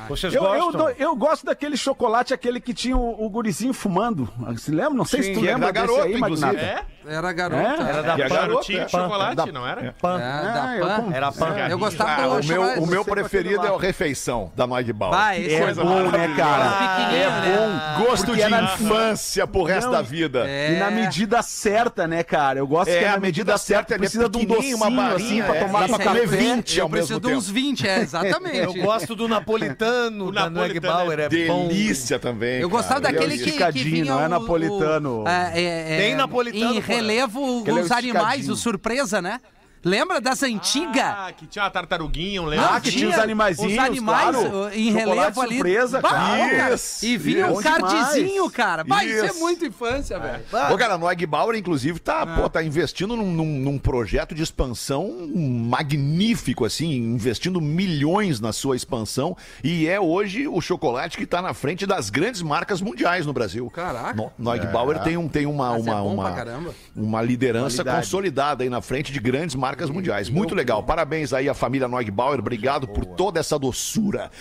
Vocês 0.07 0.33
Eu, 0.33 0.43
eu, 0.43 0.49
gostam? 0.65 0.71
dou- 0.71 0.89
eu 0.97 1.15
gosto 1.15 1.45
daquele 1.45 1.77
chocolate, 1.77 2.33
aquele 2.33 2.59
que 2.59 2.73
tinha 2.73 2.97
o, 2.97 3.25
o 3.25 3.29
gurizinho 3.29 3.73
fumando. 3.73 4.27
Se 4.57 4.71
lembra? 4.71 4.93
Não 4.93 5.05
sei 5.05 5.23
se 5.23 5.33
tu 5.33 5.39
Sim, 5.39 5.45
lembra 5.45 5.69
era 5.69 5.71
desse 5.73 5.87
garoto, 5.87 6.07
aí, 6.07 6.15
inclusive. 6.15 6.45
Magnata. 6.47 6.65
É? 6.65 6.83
Era 7.05 7.33
garoto. 7.33 7.61
É? 7.61 7.89
Era 7.89 8.01
da 8.01 8.13
a 8.13 8.17
Pan. 8.17 8.27
Garotinho 8.35 8.79
de 8.79 8.85
é. 8.85 8.87
chocolate, 8.87 9.35
Da- 9.35 9.45
não 9.47 9.67
era? 9.67 9.95
Pan. 10.01 10.17
da 10.17 10.73
É, 10.75 10.79
eu 10.79 10.87
Pan. 10.87 11.01
com- 11.03 11.11
Era 11.13 11.31
Pan. 11.31 11.57
Eu 11.69 11.77
gostava 11.79 12.11
Ah, 12.11 12.15
do 12.15 12.29
o 12.29 12.33
meu, 12.35 12.43
chocolate- 12.43 12.79
o 12.79 12.85
meu 12.87 13.05
preferido 13.05 13.65
é 13.65 13.71
o 13.71 13.77
Refeição, 13.77 14.51
da 14.55 14.65
Noig 14.65 14.91
Bauer. 14.93 15.15
Vai, 15.15 15.41
esse 15.41 15.55
É 15.55 15.61
é 15.69 15.73
bom, 15.73 16.09
né, 16.11 16.33
cara? 16.37 17.13
É 17.13 17.29
né? 17.29 17.97
bom. 17.97 18.05
Gosto 18.05 18.33
de 18.35 18.41
é 18.41 18.49
infância 18.63 19.45
pro 19.47 19.63
resto 19.63 19.91
da 19.91 20.01
vida. 20.01 20.47
É. 20.47 20.73
E 20.73 20.79
na 20.79 20.89
medida 20.91 21.41
certa, 21.41 22.07
né, 22.07 22.23
cara? 22.23 22.59
Eu 22.59 22.67
gosto 22.67 22.89
É, 22.89 22.99
que 22.99 23.05
é 23.05 23.09
a 23.09 23.11
na 23.13 23.19
medida 23.19 23.57
certa, 23.57 23.95
é 23.95 23.97
precisa 23.97 24.29
de 24.29 24.37
um 24.37 24.45
docinho 24.45 24.77
uma 24.77 24.87
assim 24.87 24.95
barrinha, 24.95 25.43
pra 25.43 25.55
é. 25.55 25.59
tomar 25.59 25.79
pra 25.87 25.97
pra 25.97 26.05
comer 26.07 26.21
café. 26.21 26.37
20 26.37 26.77
Eu 26.77 26.83
ao 26.85 26.89
mesmo 26.89 26.97
preciso 27.07 27.19
de 27.19 27.27
tempo. 27.27 27.37
uns 27.37 27.49
20, 27.49 27.87
é, 27.87 27.99
exatamente. 27.99 28.57
Eu 28.63 28.73
gosto 28.83 29.15
do 29.15 29.27
napolitano 29.27 29.92
O 30.27 30.31
da 30.31 30.49
Noeg 30.49 30.73
napolitano 30.79 30.93
Bauer, 30.93 31.19
é 31.19 31.29
bom. 31.47 31.67
Delícia 31.67 32.19
também. 32.19 32.59
Eu 32.61 32.69
gostava 32.69 33.01
cara. 33.01 33.13
daquele 33.13 33.33
é 33.33 33.37
que, 33.37 33.43
que 33.43 33.49
esticadinho, 33.49 33.85
vinha 33.91 34.05
não 34.05 34.21
é 34.21 34.25
o- 34.25 34.29
napolitano. 34.29 35.23
o- 35.23 35.27
é, 35.27 35.51
é, 35.55 35.93
é, 35.93 35.97
Tem 35.97 36.15
napolitano, 36.15 36.73
Em 36.75 36.79
relevo 36.79 37.59
Aquele 37.61 37.79
é 37.79 37.81
o 37.81 37.85
os 37.85 37.91
animais, 37.91 38.49
o 38.49 38.55
surpresa, 38.55 39.21
né? 39.21 39.39
Lembra 39.83 40.21
das 40.21 40.41
antigas? 40.43 41.03
Ah, 41.03 41.31
que 41.35 41.45
tinha 41.45 41.63
uma 41.65 41.69
tartaruguinha, 41.71 42.41
um 42.41 42.45
lembro. 42.45 42.65
Ah, 42.65 42.79
que 42.79 42.89
tinha 42.91 43.09
os 43.09 43.19
animaizinhos, 43.19 43.73
Os 43.73 43.79
animais 43.79 44.35
claro. 44.37 44.65
uh, 44.65 44.69
em 44.73 44.91
relevo 44.91 45.41
ali. 45.41 45.55
surpresa, 45.55 45.99
Bah, 45.99 46.09
cara. 46.09 46.55
cara. 46.55 46.75
Isso, 46.75 47.05
E 47.05 47.17
vinha 47.17 47.47
isso. 47.49 47.59
um 47.59 47.61
cardzinho, 47.61 48.49
cara. 48.49 48.83
Vai 48.85 49.07
ser 49.07 49.25
Isso. 49.25 49.39
muito 49.39 49.65
infância, 49.65 50.17
velho. 50.17 50.43
Ô, 50.71 50.77
cara, 50.77 50.93
a 50.93 50.97
Noeg 50.97 51.25
Bauer, 51.25 51.57
inclusive, 51.57 51.99
tá, 51.99 52.25
pô, 52.25 52.47
tá 52.49 52.63
investindo 52.63 53.15
num, 53.17 53.31
num- 53.31 53.59
num 53.59 53.77
projeto 53.77 54.33
de 54.33 54.41
expansão 54.41 55.11
magnífico, 55.35 56.63
assim, 56.65 56.95
investindo 56.95 57.59
milhões 57.59 58.39
na 58.39 58.53
sua 58.53 58.75
expansão. 58.75 59.35
E 59.63 59.87
é 59.87 59.99
hoje 59.99 60.47
o 60.47 60.61
chocolate 60.61 61.17
que 61.17 61.25
tá 61.25 61.41
na 61.41 61.53
frente 61.53 61.85
das 61.85 62.09
grandes 62.09 62.41
marcas 62.41 62.79
mundiais 62.81 63.25
no 63.25 63.33
Brasil. 63.33 63.69
Caraca. 63.69 64.13
No, 64.13 64.31
Noeg 64.37 64.65
Bauer 64.67 64.99
tem, 64.99 65.17
um, 65.17 65.27
tem 65.27 65.45
uma, 65.45 65.71
Mas 65.73 65.87
é 65.87 65.91
uma, 65.91 66.01
uma, 66.01 66.73
uma 66.95 67.21
liderança 67.21 67.77
Qualidade. 67.83 67.97
consolidada 68.05 68.63
aí 68.63 68.69
na 68.69 68.81
frente 68.81 69.11
de 69.11 69.19
grandes 69.19 69.55
marcas 69.55 69.72
mundiais. 69.89 70.29
Muito 70.29 70.53
legal. 70.55 70.83
Parabéns 70.83 71.33
aí 71.33 71.47
à 71.49 71.53
família 71.53 71.87
Noeg 71.87 72.09
Bauer. 72.11 72.39
Obrigado 72.39 72.87
por 72.87 73.05
toda 73.05 73.39
essa 73.39 73.57
doçura. 73.59 74.31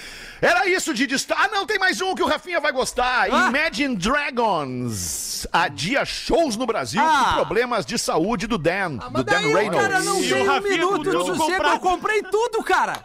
Era 0.40 0.66
isso 0.68 0.92
de 0.92 1.06
destaque. 1.06 1.42
Ah, 1.44 1.48
não, 1.48 1.66
tem 1.66 1.78
mais 1.78 2.00
um 2.00 2.14
que 2.14 2.22
o 2.22 2.26
Rafinha 2.26 2.60
vai 2.60 2.72
gostar. 2.72 3.28
Ah. 3.32 3.48
Imagine 3.48 3.96
Dragons 3.96 5.46
adia 5.52 6.04
shows 6.04 6.56
no 6.56 6.66
Brasil 6.66 7.00
Ah. 7.02 7.24
por 7.34 7.34
problemas 7.46 7.84
de 7.86 7.98
saúde 7.98 8.46
do 8.46 8.58
Dan, 8.58 8.98
Ah, 9.00 9.08
do 9.08 9.22
Dan 9.24 9.32
daí, 9.32 9.52
Reynolds. 9.52 9.80
cara, 9.80 10.00
não 10.02 10.22
E 10.22 10.28
tem 10.28 10.48
um 10.48 10.60
minuto 10.62 11.10
com 11.10 11.18
de 11.32 11.36
sossego. 11.36 11.62
Eu 11.64 11.78
comprei 11.80 12.22
tudo, 12.22 12.62
cara. 12.62 12.98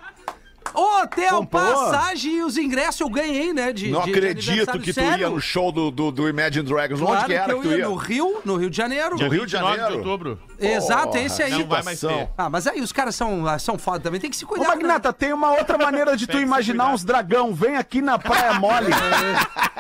Hotel, 0.74 1.38
Comprou? 1.40 1.64
passagem 1.64 2.38
e 2.38 2.44
os 2.44 2.58
ingressos 2.58 3.02
eu 3.02 3.10
ganhei, 3.10 3.54
né? 3.54 3.72
De, 3.72 3.90
Não 3.90 4.02
de- 4.02 4.12
de 4.12 4.18
acredito 4.18 4.50
aniversário. 4.50 4.82
que 4.82 4.92
tu 4.94 4.96
Sério? 4.96 5.20
ia 5.22 5.30
no 5.30 5.40
show 5.42 5.72
do, 5.72 5.90
do, 5.92 6.12
do 6.12 6.30
Imagine 6.30 6.66
Dragons. 6.66 7.00
Claro 7.00 7.16
Onde 7.18 7.26
que 7.26 7.34
era 7.34 7.52
eu 7.54 7.62
que 7.62 7.68
tu 7.68 7.74
ia? 7.74 7.86
No 7.90 7.96
Rio, 7.96 8.42
no 8.46 8.56
Rio 8.58 8.70
de 8.70 8.78
Janeiro. 8.78 9.16
Do 9.18 9.28
Rio 9.28 9.46
de 9.46 9.54
29 9.56 9.78
Janeiro? 9.78 9.92
de 9.92 9.98
outubro. 10.08 10.40
Exato, 10.60 11.18
esse 11.18 11.42
aí. 11.44 11.52
Não 11.52 11.66
vai 11.68 11.84
mais 11.84 12.00
ter. 12.00 12.30
Ah, 12.38 12.50
mas 12.50 12.68
aí 12.68 12.82
os 12.82 12.92
caras 12.92 13.16
são, 13.16 13.44
são 13.60 13.78
foda 13.78 14.00
também, 14.00 14.20
tem 14.20 14.30
que 14.30 14.38
se 14.38 14.46
Ô, 14.46 14.48
cuidar. 14.50 14.64
né? 14.70 14.76
Magnata, 14.76 15.14
tem 15.14 15.34
uma 15.34 15.52
outra 15.52 15.78
maneira 15.78 16.16
de 16.18 16.26
tu 16.28 16.38
que 16.38 16.44
imaginar 16.44 16.94
uns 16.94 17.04
dragão. 17.04 17.54
Vem 17.54 17.76
aqui 17.76 18.02
na 18.02 18.18
Praia 18.20 18.54
Mole. 18.60 18.88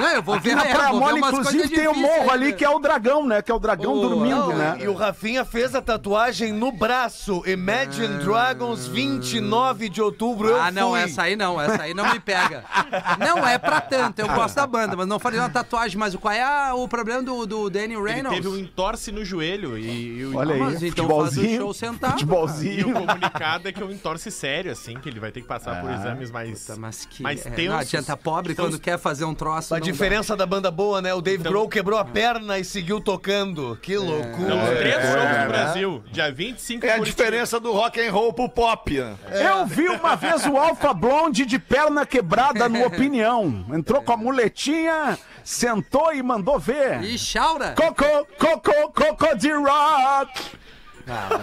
Não, 0.00 0.08
eu 0.10 0.22
vou 0.22 0.34
Aqui 0.34 0.48
ver, 0.48 0.54
na 0.56 0.64
Praia 0.64 0.92
Mole, 0.92 1.18
inclusive, 1.20 1.68
tem 1.68 1.86
o 1.88 1.92
difíceis 1.92 1.96
morro 2.18 2.22
aí, 2.30 2.30
ali 2.30 2.46
né? 2.46 2.52
que 2.52 2.64
é 2.64 2.70
o 2.70 2.78
dragão, 2.78 3.26
né? 3.26 3.42
Que 3.42 3.50
é 3.50 3.54
o 3.54 3.58
dragão 3.58 3.92
Oh, 3.94 4.00
dormindo, 4.08 4.50
oh, 4.50 4.52
né? 4.52 4.78
E 4.80 4.88
o 4.88 4.94
Rafinha 4.94 5.44
fez 5.44 5.74
a 5.74 5.82
tatuagem 5.82 6.52
no 6.52 6.72
braço. 6.72 7.42
Imagine 7.46 8.18
Dragons, 8.24 8.86
29 8.86 9.88
de 9.88 10.00
outubro. 10.02 10.48
Eu 10.48 10.60
Ah, 10.60 10.70
não, 10.70 10.90
fui. 10.90 11.00
essa 11.00 11.22
aí 11.22 11.36
não, 11.36 11.60
essa 11.60 11.82
aí 11.82 11.94
não 11.94 12.10
me 12.12 12.20
pega. 12.20 12.64
Não 13.18 13.46
é 13.46 13.58
pra 13.58 13.80
tanto, 13.80 14.18
eu 14.20 14.28
gosto 14.28 14.54
da 14.56 14.66
banda, 14.66 14.96
mas 14.96 15.06
não 15.06 15.18
falei 15.18 15.38
uma 15.38 15.48
tatuagem, 15.50 15.98
mas 15.98 16.14
qual 16.16 16.32
é 16.32 16.42
a- 16.42 16.74
o 16.74 16.86
problema 16.88 17.22
do, 17.22 17.46
do 17.46 17.68
Danny 17.70 17.94
Ele 17.94 18.02
Reynolds? 18.02 18.36
teve 18.42 18.48
um 18.48 18.58
entorce 18.58 19.10
no 19.12 19.24
joelho 19.24 19.76
e, 19.78 20.18
e 20.18 20.24
o, 20.24 20.36
Olha 20.36 20.54
aí, 20.54 20.60
mas 20.60 20.82
então 20.82 21.06
faz 21.06 21.18
o 21.18 21.24
futebolzinho. 21.30 21.60
show 21.60 21.74
sentado. 21.74 22.12
e 22.12 22.14
o 22.14 22.18
Futebolzinho. 22.20 22.92
comunicado 22.92 23.68
é 23.68 23.72
que 23.72 23.82
é 23.82 23.84
um 23.86 23.90
entorce 23.90 24.30
sério, 24.30 24.70
assim, 24.72 24.94
que 24.94 25.08
ele 25.08 25.20
vai 25.20 25.30
ter 25.30 25.40
que 25.42 25.46
passar 25.46 25.80
por 25.80 25.90
exames 25.90 26.30
mais, 26.30 26.60
Puta, 26.66 26.78
mas 26.78 27.04
que 27.04 27.22
mais 27.22 27.44
é, 27.44 27.50
tensos. 27.50 27.72
não 27.72 27.78
adianta 27.78 28.16
pobre 28.16 28.52
Então, 28.52 28.66
quando 28.66 28.78
quer 28.78 28.98
fazer 28.98 29.24
um 29.24 29.34
troço. 29.34 29.74
Diferença 29.92 30.36
da 30.36 30.46
banda 30.46 30.70
boa, 30.70 31.00
né? 31.02 31.12
O 31.14 31.20
Dave 31.20 31.38
Então- 31.40 31.52
Grohl 31.52 31.68
quebrou 31.68 31.98
a 31.98 32.04
perna 32.04 32.58
e 32.58 32.64
seguiu 32.64 33.00
tocando. 33.00 33.78
Que 33.82 33.96
loucura. 33.96 34.54
Então, 34.54 34.62
os 34.64 34.78
três 34.78 34.94
shows 35.02 35.14
É, 35.24 35.42
no 35.42 35.48
Brasil, 35.48 36.04
dia 36.10 36.32
25 36.32 36.86
É 36.86 36.92
a 36.94 36.98
diferença 36.98 37.58
do 37.60 37.72
rock 37.72 38.00
and 38.00 38.10
roll 38.12 38.32
pro 38.32 38.48
pop. 38.48 38.90
né? 38.98 39.16
Eu 39.30 39.66
vi 39.66 39.88
uma 39.88 40.16
vez 40.16 40.46
o 40.46 40.56
Alpha 40.56 40.92
Blonde 40.94 41.44
de 41.46 41.58
perna 41.58 42.04
quebrada 42.06 42.68
no 42.68 42.84
Opinião. 42.84 43.64
Entrou 43.72 44.02
com 44.02 44.12
a 44.12 44.16
muletinha, 44.16 45.18
sentou 45.44 46.12
e 46.14 46.22
mandou 46.22 46.58
ver. 46.58 47.02
E 47.02 47.18
Chaura? 47.18 47.74
Coco, 47.76 48.04
coco, 48.38 48.92
coco 48.92 49.36
de 49.36 49.52
rock. 49.52 50.59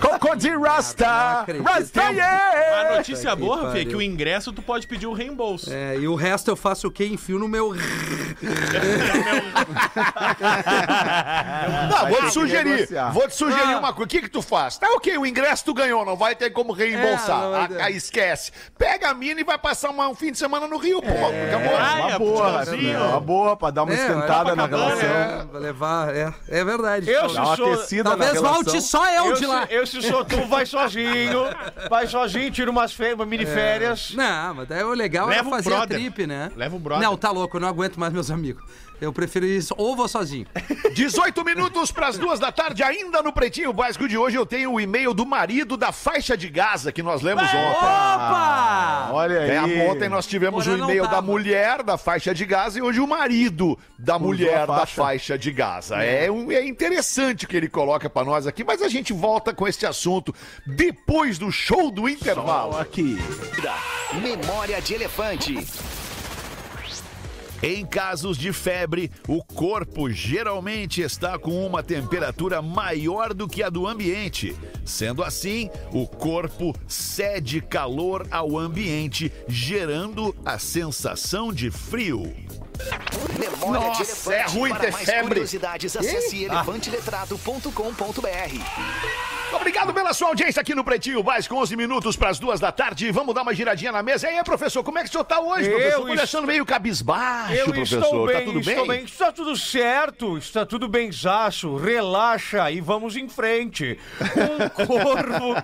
Coco 0.01 0.35
de 0.35 0.49
rasta. 0.57 1.45
Rasta, 1.65 2.01
A 2.01 2.09
yeah. 2.09 2.95
notícia 2.97 3.29
que 3.31 3.35
boa, 3.37 3.71
Fê, 3.71 3.79
é 3.79 3.85
que 3.85 3.85
pariu. 3.85 3.97
o 3.99 4.01
ingresso 4.01 4.51
tu 4.53 4.61
pode 4.61 4.87
pedir 4.87 5.07
o 5.07 5.13
reembolso. 5.13 5.71
É, 5.71 5.97
e 5.97 6.07
o 6.07 6.15
resto 6.15 6.49
eu 6.51 6.55
faço 6.55 6.87
o 6.87 6.91
quê? 6.91 7.05
Enfio 7.05 7.37
no 7.39 7.47
meu. 7.47 7.73
Não, 11.89 12.07
vou 12.09 12.17
te 12.19 12.25
que 12.25 12.31
sugerir. 12.31 12.69
negociar. 12.69 13.11
Vou 13.11 13.27
te 13.27 13.35
sugerir 13.35 13.73
Ah. 13.73 13.79
uma 13.79 13.93
coisa. 13.93 14.05
O 14.05 14.07
que 14.07 14.21
que 14.21 14.29
tu 14.29 14.41
faz? 14.41 14.77
Tá 14.77 14.87
ok, 14.91 15.17
o 15.17 15.25
ingresso 15.25 15.65
tu 15.65 15.73
ganhou, 15.73 16.05
não 16.05 16.15
vai 16.15 16.35
ter 16.35 16.49
como 16.51 16.71
reembolsar. 16.73 17.37
É, 17.39 17.41
não 17.43 17.51
vai 17.51 17.67
ter. 17.67 17.81
Ah, 17.81 17.85
ah, 17.85 17.91
esquece. 17.91 18.51
Pega 18.77 19.09
a 19.09 19.13
mina 19.13 19.41
e 19.41 19.43
vai 19.43 19.57
passar 19.57 19.89
uma- 19.89 20.07
um 20.07 20.15
fim 20.15 20.31
de 20.31 20.37
semana 20.37 20.67
no 20.67 20.77
Rio, 20.77 21.01
pô. 21.01 21.07
Acabou. 21.09 21.77
Ah, 21.77 21.95
Uma 21.97 22.11
é, 22.11 22.17
boa, 22.19 22.43
futebolzinho. 22.59 22.93
Rafinha, 22.93 22.99
uma 22.99 23.19
boa 23.19 23.57
pra 23.57 23.69
dar 23.71 23.83
uma 23.83 23.93
É, 23.93 23.95
esquentada 23.95 24.55
na 24.55 24.67
Copacabana, 24.67 24.95
relação. 25.01 25.09
É, 25.41 25.45
vou 25.51 25.61
levar. 25.61 26.15
É, 26.15 26.33
é 26.49 26.63
verdade. 26.63 27.09
Eu 27.09 27.21
Dá 27.21 27.27
uma 27.27 27.57
na 27.57 27.57
Talvez 27.57 28.31
relação. 28.33 28.53
volte 28.53 28.81
só 28.81 29.09
eu, 29.11 29.25
Eu, 29.27 29.33
de 29.33 29.39
se, 29.39 29.45
lá. 29.61 29.67
eu, 29.69 29.85
se 29.87 30.01
sou 30.01 30.23
tu, 30.25 30.45
vai 30.47 30.65
sozinho. 30.65 31.43
Vai 31.89 32.07
sozinho, 32.07 32.51
tira 32.51 32.69
umas 32.71 32.93
férias, 32.93 33.27
mini 33.27 33.45
férias. 33.45 34.13
Não, 34.13 34.55
mas 34.55 34.67
daí 34.67 34.83
o 34.83 34.93
legal 34.93 35.27
Leva 35.27 35.39
era 35.39 35.47
um 35.47 35.51
fazer 35.51 35.73
a 35.73 35.77
brother. 35.77 35.97
trip, 35.97 36.27
né? 36.27 36.51
Leva 36.55 36.75
um 36.75 36.79
brother. 36.79 37.07
Não, 37.07 37.17
tá 37.17 37.31
louco, 37.31 37.57
eu 37.57 37.61
não 37.61 37.67
aguento 37.67 37.99
mais 37.99 38.11
meus 38.13 38.29
amigos. 38.31 38.63
Eu 38.99 39.13
prefiro 39.13 39.45
isso, 39.45 39.73
ou 39.77 39.95
vou 39.95 40.07
sozinho. 40.07 40.47
18 40.93 41.43
minutos 41.45 41.91
para 41.91 42.07
as 42.07 42.17
duas 42.17 42.39
da 42.39 42.51
tarde, 42.51 42.81
ainda 42.81 43.21
no 43.21 43.31
Pretinho 43.31 43.71
Básico 43.71 44.07
de 44.07 44.17
hoje, 44.17 44.35
eu 44.37 44.45
tenho 44.45 44.71
o 44.73 44.79
e-mail 44.81 45.13
do 45.13 45.25
marido 45.25 45.77
da 45.77 45.91
faixa 45.91 46.35
de 46.35 46.49
Gaza 46.49 46.91
que 46.91 47.03
nós 47.03 47.21
lemos 47.21 47.43
ontem. 47.43 47.57
Opa! 47.57 49.09
Olha 49.13 49.39
aí. 49.41 49.77
É, 49.79 49.89
ontem 49.91 50.09
nós 50.09 50.25
tivemos 50.25 50.65
o 50.65 50.71
e-mail 50.75 51.07
da 51.07 51.21
mulher 51.21 51.83
da 51.83 51.97
faixa 51.97 52.33
de 52.33 52.45
Gaza 52.45 52.79
e 52.79 52.81
hoje 52.81 52.99
o 52.99 53.07
marido 53.07 53.77
da 53.99 54.17
mulher 54.17 54.61
a 54.61 54.65
da 54.65 54.77
faixa. 54.77 54.95
faixa 55.01 55.37
de 55.37 55.51
Gaza. 55.51 55.97
É, 56.03 56.31
um- 56.31 56.51
é 56.51 56.65
interessante 56.65 57.45
o 57.45 57.47
que 57.47 57.55
ele 57.55 57.69
coloca 57.69 58.09
para 58.09 58.25
nós 58.25 58.47
aqui, 58.47 58.63
mas 58.63 58.81
a 58.81 58.89
gente 58.89 59.13
volta 59.13 59.53
com 59.53 59.67
este 59.67 59.85
assunto 59.85 60.33
depois 60.65 61.37
do 61.37 61.51
show 61.51 61.91
do 61.91 62.09
intervalo. 62.09 62.77
Aqui. 62.77 63.17
Memória 64.21 64.81
de 64.81 64.93
Elefante. 64.95 65.67
Em 67.61 67.85
casos 67.85 68.37
de 68.37 68.53
febre, 68.53 69.11
o 69.27 69.43
corpo 69.43 70.09
geralmente 70.09 71.01
está 71.01 71.37
com 71.39 71.65
uma 71.65 71.81
temperatura 71.81 72.61
maior 72.61 73.33
do 73.33 73.47
que 73.47 73.63
a 73.63 73.69
do 73.69 73.87
ambiente. 73.87 74.55
Sendo 74.85 75.23
assim, 75.23 75.69
o 75.91 76.05
corpo 76.07 76.75
cede 76.87 77.59
calor 77.59 78.27
ao 78.29 78.57
ambiente, 78.57 79.31
gerando 79.47 80.35
a 80.45 80.59
sensação 80.59 81.51
de 81.51 81.71
frio. 81.71 82.31
Memória 83.39 83.89
de 83.91 83.99
Nossa, 83.99 84.31
é 84.31 84.35
Elefante. 84.41 84.57
ruim 84.57 84.69
Para 84.69 84.79
ter 84.79 84.91
mais 84.91 85.05
febre. 85.05 85.27
curiosidades, 85.29 85.97
acesse 85.97 86.43
elefanteletrado.com.br. 86.43 89.36
Obrigado 89.53 89.93
pela 89.93 90.13
sua 90.13 90.27
audiência 90.29 90.61
aqui 90.61 90.75
no 90.75 90.83
Pretinho 90.83 91.23
Básico, 91.23 91.55
11 91.55 91.75
minutos 91.75 92.15
para 92.15 92.29
as 92.29 92.37
duas 92.39 92.59
da 92.59 92.71
tarde. 92.71 93.09
Vamos 93.11 93.33
dar 93.33 93.41
uma 93.43 93.53
giradinha 93.53 93.91
na 93.91 94.03
mesa. 94.03 94.29
E 94.29 94.37
aí, 94.37 94.43
professor, 94.43 94.83
como 94.83 94.97
é 94.99 95.03
que 95.03 95.09
o 95.09 95.11
senhor 95.11 95.23
está 95.23 95.39
hoje, 95.39 95.69
Eu 95.69 95.75
professor? 95.77 96.01
Tô 96.01 96.13
est- 96.13 96.23
achando 96.23 96.47
meio 96.47 96.65
cabisbaixo, 96.65 97.53
Eu 97.53 97.65
professor. 97.65 98.01
estou 98.03 98.27
bem, 98.27 98.35
tá 98.35 98.41
tudo 98.43 98.59
bem? 98.61 98.69
estou 98.73 98.87
bem. 98.87 99.03
Está 99.03 99.31
tudo 99.31 99.55
certo, 99.55 100.37
está 100.37 100.65
tudo 100.65 100.87
bem, 100.87 101.11
Zaço. 101.11 101.75
Relaxa 101.77 102.69
e 102.71 102.81
vamos 102.81 103.15
em 103.15 103.27
frente. 103.29 103.97
Um 104.35 104.67
corvo, 104.85 105.55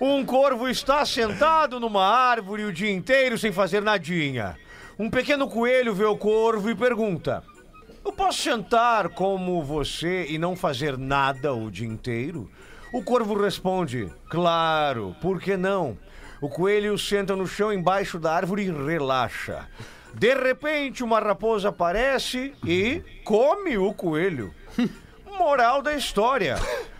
um 0.00 0.24
corvo 0.24 0.68
está 0.68 1.04
sentado 1.06 1.78
numa 1.78 2.04
árvore 2.04 2.64
o 2.64 2.72
dia 2.72 2.90
inteiro 2.90 3.38
sem 3.38 3.52
fazer 3.52 3.80
nadinha. 3.82 4.56
Um 4.98 5.08
pequeno 5.08 5.48
coelho 5.48 5.94
vê 5.94 6.04
o 6.04 6.16
corvo 6.16 6.70
e 6.70 6.74
pergunta: 6.74 7.42
Eu 8.04 8.12
posso 8.12 8.42
sentar 8.42 9.08
como 9.10 9.62
você 9.62 10.26
e 10.28 10.38
não 10.38 10.56
fazer 10.56 10.98
nada 10.98 11.52
o 11.54 11.70
dia 11.70 11.86
inteiro? 11.86 12.50
O 12.92 13.02
corvo 13.02 13.34
responde: 13.34 14.12
Claro, 14.28 15.16
por 15.20 15.40
que 15.40 15.56
não? 15.56 15.96
O 16.40 16.48
coelho 16.48 16.98
senta 16.98 17.34
no 17.34 17.46
chão 17.46 17.72
embaixo 17.72 18.18
da 18.18 18.34
árvore 18.34 18.64
e 18.64 18.70
relaxa. 18.70 19.66
De 20.14 20.34
repente, 20.34 21.02
uma 21.02 21.18
raposa 21.18 21.70
aparece 21.70 22.52
e 22.66 23.02
come 23.24 23.78
o 23.78 23.94
coelho. 23.94 24.52
Moral 25.38 25.80
da 25.80 25.94
história. 25.94 26.56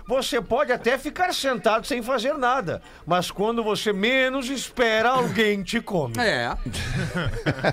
Você 0.07 0.41
pode 0.41 0.73
até 0.73 0.99
ficar 0.99 1.33
sentado 1.33 1.87
sem 1.87 2.03
fazer 2.03 2.35
nada, 2.35 2.83
mas 3.07 3.31
quando 3.31 3.63
você 3.63 3.93
menos 3.93 4.49
espera, 4.49 5.11
alguém 5.11 5.63
te 5.63 5.81
come. 5.81 6.15
É. 6.19 6.51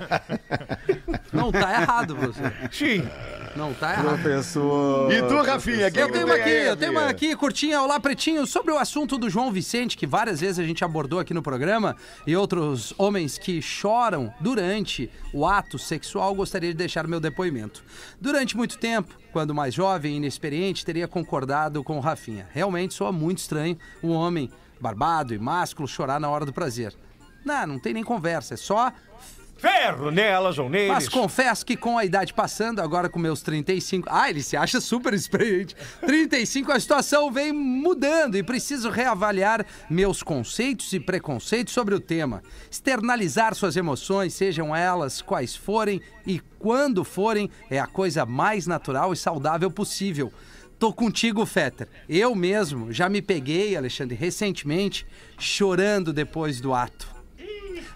Não 1.32 1.50
tá 1.50 1.72
errado, 1.80 2.14
você. 2.14 2.42
Sim. 2.70 3.08
Não 3.56 3.74
tá 3.74 3.92
errado. 3.92 4.08
Professor. 4.20 5.12
E 5.12 5.22
tu, 5.22 5.42
Rafinha? 5.42 5.90
quem 5.90 6.02
Eu 6.02 6.12
tenho 6.12 6.26
uma 6.26 6.34
aqui, 6.34 6.50
eu 6.50 6.76
tenho 6.76 6.92
uma 6.92 7.06
aqui, 7.06 7.36
curtinha, 7.36 7.82
olá 7.82 7.98
pretinho, 7.98 8.46
sobre 8.46 8.72
o 8.72 8.78
assunto 8.78 9.18
do 9.18 9.28
João 9.28 9.50
Vicente, 9.50 9.96
que 9.96 10.06
várias 10.06 10.40
vezes 10.40 10.58
a 10.58 10.64
gente 10.64 10.84
abordou 10.84 11.18
aqui 11.18 11.34
no 11.34 11.42
programa, 11.42 11.96
e 12.26 12.36
outros 12.36 12.94
homens 12.96 13.38
que 13.38 13.60
choram 13.60 14.32
durante 14.40 15.10
o 15.32 15.44
ato 15.46 15.78
sexual, 15.78 16.34
gostaria 16.34 16.70
de 16.70 16.76
deixar 16.76 17.06
meu 17.08 17.18
depoimento. 17.18 17.82
Durante 18.20 18.56
muito 18.56 18.78
tempo, 18.78 19.14
quando 19.32 19.54
mais 19.54 19.74
jovem 19.74 20.14
e 20.14 20.16
inexperiente, 20.16 20.84
teria 20.84 21.08
concordado 21.08 21.82
com 21.82 21.96
o 21.96 22.00
Rafinha. 22.00 22.48
Realmente 22.52 22.94
soa 22.94 23.10
muito 23.10 23.38
estranho 23.38 23.76
um 24.02 24.12
homem 24.12 24.50
barbado 24.80 25.34
e 25.34 25.38
másculo 25.38 25.88
chorar 25.88 26.20
na 26.20 26.30
hora 26.30 26.46
do 26.46 26.52
prazer. 26.52 26.94
Não, 27.44 27.66
não 27.66 27.78
tem 27.78 27.94
nem 27.94 28.04
conversa, 28.04 28.54
é 28.54 28.56
só 28.56 28.92
Ferro 29.60 30.10
nelas 30.10 30.58
ou 30.58 30.70
neles. 30.70 30.88
mas 30.88 31.06
confesso 31.06 31.66
que 31.66 31.76
com 31.76 31.98
a 31.98 32.04
idade 32.04 32.32
passando, 32.32 32.80
agora 32.80 33.10
com 33.10 33.18
meus 33.18 33.42
35. 33.42 34.08
Ah, 34.10 34.30
ele 34.30 34.42
se 34.42 34.56
acha 34.56 34.80
super 34.80 35.12
experiente. 35.12 35.76
35, 36.00 36.72
a 36.72 36.80
situação 36.80 37.30
vem 37.30 37.52
mudando 37.52 38.38
e 38.38 38.42
preciso 38.42 38.88
reavaliar 38.88 39.66
meus 39.90 40.22
conceitos 40.22 40.90
e 40.94 40.98
preconceitos 40.98 41.74
sobre 41.74 41.94
o 41.94 42.00
tema. 42.00 42.42
Externalizar 42.70 43.54
suas 43.54 43.76
emoções, 43.76 44.32
sejam 44.32 44.74
elas 44.74 45.20
quais 45.20 45.54
forem 45.54 46.00
e 46.26 46.40
quando 46.58 47.04
forem, 47.04 47.50
é 47.68 47.78
a 47.78 47.86
coisa 47.86 48.24
mais 48.24 48.66
natural 48.66 49.12
e 49.12 49.16
saudável 49.16 49.70
possível. 49.70 50.32
Tô 50.78 50.90
contigo, 50.90 51.44
Fetter. 51.44 51.86
Eu 52.08 52.34
mesmo 52.34 52.90
já 52.90 53.10
me 53.10 53.20
peguei, 53.20 53.76
Alexandre, 53.76 54.16
recentemente, 54.16 55.06
chorando 55.38 56.14
depois 56.14 56.62
do 56.62 56.72
ato 56.72 57.19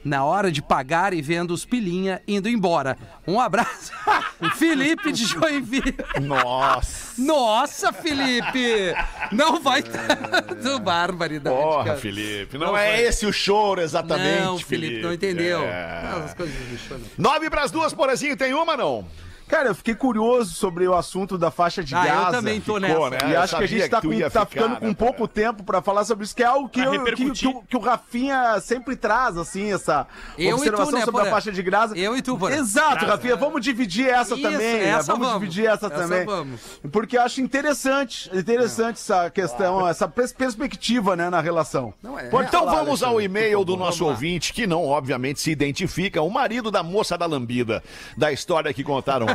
na 0.04 0.24
hora 0.24 0.50
de 0.50 0.60
pagar 0.62 1.12
e 1.14 1.22
vendo 1.22 1.52
os 1.52 1.64
pilinha 1.64 2.20
indo 2.26 2.48
embora. 2.48 2.96
Um 3.26 3.40
abraço. 3.40 3.92
Felipe 4.56 5.12
de 5.12 5.24
Joinville. 5.24 5.94
Nossa. 6.20 7.20
Nossa, 7.22 7.92
Felipe! 7.92 8.94
Não 9.32 9.60
vai 9.60 9.82
tanto 9.82 10.78
barbaridade. 10.80 11.56
Porra, 11.56 11.84
cara. 11.84 11.98
Felipe. 11.98 12.58
Não, 12.58 12.68
Não 12.68 12.76
é 12.76 12.96
foi. 12.96 13.04
esse 13.06 13.26
o 13.26 13.32
choro 13.32 13.80
exatamente, 13.80 14.42
Não, 14.42 14.58
Felipe, 14.58 15.02
não 15.02 15.12
entendeu. 15.12 15.60
É. 15.62 16.12
Essas 16.18 16.34
coisas 16.34 16.54
do 16.54 16.94
né? 16.98 17.04
Nove 17.16 17.48
pras 17.50 17.70
duas, 17.70 17.92
Porazinho, 17.94 18.36
tem 18.36 18.52
uma 18.54 18.76
não? 18.76 19.06
Cara, 19.46 19.68
eu 19.68 19.74
fiquei 19.74 19.94
curioso 19.94 20.54
sobre 20.54 20.86
o 20.88 20.94
assunto 20.94 21.36
da 21.36 21.50
faixa 21.50 21.84
de 21.84 21.94
Ah, 21.94 22.24
eu 22.26 22.30
também 22.32 22.60
tô 22.60 22.80
Ficou, 22.80 23.10
nessa. 23.10 23.10
né? 23.26 23.30
E 23.30 23.34
Eu 23.34 23.40
acho 23.40 23.56
que 23.56 23.64
a 23.64 23.66
gente 23.66 23.88
tá, 23.88 24.00
com- 24.00 24.08
tá 24.08 24.30
ficar, 24.30 24.46
ficando 24.46 24.76
com 24.76 24.86
né, 24.88 24.94
pouco 24.94 25.28
tempo 25.28 25.62
pra 25.62 25.82
falar 25.82 26.04
sobre 26.04 26.24
isso, 26.24 26.34
que 26.34 26.42
é 26.42 26.46
algo 26.46 26.68
que, 26.68 26.80
eu- 26.80 27.04
que, 27.04 27.30
que 27.30 27.46
o- 27.46 27.62
que 27.62 27.76
o 27.76 27.80
Rafinha 27.80 28.58
sempre 28.60 28.96
traz, 28.96 29.36
assim, 29.36 29.72
essa 29.72 30.06
Eu 30.38 30.46
e 30.46 30.50
tu, 30.50 30.54
observação 30.56 30.98
né, 30.98 31.04
sobre 31.04 31.22
a 31.22 31.30
faixa 31.30 31.52
de 31.52 31.62
Gaza. 31.62 31.96
Eu 31.96 32.16
e 32.16 32.22
tu, 32.22 32.36
Porã. 32.38 32.54
Exato, 32.56 33.04
Rafinha, 33.04 33.36
vamos 33.36 33.60
dividir 33.60 34.08
essa 34.08 34.34
Isso, 34.34 34.42
também, 34.42 34.78
né? 34.78 34.88
essa 34.88 35.12
Vamos, 35.12 35.26
vamos. 35.28 35.40
dividir 35.42 35.66
essa, 35.66 35.86
Essa 35.86 35.94
também. 35.94 36.24
vamos. 36.24 36.60
Porque 36.90 37.16
eu 37.16 37.22
acho 37.22 37.40
interessante, 37.40 38.30
interessante 38.36 38.96
essa 38.96 39.30
questão, 39.30 39.86
essa 39.86 40.08
pers- 40.08 40.32
perspectiva, 40.32 41.14
né, 41.16 41.28
na 41.28 41.40
relação. 41.40 41.92
Não 42.02 42.18
é. 42.18 42.24
Pode 42.24 42.48
Então 42.48 42.60
falar, 42.64 42.76
vamos 42.82 43.02
ao 43.02 43.10
Alexandre, 43.14 43.24
e-mail 43.40 43.64
do 43.64 43.76
nosso 43.76 44.04
ouvinte, 44.06 44.52
que 44.52 44.66
não, 44.66 44.86
obviamente, 44.86 45.40
se 45.40 45.50
identifica, 45.50 46.22
o 46.22 46.30
marido 46.30 46.70
da 46.70 46.82
moça 46.82 47.16
da 47.18 47.26
lambida, 47.26 47.82
da 48.16 48.32
história 48.32 48.72
que 48.72 48.82
contaram. 48.82 49.26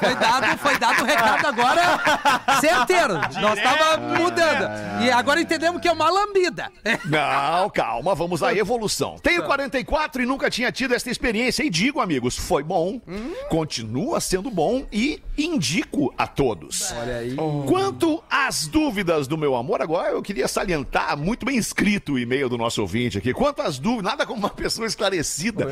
Foi 0.00 0.14
dado, 0.14 0.58
foi 0.58 0.78
dado 0.78 1.02
o 1.02 1.04
recado 1.04 1.46
agora 1.46 2.00
certeiro. 2.60 3.14
Nós 3.40 3.60
tava 3.60 3.96
mudando. 3.98 4.70
E 5.02 5.10
agora 5.10 5.40
entendemos 5.40 5.80
que 5.80 5.88
é 5.88 5.92
uma 5.92 6.10
lambida. 6.10 6.70
Não, 7.04 7.70
calma, 7.70 8.14
vamos 8.14 8.42
à 8.42 8.54
evolução. 8.54 9.16
Tenho 9.22 9.44
44 9.44 10.22
e 10.22 10.26
nunca 10.26 10.50
tinha 10.50 10.70
tido 10.72 10.94
esta 10.94 11.10
experiência 11.10 11.62
e 11.62 11.70
digo, 11.70 12.00
amigos, 12.00 12.36
foi 12.36 12.62
bom, 12.62 13.00
continua 13.48 14.20
sendo 14.20 14.50
bom 14.50 14.86
e 14.92 15.22
indico 15.36 16.12
a 16.16 16.26
todos. 16.26 16.92
Olha 16.92 17.16
aí. 17.18 17.36
Quanto 17.66 18.22
às 18.30 18.66
dúvidas 18.66 19.26
do 19.26 19.38
meu 19.38 19.54
amor, 19.56 19.82
agora 19.82 20.10
eu 20.10 20.22
queria 20.22 20.46
salientar, 20.48 21.16
muito 21.16 21.46
bem 21.46 21.56
escrito 21.56 22.12
o 22.14 22.18
e-mail 22.18 22.48
do 22.48 22.58
nosso 22.58 22.80
ouvinte 22.80 23.18
aqui. 23.18 23.32
Quanto 23.32 23.62
às 23.62 23.78
dúvidas, 23.78 24.12
nada 24.12 24.26
como 24.26 24.38
uma 24.38 24.50
pessoa 24.50 24.86
esclarecida. 24.86 25.66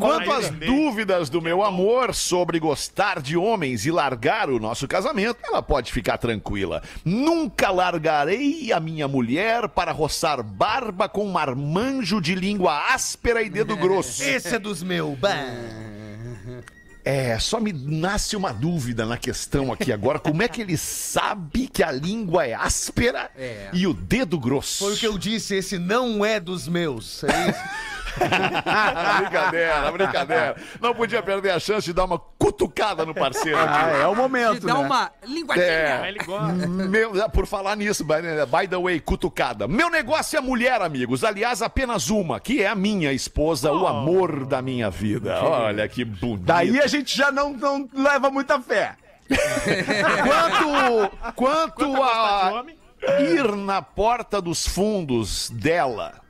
Quanto 0.00 0.32
às 0.32 0.50
dúvidas 0.50 1.23
do 1.28 1.40
meu 1.40 1.62
amor 1.62 2.14
sobre 2.14 2.58
gostar 2.58 3.20
de 3.20 3.36
homens 3.36 3.86
e 3.86 3.90
largar 3.90 4.48
o 4.50 4.58
nosso 4.58 4.86
casamento, 4.88 5.38
ela 5.44 5.62
pode 5.62 5.92
ficar 5.92 6.18
tranquila. 6.18 6.82
Nunca 7.04 7.70
largarei 7.70 8.72
a 8.72 8.80
minha 8.80 9.08
mulher 9.08 9.68
para 9.68 9.92
roçar 9.92 10.42
barba 10.42 11.08
com 11.08 11.26
marmanjo 11.26 12.20
de 12.20 12.34
língua 12.34 12.92
áspera 12.94 13.42
e 13.42 13.50
dedo 13.50 13.76
grosso. 13.78 14.22
Esse 14.22 14.56
é 14.56 14.58
dos 14.58 14.82
meus. 14.82 15.18
É, 17.04 17.38
só 17.38 17.60
me 17.60 17.70
nasce 17.72 18.34
uma 18.34 18.50
dúvida 18.52 19.04
na 19.04 19.18
questão 19.18 19.70
aqui 19.70 19.92
agora. 19.92 20.18
Como 20.18 20.42
é 20.42 20.48
que 20.48 20.62
ele 20.62 20.76
sabe 20.76 21.68
que 21.68 21.82
a 21.82 21.90
língua 21.92 22.46
é 22.46 22.54
áspera 22.54 23.30
É. 23.36 23.68
e 23.74 23.86
o 23.86 23.92
dedo 23.92 24.38
grosso? 24.38 24.84
Foi 24.84 24.94
o 24.94 24.96
que 24.96 25.06
eu 25.06 25.18
disse, 25.18 25.54
esse 25.54 25.78
não 25.78 26.24
é 26.24 26.40
dos 26.40 26.66
meus. 26.66 27.22
É 27.24 27.50
isso. 27.50 27.60
brincadeira, 29.18 29.90
brincadeira. 29.92 30.56
Não 30.80 30.94
podia 30.94 31.20
perder 31.20 31.50
a 31.50 31.58
chance 31.58 31.84
de 31.84 31.92
dar 31.92 32.04
uma 32.04 32.16
cutucada 32.38 33.04
no 33.04 33.12
parceiro 33.12 33.58
Ah, 33.58 33.64
aqui. 33.64 34.00
é 34.02 34.06
o 34.06 34.14
momento, 34.14 34.64
dá 34.66 34.74
né? 34.74 34.80
uma 34.80 35.10
linguadinha. 35.26 35.66
É. 35.66 36.08
Ele 36.08 36.18
gosta. 36.20 36.52
Meu, 36.68 37.28
por 37.30 37.44
falar 37.44 37.76
nisso, 37.76 38.04
by, 38.04 38.14
by 38.48 38.68
the 38.68 38.76
way, 38.80 39.00
cutucada. 39.00 39.66
Meu 39.66 39.90
negócio 39.90 40.36
é 40.36 40.40
mulher, 40.40 40.80
amigos. 40.80 41.24
Aliás, 41.24 41.60
apenas 41.60 42.08
uma, 42.08 42.38
que 42.38 42.62
é 42.62 42.68
a 42.68 42.74
minha 42.76 43.12
esposa, 43.12 43.72
o 43.72 43.84
amor 43.84 44.46
da 44.46 44.62
minha 44.62 44.88
vida. 44.90 45.42
Olha 45.42 45.88
que 45.88 46.04
bonito. 46.04 46.44
Daí 46.44 46.80
a 46.80 46.86
gente 46.86 46.93
já 47.04 47.32
não, 47.32 47.52
não 47.52 47.88
leva 47.92 48.30
muita 48.30 48.60
fé. 48.60 48.96
Quanto, 50.22 51.34
quanto 51.34 51.94
de 51.94 52.02
a 53.06 53.20
ir 53.20 53.56
na 53.56 53.80
porta 53.82 54.40
dos 54.40 54.66
fundos 54.66 55.50
dela 55.50 56.20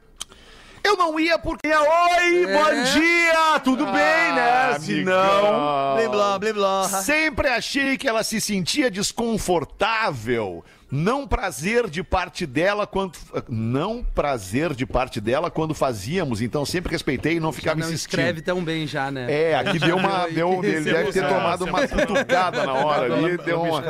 Eu 0.83 0.97
não 0.97 1.19
ia 1.19 1.39
porque. 1.39 1.67
Oi, 1.67 2.47
bom 2.47 2.83
dia! 2.93 3.61
Tudo 3.65 3.85
bem, 3.87 3.95
né? 3.95 4.79
Se 4.79 5.03
não. 5.05 6.11
Blá, 6.11 6.39
blá, 6.39 6.53
blá. 6.53 6.89
Sempre 6.89 7.49
achei 7.49 7.97
que 7.97 8.07
ela 8.09 8.23
se 8.23 8.41
sentia 8.41 8.91
desconfortável. 8.91 10.65
Não 10.95 11.27
prazer 11.27 11.91
de 11.91 12.05
parte 12.05 12.47
dela 12.47 12.87
quando. 12.87 13.19
Não 13.49 14.05
prazer 14.15 14.75
de 14.75 14.87
parte 14.87 15.21
dela 15.21 15.51
quando 15.51 15.75
fazíamos. 15.75 16.41
Então 16.41 16.65
sempre 16.65 16.93
respeitei 16.93 17.35
e 17.35 17.41
não 17.41 17.51
ficava 17.51 17.81
Não 17.81 17.89
insistindo. 17.89 18.21
escreve 18.21 18.43
tão 18.43 18.63
bem 18.63 18.87
já, 18.87 19.11
né? 19.11 19.27
É, 19.29 19.57
aqui 19.57 19.81
deu 19.81 19.97
uma. 19.97 20.29
Deu, 20.29 20.63
ele 20.63 20.83
deve 20.83 21.13
ter 21.13 21.19
emocionou, 21.19 21.31
tomado 21.31 21.65
uma 21.65 21.89
cutucada 21.89 22.65
na 22.65 22.73
hora 22.75 23.13
ali. 23.13 23.37
Deu 23.39 23.61
uma. 23.61 23.83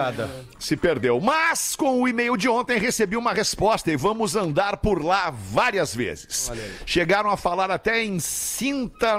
Se 0.59 0.79
perdeu. 0.79 1.21
Mas 1.21 1.77
com 1.77 2.01
o 2.01 2.09
e-mail 2.09 2.39
de 2.39 2.49
ontem 2.49 2.79
recebi 2.79 3.19
uma 3.19 3.35
resposta 3.35 3.93
e 3.93 3.97
vamos 3.97 4.35
andar 4.35 4.79
por 4.79 5.05
lá 5.05 5.31
várias 5.31 5.95
vezes. 5.95 6.51
Chegaram 6.87 7.29
a 7.29 7.37
falar 7.37 7.71
até 7.71 8.03
em 8.03 8.19
cinta. 8.19 9.19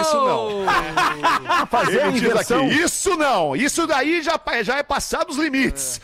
Isso 0.00 0.16
não. 0.16 0.64
Fazer 1.70 2.06
inversão. 2.06 2.66
isso 2.68 3.16
não, 3.16 3.54
isso 3.54 3.86
daí 3.86 4.22
já, 4.22 4.40
já 4.62 4.78
é 4.78 4.82
passado 4.82 5.30
os 5.30 5.36
limites. 5.36 6.00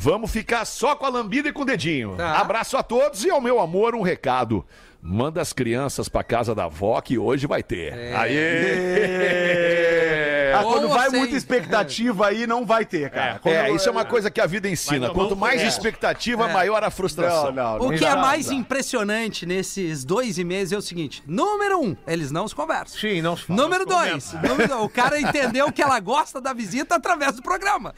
Vamos 0.00 0.30
ficar 0.30 0.64
só 0.64 0.94
com 0.94 1.04
a 1.06 1.08
lambida 1.08 1.48
e 1.48 1.52
com 1.52 1.62
o 1.62 1.64
dedinho. 1.64 2.14
Tá. 2.16 2.38
Abraço 2.38 2.76
a 2.76 2.84
todos 2.84 3.24
e 3.24 3.30
ao 3.30 3.40
meu 3.40 3.58
amor 3.58 3.96
um 3.96 4.02
recado. 4.02 4.64
Manda 5.02 5.40
as 5.40 5.52
crianças 5.52 6.08
pra 6.08 6.22
casa 6.22 6.54
da 6.54 6.66
avó 6.66 7.00
que 7.00 7.18
hoje 7.18 7.48
vai 7.48 7.64
ter. 7.64 8.14
Aê! 8.14 10.07
Quando 10.62 10.84
Ou 10.84 10.90
vai 10.90 11.10
sem- 11.10 11.18
muita 11.20 11.36
expectativa 11.36 12.26
aí, 12.26 12.46
não 12.46 12.64
vai 12.66 12.84
ter, 12.84 13.10
cara. 13.10 13.38
Quando- 13.38 13.54
É, 13.54 13.70
isso 13.70 13.88
é 13.88 13.92
uma 13.92 14.04
coisa 14.04 14.30
que 14.30 14.40
a 14.40 14.46
vida 14.46 14.68
ensina. 14.68 15.08
Quanto 15.10 15.30
vamos- 15.30 15.38
mais 15.38 15.60
é. 15.62 15.66
expectativa, 15.66 16.48
É. 16.48 16.52
maior 16.52 16.82
a 16.84 16.90
frustração. 16.90 17.52
Não, 17.52 17.78
não, 17.78 17.86
O 17.86 17.90
não 17.90 17.98
que 17.98 18.04
é 18.04 18.14
mais 18.16 18.50
impressionante 18.50 19.44
nesses 19.46 20.04
dois 20.04 20.38
e-mails 20.38 20.72
é 20.72 20.76
o 20.76 20.82
seguinte: 20.82 21.22
número 21.26 21.80
um, 21.80 21.96
eles 22.06 22.30
não 22.30 22.46
se 22.48 22.54
conversam. 22.54 22.98
Sim, 22.98 23.20
não 23.22 23.36
se 23.36 23.44
fala. 23.44 23.60
Número 23.62 23.84
dois, 23.86 24.32
número 24.34 24.68
dois, 24.68 24.82
o 24.84 24.88
cara 24.88 25.18
entendeu 25.20 25.70
que 25.72 25.82
ela 25.82 25.98
gosta 26.00 26.40
da 26.40 26.52
visita 26.52 26.94
através 26.96 27.34
do 27.36 27.42
programa. 27.42 27.94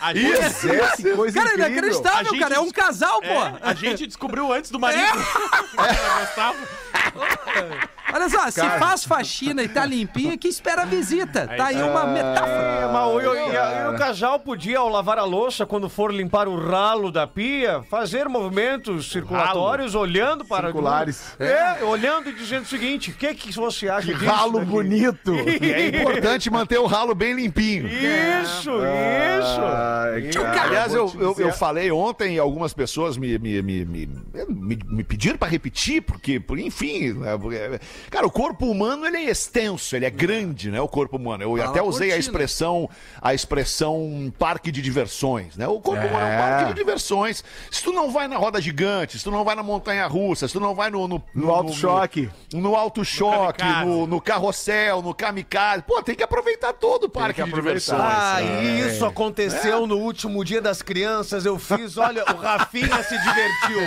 A 0.00 0.14
gente, 0.14 0.28
Isso, 0.40 0.68
Que 1.02 1.14
coisa 1.16 1.40
Cara, 1.40 1.54
inacreditável, 1.54 2.38
cara. 2.38 2.54
É 2.56 2.60
um 2.60 2.70
casal, 2.70 3.20
pô. 3.20 3.26
é, 3.28 3.54
a 3.62 3.74
gente 3.74 4.06
descobriu 4.06 4.52
antes 4.52 4.70
do 4.70 4.78
marido. 4.78 5.02
que 5.12 5.78
ela 5.78 6.20
gostava. 6.20 6.56
Olha 8.12 8.28
só, 8.28 8.50
se 8.50 8.60
faz 8.78 9.04
faxina 9.04 9.62
e 9.62 9.68
tá 9.68 9.84
limpinha, 9.84 10.36
que 10.38 10.48
espera 10.48 10.82
a 10.82 10.84
visita. 10.86 11.48
Tá 11.58 11.66
aí 11.66 11.82
uma 11.82 12.06
metáfora. 12.06 12.78
É, 12.78 12.86
mas 12.92 13.88
o, 13.90 13.94
o 13.94 13.98
casal 13.98 14.38
podia, 14.40 14.78
ao 14.78 14.88
lavar 14.88 15.18
a 15.18 15.24
louça, 15.24 15.66
quando 15.66 15.88
for 15.88 16.12
limpar 16.12 16.48
o 16.48 16.56
ralo 16.56 17.10
da 17.10 17.26
pia, 17.26 17.82
fazer 17.90 18.28
movimentos 18.28 19.10
circulatórios, 19.10 19.94
olhando 19.94 20.44
para... 20.44 20.68
Circulares. 20.68 21.36
É, 21.38 21.84
olhando 21.84 22.30
e 22.30 22.32
dizendo 22.32 22.62
o 22.62 22.66
seguinte, 22.66 23.10
o 23.10 23.14
que, 23.14 23.34
que 23.34 23.52
você 23.52 23.88
acha 23.88 24.12
disso? 24.14 24.24
Ralo 24.24 24.60
daqui? 24.60 24.70
bonito. 24.70 25.32
E 25.60 25.72
é 25.72 26.00
importante 26.00 26.50
manter 26.50 26.78
o 26.78 26.86
ralo 26.86 27.14
bem 27.14 27.34
limpinho. 27.34 27.88
Isso, 27.88 28.70
isso. 28.70 29.60
Ai, 29.62 30.30
cara, 30.32 30.62
Aliás, 30.62 30.94
eu, 30.94 31.12
eu, 31.18 31.34
eu 31.38 31.52
falei 31.52 31.90
ontem 31.90 32.36
e 32.36 32.38
algumas 32.38 32.72
pessoas 32.72 33.16
me, 33.16 33.38
me, 33.38 33.60
me, 33.62 33.84
me, 33.84 34.06
me- 34.48 34.78
me 34.86 35.04
pediram 35.04 35.36
para 35.36 35.48
repetir, 35.48 36.02
porque, 36.02 36.38
por- 36.38 36.58
enfim, 36.58 37.12
né, 37.14 37.36
porque- 37.38 37.80
cara, 38.10 38.26
o 38.26 38.30
corpo 38.30 38.66
humano 38.66 39.06
ele 39.06 39.16
é 39.18 39.30
extenso, 39.30 39.96
ele 39.96 40.04
é 40.06 40.10
grande, 40.10 40.70
né? 40.70 40.80
O 40.80 40.88
corpo 40.88 41.16
humano. 41.16 41.37
Eu 41.44 41.56
Fala 41.56 41.70
até 41.70 41.82
usei 41.82 42.12
a 42.12 42.16
expressão, 42.16 42.88
a 43.20 43.34
expressão 43.34 44.32
parque 44.38 44.70
de 44.70 44.80
diversões, 44.82 45.56
né? 45.56 45.66
O 45.68 45.80
corpo 45.80 46.06
humano 46.06 46.26
é 46.26 46.34
um 46.34 46.38
parque 46.38 46.64
de 46.72 46.74
diversões. 46.74 47.44
Se 47.70 47.82
tu 47.82 47.92
não 47.92 48.10
vai 48.10 48.28
na 48.28 48.36
roda 48.36 48.60
gigante, 48.60 49.18
se 49.18 49.24
tu 49.24 49.30
não 49.30 49.44
vai 49.44 49.54
na 49.54 49.62
montanha 49.62 50.06
russa, 50.06 50.46
se 50.46 50.52
tu 50.52 50.60
não 50.60 50.74
vai 50.74 50.90
no. 50.90 51.08
No, 51.08 51.22
No 51.34 51.50
alto 51.54 51.72
choque. 51.72 52.28
No 52.52 52.74
alto 52.76 53.04
choque, 53.04 53.64
no, 53.84 54.06
no 54.06 54.20
carrossel, 54.20 55.00
no 55.02 55.14
kamikaze. 55.14 55.82
Pô, 55.82 56.02
tem 56.02 56.14
que 56.14 56.22
aproveitar 56.22 56.72
todo 56.72 57.04
o 57.04 57.08
parque 57.08 57.42
que 57.42 57.48
de 57.48 57.54
diversões. 57.54 58.00
Ah, 58.02 58.42
e 58.42 58.80
isso 58.80 59.04
aconteceu 59.06 59.86
no 59.86 59.96
último 59.96 60.44
dia 60.44 60.60
das 60.60 60.82
crianças. 60.82 61.44
Eu 61.46 61.58
fiz, 61.58 61.96
olha, 61.96 62.24
o 62.32 62.36
Rafinha 62.36 63.02
se 63.02 63.16
divertiu. 63.18 63.78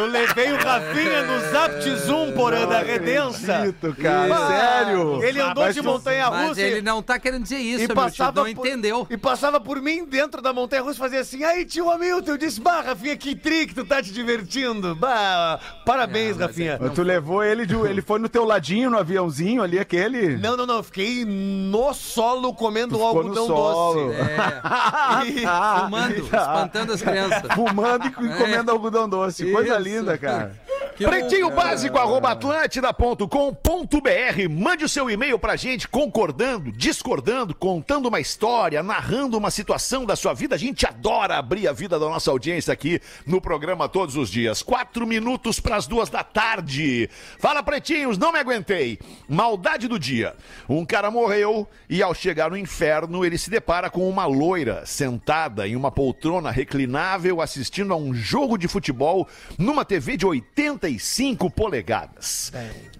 Eu 0.00 0.06
levei 0.06 0.52
o 0.52 0.56
Rafinha 0.56 1.22
no 1.22 1.40
Zapt 1.50 1.90
Zoom, 2.06 2.32
porã 2.32 2.66
da 2.66 2.80
Redença. 2.80 3.56
Acredito, 3.56 3.94
cara. 4.02 4.34
Ah, 4.34 4.48
Sério. 4.48 5.22
Ele 5.22 5.40
andou 5.40 5.64
Mas 5.64 5.74
de 5.74 5.80
tu- 5.82 5.86
montanha 5.86 6.30
Mas 6.30 6.48
russa 6.48 6.60
ele 6.78 6.86
não 6.86 7.02
tá 7.02 7.18
querendo 7.18 7.42
dizer 7.42 7.58
isso, 7.58 7.84
e 7.84 7.88
passava 7.88 8.44
não 8.44 8.54
por- 8.54 8.66
entendeu. 8.66 9.06
E 9.10 9.16
passava 9.16 9.60
por 9.60 9.80
mim 9.80 10.04
dentro 10.04 10.40
da 10.42 10.52
montanha 10.52 10.82
russa 10.82 10.96
e 10.96 10.98
fazia 10.98 11.20
assim: 11.20 11.44
aí, 11.44 11.64
tio 11.64 11.90
Hamilton, 11.90 12.32
eu 12.32 12.38
disse, 12.38 12.60
bah, 12.60 12.80
Rafinha, 12.80 13.16
que 13.16 13.34
tri 13.34 13.66
que 13.66 13.74
tu 13.74 13.84
tá 13.84 14.02
te 14.02 14.12
divertindo. 14.12 14.94
Bah, 14.94 15.58
parabéns, 15.84 16.38
É, 16.38 16.42
Rafinha. 16.44 16.78
Mas 16.80 16.92
tu 16.92 17.02
levou 17.02 17.42
ele, 17.44 17.66
de, 17.66 17.74
ele 17.74 18.02
foi 18.02 18.18
no 18.18 18.28
teu 18.28 18.44
ladinho, 18.44 18.90
no 18.90 18.98
aviãozinho 18.98 19.62
ali, 19.62 19.78
aquele. 19.78 20.36
Não, 20.38 20.56
não, 20.56 20.66
não, 20.66 20.76
eu 20.76 20.82
fiquei 20.82 21.24
no 21.24 21.92
solo 21.94 22.52
comendo 22.54 22.96
no 22.98 23.04
algodão 23.04 23.46
solo. 23.46 24.08
doce. 24.08 24.20
É, 24.20 24.36
Ah, 24.64 25.22
fumando, 25.84 26.16
espantando 26.18 26.92
as 26.92 27.02
crianças. 27.02 27.42
Fumando 27.54 28.06
e 28.06 28.10
comendo 28.10 28.70
algodão 28.70 29.08
doce. 29.08 29.50
Coisa 29.50 29.74
Isso. 29.74 29.82
linda, 29.82 30.16
cara. 30.18 30.52
Que 30.96 31.06
Pretinho 31.06 31.48
bom. 31.50 31.56
básico, 31.56 31.96
arroba 31.98 32.30
atlântida.com.br. 32.30 34.48
Mande 34.50 34.84
o 34.84 34.88
seu 34.88 35.08
e-mail 35.10 35.38
pra 35.38 35.56
gente, 35.56 35.88
concordando, 35.88 36.67
discordando, 36.70 37.54
contando 37.54 38.08
uma 38.08 38.20
história, 38.20 38.82
narrando 38.82 39.36
uma 39.36 39.50
situação 39.50 40.04
da 40.04 40.16
sua 40.16 40.34
vida. 40.34 40.54
A 40.54 40.58
gente 40.58 40.86
adora 40.86 41.36
abrir 41.36 41.68
a 41.68 41.72
vida 41.72 41.98
da 41.98 42.06
nossa 42.06 42.30
audiência 42.30 42.72
aqui 42.72 43.00
no 43.26 43.40
programa 43.40 43.88
todos 43.88 44.16
os 44.16 44.30
dias. 44.30 44.62
Quatro 44.62 45.06
minutos 45.06 45.60
pras 45.60 45.86
duas 45.86 46.08
da 46.08 46.22
tarde. 46.22 47.08
Fala, 47.38 47.62
pretinhos, 47.62 48.18
não 48.18 48.32
me 48.32 48.38
aguentei. 48.38 48.98
Maldade 49.28 49.88
do 49.88 49.98
dia. 49.98 50.36
Um 50.68 50.84
cara 50.84 51.10
morreu 51.10 51.68
e 51.88 52.02
ao 52.02 52.14
chegar 52.14 52.50
no 52.50 52.56
inferno, 52.56 53.24
ele 53.24 53.38
se 53.38 53.50
depara 53.50 53.90
com 53.90 54.08
uma 54.08 54.26
loira 54.26 54.84
sentada 54.86 55.66
em 55.66 55.76
uma 55.76 55.90
poltrona 55.90 56.50
reclinável 56.50 57.40
assistindo 57.40 57.92
a 57.92 57.96
um 57.96 58.14
jogo 58.14 58.58
de 58.58 58.68
futebol 58.68 59.28
numa 59.58 59.84
TV 59.84 60.16
de 60.16 60.26
85 60.26 61.50
polegadas. 61.50 62.52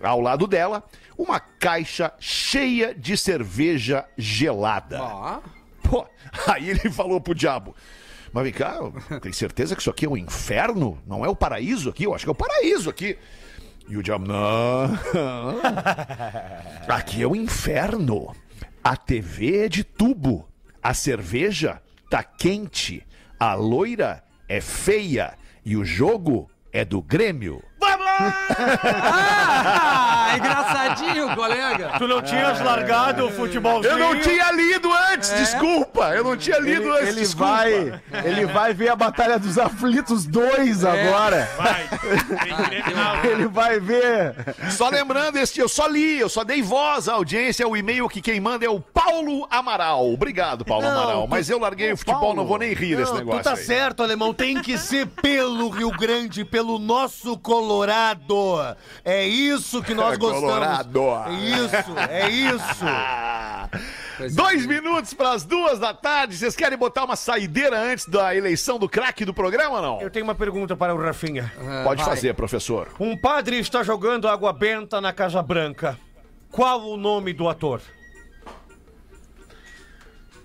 Ao 0.02 0.20
lado 0.20 0.46
dela, 0.46 0.84
uma 1.18 1.40
caixa 1.40 2.12
cheia 2.20 2.94
de 2.94 3.16
cerveja 3.16 4.06
gelada. 4.16 5.02
Ó, 5.02 5.40
Pô, 5.82 6.06
aí 6.46 6.70
ele 6.70 6.88
falou 6.92 7.20
pro 7.20 7.34
diabo. 7.34 7.74
Mas 8.32 8.44
vem 8.44 8.52
cá, 8.52 8.78
tem 9.22 9.32
certeza 9.32 9.74
que 9.74 9.80
isso 9.80 9.90
aqui 9.90 10.04
é 10.06 10.08
um 10.08 10.16
inferno? 10.16 10.98
Não 11.06 11.24
é 11.24 11.28
o 11.28 11.34
paraíso 11.34 11.88
aqui? 11.90 12.04
Eu 12.04 12.14
acho 12.14 12.24
que 12.24 12.30
é 12.30 12.32
o 12.32 12.34
paraíso 12.34 12.90
aqui. 12.90 13.18
E 13.88 13.96
o 13.96 14.02
diabo, 14.02 14.28
não. 14.28 14.98
Aqui 16.86 17.22
é 17.22 17.26
o 17.26 17.34
inferno. 17.34 18.34
A 18.84 18.96
TV 18.96 19.64
é 19.64 19.68
de 19.68 19.82
tubo. 19.82 20.46
A 20.82 20.92
cerveja 20.92 21.80
tá 22.10 22.22
quente. 22.22 23.02
A 23.40 23.54
loira 23.54 24.22
é 24.46 24.60
feia. 24.60 25.38
E 25.64 25.74
o 25.74 25.86
jogo 25.86 26.50
é 26.70 26.84
do 26.84 27.00
Grêmio. 27.00 27.62
Ah, 28.20 30.34
engraçadinho, 30.36 31.34
colega. 31.34 31.92
Tu 31.98 32.08
não 32.08 32.22
tinhas 32.22 32.60
largado 32.60 33.26
o 33.26 33.30
futebolzinho? 33.30 33.92
Eu 33.92 33.98
não 33.98 34.18
tinha 34.20 34.50
lido 34.52 34.90
antes, 35.12 35.30
desculpa. 35.30 36.10
Eu 36.14 36.24
não 36.24 36.36
tinha 36.36 36.58
lido 36.58 36.82
Ele, 36.82 36.90
antes, 36.92 37.08
ele 37.08 37.20
desculpa. 37.20 37.52
vai, 37.52 38.00
ele 38.24 38.46
vai 38.46 38.74
ver 38.74 38.88
a 38.90 38.96
Batalha 38.96 39.38
dos 39.38 39.58
Aflitos 39.58 40.26
2 40.26 40.84
agora. 40.84 41.48
Vai. 41.56 41.88
Ele 43.28 43.46
vai 43.48 43.80
ver. 43.80 44.34
Só 44.70 44.88
lembrando, 44.88 45.36
este, 45.38 45.60
eu 45.60 45.68
só 45.68 45.86
li, 45.86 46.18
eu 46.18 46.28
só 46.28 46.44
dei 46.44 46.62
voz 46.62 47.08
à 47.08 47.14
audiência. 47.14 47.66
O 47.66 47.76
e-mail 47.76 48.08
que 48.08 48.20
quem 48.20 48.40
manda 48.40 48.64
é 48.64 48.68
o 48.68 48.80
Paulo 48.80 49.46
Amaral. 49.50 50.12
Obrigado, 50.12 50.64
Paulo 50.64 50.84
Não, 50.84 50.90
Amaral. 50.90 51.22
tu- 51.22 51.28
Mas 51.28 51.50
eu 51.50 51.58
larguei 51.58 51.92
o 51.92 51.96
futebol, 51.96 52.20
Paulo. 52.20 52.36
não 52.36 52.46
vou 52.46 52.58
nem 52.58 52.72
rir 52.72 52.96
desse 52.96 53.12
negócio. 53.12 53.40
tu 53.40 53.44
tá 53.44 53.50
aí. 53.52 53.56
certo, 53.56 54.02
alemão. 54.02 54.32
Tem 54.32 54.60
que 54.60 54.78
ser 54.78 55.06
pelo 55.06 55.68
Rio 55.68 55.90
Grande, 55.90 56.44
pelo 56.44 56.78
nosso 56.78 57.36
Colorado. 57.38 58.07
É 59.04 59.26
isso 59.26 59.82
que 59.82 59.94
nós 59.94 60.14
É 60.14 60.16
gostamos. 60.16 60.40
Colorado. 60.40 61.00
É 61.26 61.32
isso, 61.32 61.98
é 62.10 62.30
isso. 62.30 62.84
Ah, 62.84 63.68
Dois 64.34 64.66
minutos 64.66 65.14
para 65.14 65.32
as 65.32 65.44
duas 65.44 65.78
da 65.78 65.94
tarde. 65.94 66.36
Vocês 66.36 66.56
querem 66.56 66.76
botar 66.76 67.04
uma 67.04 67.14
saideira 67.16 67.78
antes 67.80 68.06
da 68.06 68.34
eleição 68.34 68.78
do 68.78 68.88
craque 68.88 69.24
do 69.24 69.32
programa 69.32 69.76
ou 69.76 69.82
não? 69.82 70.00
Eu 70.00 70.10
tenho 70.10 70.24
uma 70.24 70.34
pergunta 70.34 70.76
para 70.76 70.94
o 70.94 71.00
Rafinha. 71.00 71.52
Pode 71.84 72.02
vai. 72.02 72.14
fazer, 72.14 72.34
professor. 72.34 72.88
Um 72.98 73.16
padre 73.16 73.58
está 73.58 73.82
jogando 73.82 74.26
água 74.28 74.52
benta 74.52 75.00
na 75.00 75.12
Casa 75.12 75.42
Branca. 75.42 75.98
Qual 76.50 76.80
o 76.88 76.96
nome 76.96 77.32
do 77.32 77.48
ator? 77.48 77.80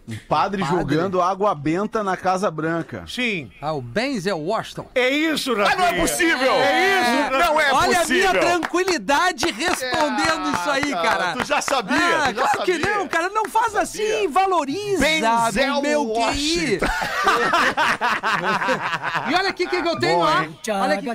Um 0.06 0.18
padre, 0.28 0.62
jogando 0.66 1.22
água 1.22 1.56
benta 1.56 2.04
na 2.04 2.18
Casa 2.18 2.52
Branca. 2.52 3.06
Sim. 3.08 3.50
Ah, 3.62 3.72
o 3.72 3.82
Benzel 3.82 4.38
Washington. 4.38 4.86
É 4.94 5.10
isso, 5.10 5.54
Ah, 5.54 5.64
Rafinha. 5.64 5.78
não 5.78 5.86
é 5.86 5.94
possível! 6.02 6.52
É 6.54 7.22
isso! 7.24 7.32
Não 7.32 7.62
é 7.62 7.72
Olha 7.74 8.00
possível! 8.00 8.30
a 8.30 8.34
minha 8.34 8.42
tranquilidade 8.42 9.50
respondendo 9.52 10.52
isso 10.54 10.70
aí, 10.70 10.94
Ah, 10.94 11.02
cara. 11.02 11.34
Tu 11.38 11.46
já 11.46 11.62
sabia, 11.62 11.96
Ah, 11.98 12.34
tu 12.34 12.36
já 12.36 12.42
claro 12.42 12.64
que 12.66 12.74
sabia. 12.80 12.98
não, 12.98 13.08
cara. 13.08 13.30
Não 13.30 13.46
faz 13.46 13.76
assim, 13.76 14.28
valoriza 14.30 15.00
Benzel 15.00 15.78
o 15.78 15.82
meu 15.82 16.06
QI. 16.06 16.20
Washington. 16.20 16.86
e 19.32 19.36
olha 19.36 19.50
aqui 19.50 19.64
o 19.66 19.70
que, 19.70 19.82
que 19.82 19.88
eu 19.88 20.00
tenho 20.00 20.20
lá. 20.20 20.46
Olha 20.82 20.96
aqui. 20.96 21.08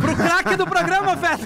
Pro 0.00 0.16
craque 0.16 0.56
do 0.56 0.66
programa, 0.66 1.16
Feta. 1.16 1.42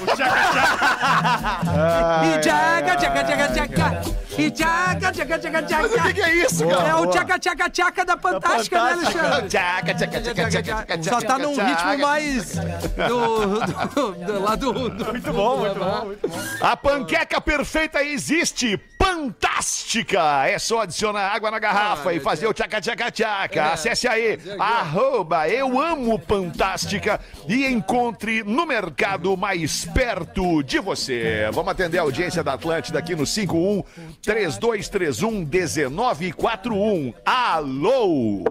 O 0.00 0.06
tchaca-tchaca. 0.06 2.26
E 2.26 2.38
tchaca, 2.40 2.95
tchaca, 2.98 3.24
tchaca, 3.24 3.48
tchaca. 3.68 4.16
E 4.38 4.50
tchaca, 4.50 5.12
tchaca, 5.12 5.38
tchaca, 5.38 5.62
Mas 5.82 5.92
o 5.92 5.94
que, 5.94 6.02
que 6.12 6.20
tchaca. 6.20 6.30
é 6.30 6.34
isso, 6.36 6.64
É 6.64 6.74
cara? 6.74 6.96
o 7.00 7.06
tchaca, 7.06 7.38
tchaca, 7.38 7.70
tchaca 7.70 8.04
da 8.04 8.16
Fantástica, 8.18 8.82
né, 8.82 8.92
Alexandre? 8.92 9.48
Tchaca, 9.48 9.94
tchaca, 9.94 10.20
tchaca, 10.20 10.50
tchaca, 10.50 10.62
tchaca, 10.98 11.02
Só 11.02 11.20
tá 11.22 11.38
num 11.38 11.54
tchaca, 11.54 11.68
ritmo 11.68 11.82
tchaca. 11.90 11.98
mais 11.98 12.54
do, 12.54 13.60
do, 13.94 14.12
do, 14.26 14.42
lá 14.42 14.54
do, 14.56 14.72
do- 14.90 15.04
Muito 15.06 15.32
bom, 15.32 15.56
muito 15.58 15.78
bom. 15.78 16.12
A 16.60 16.76
panqueca 16.76 17.40
perfeita 17.40 18.02
existe! 18.02 18.78
Fantástica! 19.06 20.48
É 20.48 20.58
só 20.58 20.80
adicionar 20.80 21.32
água 21.32 21.48
na 21.48 21.60
garrafa 21.60 22.12
e 22.12 22.18
fazer 22.18 22.48
o 22.48 22.52
tchaca 22.52 22.80
tchaca 22.80 23.08
tchaca. 23.08 23.72
Acesse 23.72 24.08
aí, 24.08 24.36
arroba 24.58 25.48
eu 25.48 25.80
amo 25.80 26.18
Fantástica 26.18 27.20
e 27.48 27.64
encontre 27.66 28.42
no 28.42 28.66
mercado 28.66 29.36
mais 29.36 29.84
perto 29.84 30.60
de 30.64 30.80
você. 30.80 31.48
Vamos 31.52 31.70
atender 31.70 31.98
a 31.98 32.02
audiência 32.02 32.42
da 32.42 32.54
Atlântida 32.54 32.98
aqui 32.98 33.14
no 33.14 33.24
51 33.24 33.84
3231 34.22 35.44
1941. 35.44 37.14
Alô! 37.24 38.42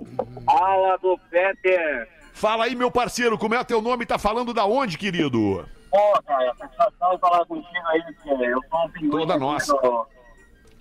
Fala 0.45 0.97
do 0.97 1.19
Peter. 1.29 2.07
Fala 2.33 2.63
aí, 2.63 2.75
meu 2.75 2.89
parceiro, 2.89 3.37
como 3.37 3.55
é 3.55 3.59
o 3.59 3.65
teu 3.65 3.81
nome? 3.81 4.05
Tá 4.05 4.17
falando 4.17 4.53
da 4.53 4.65
onde, 4.65 4.97
querido? 4.97 5.65
Pô, 5.91 6.21
cara, 6.25 6.53
satisfação 6.57 7.19
falar 7.19 7.45
contigo 7.45 7.87
aí, 7.87 8.01
porque 8.03 8.29
eu 8.29 8.59
sou 8.69 8.85
um 8.85 8.89
pinguim. 8.89 9.09
Toda 9.09 9.37
nossa. 9.37 9.73
do 9.73 10.15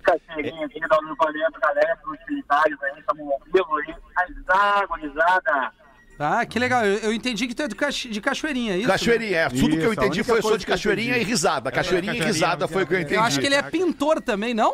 Cacheirinho 0.05 0.65
aqui, 0.65 0.79
da 0.79 0.97
Urbamento, 0.99 1.59
galera, 1.59 1.95
pros 1.97 2.19
utilitários 2.21 2.81
aí, 2.83 2.99
estamos 2.99 3.21
ao 3.31 3.39
vivo 3.53 3.77
aí. 3.77 3.95
Risada, 4.27 4.85
gurizada. 4.87 5.71
Ah, 6.17 6.45
que 6.45 6.57
legal. 6.59 6.85
Eu, 6.85 6.97
eu 6.99 7.13
entendi 7.13 7.47
que 7.47 7.53
tu 7.53 7.63
é 7.63 7.67
do 7.67 7.75
Cacho- 7.75 8.09
de 8.09 8.21
Cachoeirinha, 8.21 8.73
é 8.73 8.77
isso? 8.77 8.87
Cachoeirinha, 8.87 9.37
é. 9.37 9.49
Tudo 9.49 9.69
que 9.77 9.83
eu 9.83 9.91
Isso, 9.91 9.99
a 10.01 10.05
entendi 10.05 10.23
foi 10.23 10.37
eu 10.37 10.41
sou 10.43 10.57
de 10.57 10.65
cachoeirinha 10.65 11.17
e 11.17 11.23
risada. 11.23 11.71
Cachoeirinha 11.71 12.13
e 12.13 12.21
risada 12.21 12.67
foi 12.67 12.83
o 12.83 12.87
que 12.87 12.93
eu 12.93 12.99
entendi. 13.01 13.15
Eu 13.15 13.23
acho 13.23 13.39
que 13.39 13.45
ele 13.45 13.55
é 13.55 13.61
pintor 13.63 14.21
também, 14.21 14.53
não? 14.53 14.73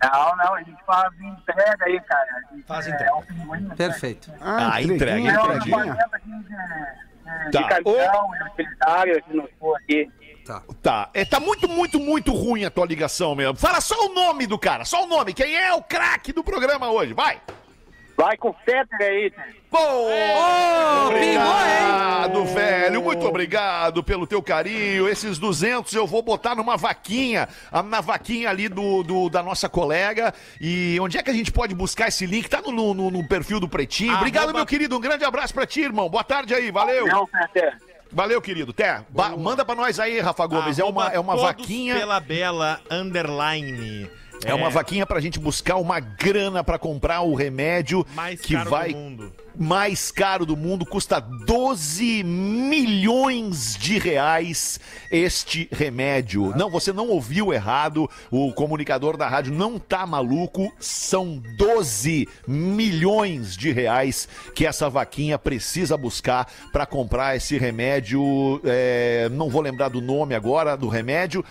Não, 0.00 0.36
não, 0.36 0.54
a 0.54 0.62
gente 0.62 0.78
faz 0.86 1.12
entrega 1.20 1.84
aí, 1.86 2.00
cara. 2.02 2.26
A 2.50 2.54
gente 2.54 2.66
Faz 2.68 2.86
é 2.86 2.90
entrega. 2.90 3.16
um 3.16 3.22
pinguim, 3.22 3.60
né? 3.62 3.74
Perfeito. 3.74 4.32
Ah, 4.40 4.80
entrega, 4.80 5.28
É 5.28 5.40
um 5.40 5.44
entreguinha. 5.56 5.56
equipamento 5.56 6.14
aqui 6.14 6.30
de, 6.30 6.42
de, 6.44 7.50
Tá. 7.50 7.62
de 7.62 7.68
caminhão 7.68 8.30
e 8.34 8.42
utilitário 8.44 9.18
aqui 9.18 9.36
no 9.36 9.48
sul 9.58 9.74
aqui. 9.76 10.08
Tá. 10.82 11.10
É, 11.14 11.24
tá 11.24 11.38
muito, 11.40 11.68
muito, 11.68 11.98
muito 12.00 12.32
ruim 12.32 12.64
a 12.64 12.70
tua 12.70 12.86
ligação 12.86 13.34
mesmo. 13.34 13.56
Fala 13.56 13.80
só 13.80 13.94
o 14.06 14.14
nome 14.14 14.46
do 14.46 14.58
cara, 14.58 14.84
só 14.84 15.04
o 15.04 15.06
nome. 15.06 15.32
Quem 15.34 15.54
é 15.56 15.72
o 15.74 15.82
craque 15.82 16.32
do 16.32 16.42
programa 16.42 16.90
hoje? 16.90 17.12
Vai! 17.14 17.40
Vai 18.16 18.36
com 18.36 18.48
o 18.48 18.54
Peter 18.54 18.98
aí. 19.00 19.32
Pô! 19.70 19.78
obrigado, 21.06 22.44
velho. 22.46 23.02
Muito 23.02 23.26
obrigado 23.26 24.02
pelo 24.02 24.26
teu 24.26 24.42
carinho. 24.42 25.08
Esses 25.08 25.38
200 25.38 25.92
eu 25.94 26.06
vou 26.06 26.22
botar 26.22 26.54
numa 26.54 26.76
vaquinha, 26.76 27.48
na 27.84 28.00
vaquinha 28.00 28.48
ali 28.50 28.68
do, 28.68 29.02
do- 29.02 29.28
da 29.28 29.42
nossa 29.42 29.68
colega. 29.68 30.34
E 30.60 30.98
onde 31.00 31.16
é 31.18 31.22
que 31.22 31.30
a 31.30 31.34
gente 31.34 31.52
pode 31.52 31.74
buscar 31.74 32.08
esse 32.08 32.26
link? 32.26 32.48
Tá 32.48 32.60
no, 32.60 32.72
no- 32.94 33.10
no 33.10 33.26
perfil 33.28 33.60
do 33.60 33.68
Pretinho. 33.68 34.14
Obrigado, 34.16 34.52
meu 34.52 34.66
querido. 34.66 34.96
Um 34.96 35.00
grande 35.00 35.24
abraço 35.24 35.54
pra 35.54 35.66
ti, 35.66 35.80
irmão. 35.82 36.08
Boa 36.08 36.24
tarde 36.24 36.54
aí. 36.54 36.70
Valeu. 36.70 37.06
Não, 37.06 37.26
Peter. 37.26 37.78
Valeu, 38.10 38.40
querido. 38.40 38.72
Ba- 39.08 39.36
manda 39.36 39.64
pra 39.64 39.74
nós 39.74 39.98
aí, 40.00 40.20
Rafa 40.20 40.46
Gomes. 40.46 40.78
É 40.78 40.84
uma, 40.84 41.02
Arroba 41.02 41.16
é 41.16 41.20
uma 41.20 41.32
todos 41.34 41.48
vaquinha. 41.48 41.94
Pela 41.96 42.18
Bela 42.20 42.80
Underline. 42.90 44.10
É 44.44 44.54
uma 44.54 44.70
vaquinha 44.70 45.04
pra 45.04 45.20
gente 45.20 45.38
buscar 45.38 45.76
uma 45.76 45.98
grana 46.00 46.62
pra 46.64 46.78
comprar 46.78 47.20
o 47.22 47.34
remédio 47.34 48.06
mais 48.14 48.40
que 48.40 48.54
caro 48.54 48.70
vai 48.70 48.92
do 48.92 48.96
mundo. 48.98 49.32
mais 49.56 50.10
caro 50.12 50.46
do 50.46 50.56
mundo, 50.56 50.86
custa 50.86 51.18
12 51.20 52.22
milhões 52.24 53.76
de 53.76 53.98
reais 53.98 54.78
este 55.10 55.68
remédio. 55.72 56.52
Não, 56.56 56.70
você 56.70 56.92
não 56.92 57.08
ouviu 57.08 57.52
errado, 57.52 58.08
o 58.30 58.52
comunicador 58.52 59.16
da 59.16 59.28
rádio 59.28 59.52
não 59.52 59.78
tá 59.78 60.06
maluco, 60.06 60.72
são 60.78 61.42
12 61.56 62.28
milhões 62.46 63.56
de 63.56 63.72
reais 63.72 64.28
que 64.54 64.64
essa 64.66 64.88
vaquinha 64.88 65.38
precisa 65.38 65.96
buscar 65.96 66.46
para 66.72 66.86
comprar 66.86 67.36
esse 67.36 67.58
remédio. 67.58 68.60
é, 68.64 69.28
não 69.32 69.48
vou 69.50 69.60
lembrar 69.60 69.88
do 69.88 70.00
nome 70.00 70.34
agora 70.34 70.76
do 70.76 70.88
remédio. 70.88 71.44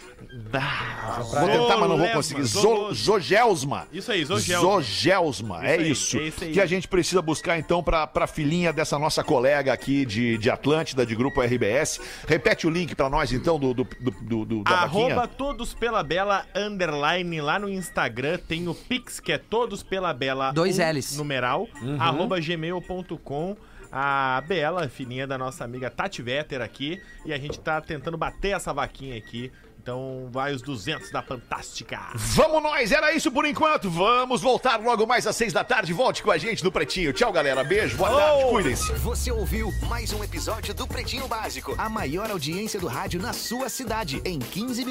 Ah, 0.53 1.19
vou 1.21 1.49
tentar, 1.49 1.77
mas 1.77 1.89
não 1.89 1.97
vou 1.97 2.07
conseguir. 2.09 2.43
Zo- 2.43 2.76
Zogelsma. 2.93 3.87
Isso 3.91 4.11
aí, 4.11 4.23
Zogelsma. 4.25 4.59
Zogelsma, 4.59 5.65
é 5.65 5.73
aí, 5.77 5.91
isso. 5.91 6.17
é 6.17 6.21
aí. 6.21 6.51
Que 6.53 6.61
a 6.61 6.65
gente 6.65 6.87
precisa 6.87 7.21
buscar 7.21 7.57
então 7.57 7.83
pra, 7.83 8.05
pra 8.07 8.27
filhinha 8.27 8.71
dessa 8.73 8.97
nossa 8.99 9.23
colega 9.23 9.71
aqui 9.73 10.05
de, 10.05 10.37
de 10.37 10.49
Atlântida, 10.49 11.05
de 11.05 11.15
Grupo 11.15 11.41
RBS. 11.41 11.99
Repete 12.27 12.65
o 12.67 12.69
link 12.69 12.95
pra 12.95 13.09
nós 13.09 13.31
então 13.31 13.59
do, 13.59 13.73
do, 13.73 13.83
do, 13.83 14.11
do- 14.11 14.45
do- 14.45 14.63
da 14.63 14.71
Arroba 14.81 15.15
vaquinha. 15.15 15.27
todos 15.37 15.73
pela 15.73 16.03
Bela 16.03 16.45
Underline 16.55 17.41
lá 17.41 17.59
no 17.59 17.69
Instagram. 17.69 18.37
Tem 18.47 18.67
o 18.67 18.73
Pix, 18.75 19.19
que 19.19 19.31
é 19.31 19.37
todos 19.37 19.83
pela 19.83 20.13
Bela. 20.13 20.51
Dois 20.51 20.79
um 20.79 20.81
Ls. 20.83 21.17
Numeral. 21.17 21.67
Uhum. 21.81 21.97
Arroba 22.01 22.39
gmail.com. 22.39 23.55
A 23.89 24.43
Bela, 24.45 24.89
filhinha 24.89 25.25
da 25.25 25.37
nossa 25.37 25.63
amiga 25.63 25.89
Tati 25.89 26.21
Vetter 26.21 26.61
aqui. 26.61 27.01
E 27.25 27.31
a 27.33 27.37
gente 27.37 27.57
tá 27.59 27.79
tentando 27.79 28.17
bater 28.17 28.49
essa 28.55 28.73
vaquinha 28.73 29.17
aqui. 29.17 29.51
Então 29.87 30.27
vai 30.29 30.53
os 30.53 30.61
200 30.61 31.09
da 31.11 31.21
Fantástica. 31.21 31.97
Vamos 32.13 32.61
nós, 32.61 32.91
era 32.91 33.13
isso 33.13 33.31
por 33.31 33.45
enquanto. 33.45 33.89
Vamos 33.89 34.41
voltar 34.41 34.81
logo 34.81 35.07
mais 35.07 35.25
às 35.25 35.33
seis 35.33 35.53
da 35.53 35.63
tarde. 35.63 35.93
Volte 35.93 36.21
com 36.21 36.29
a 36.29 36.37
gente 36.37 36.61
no 36.61 36.69
Pretinho. 36.69 37.13
Tchau, 37.13 37.31
galera. 37.31 37.63
Beijo, 37.63 37.95
boa 37.95 38.09
tarde, 38.09 38.49
cuidem-se. 38.49 38.91
Você 38.95 39.31
ouviu 39.31 39.71
mais 39.87 40.11
um 40.11 40.21
episódio 40.21 40.73
do 40.73 40.85
Pretinho 40.85 41.25
Básico, 41.29 41.73
a 41.77 41.87
maior 41.87 42.29
audiência 42.29 42.81
do 42.81 42.87
rádio 42.87 43.21
na 43.21 43.31
sua 43.31 43.69
cidade, 43.69 44.21
em 44.25 44.39
15 44.39 44.83
minutos. 44.83 44.85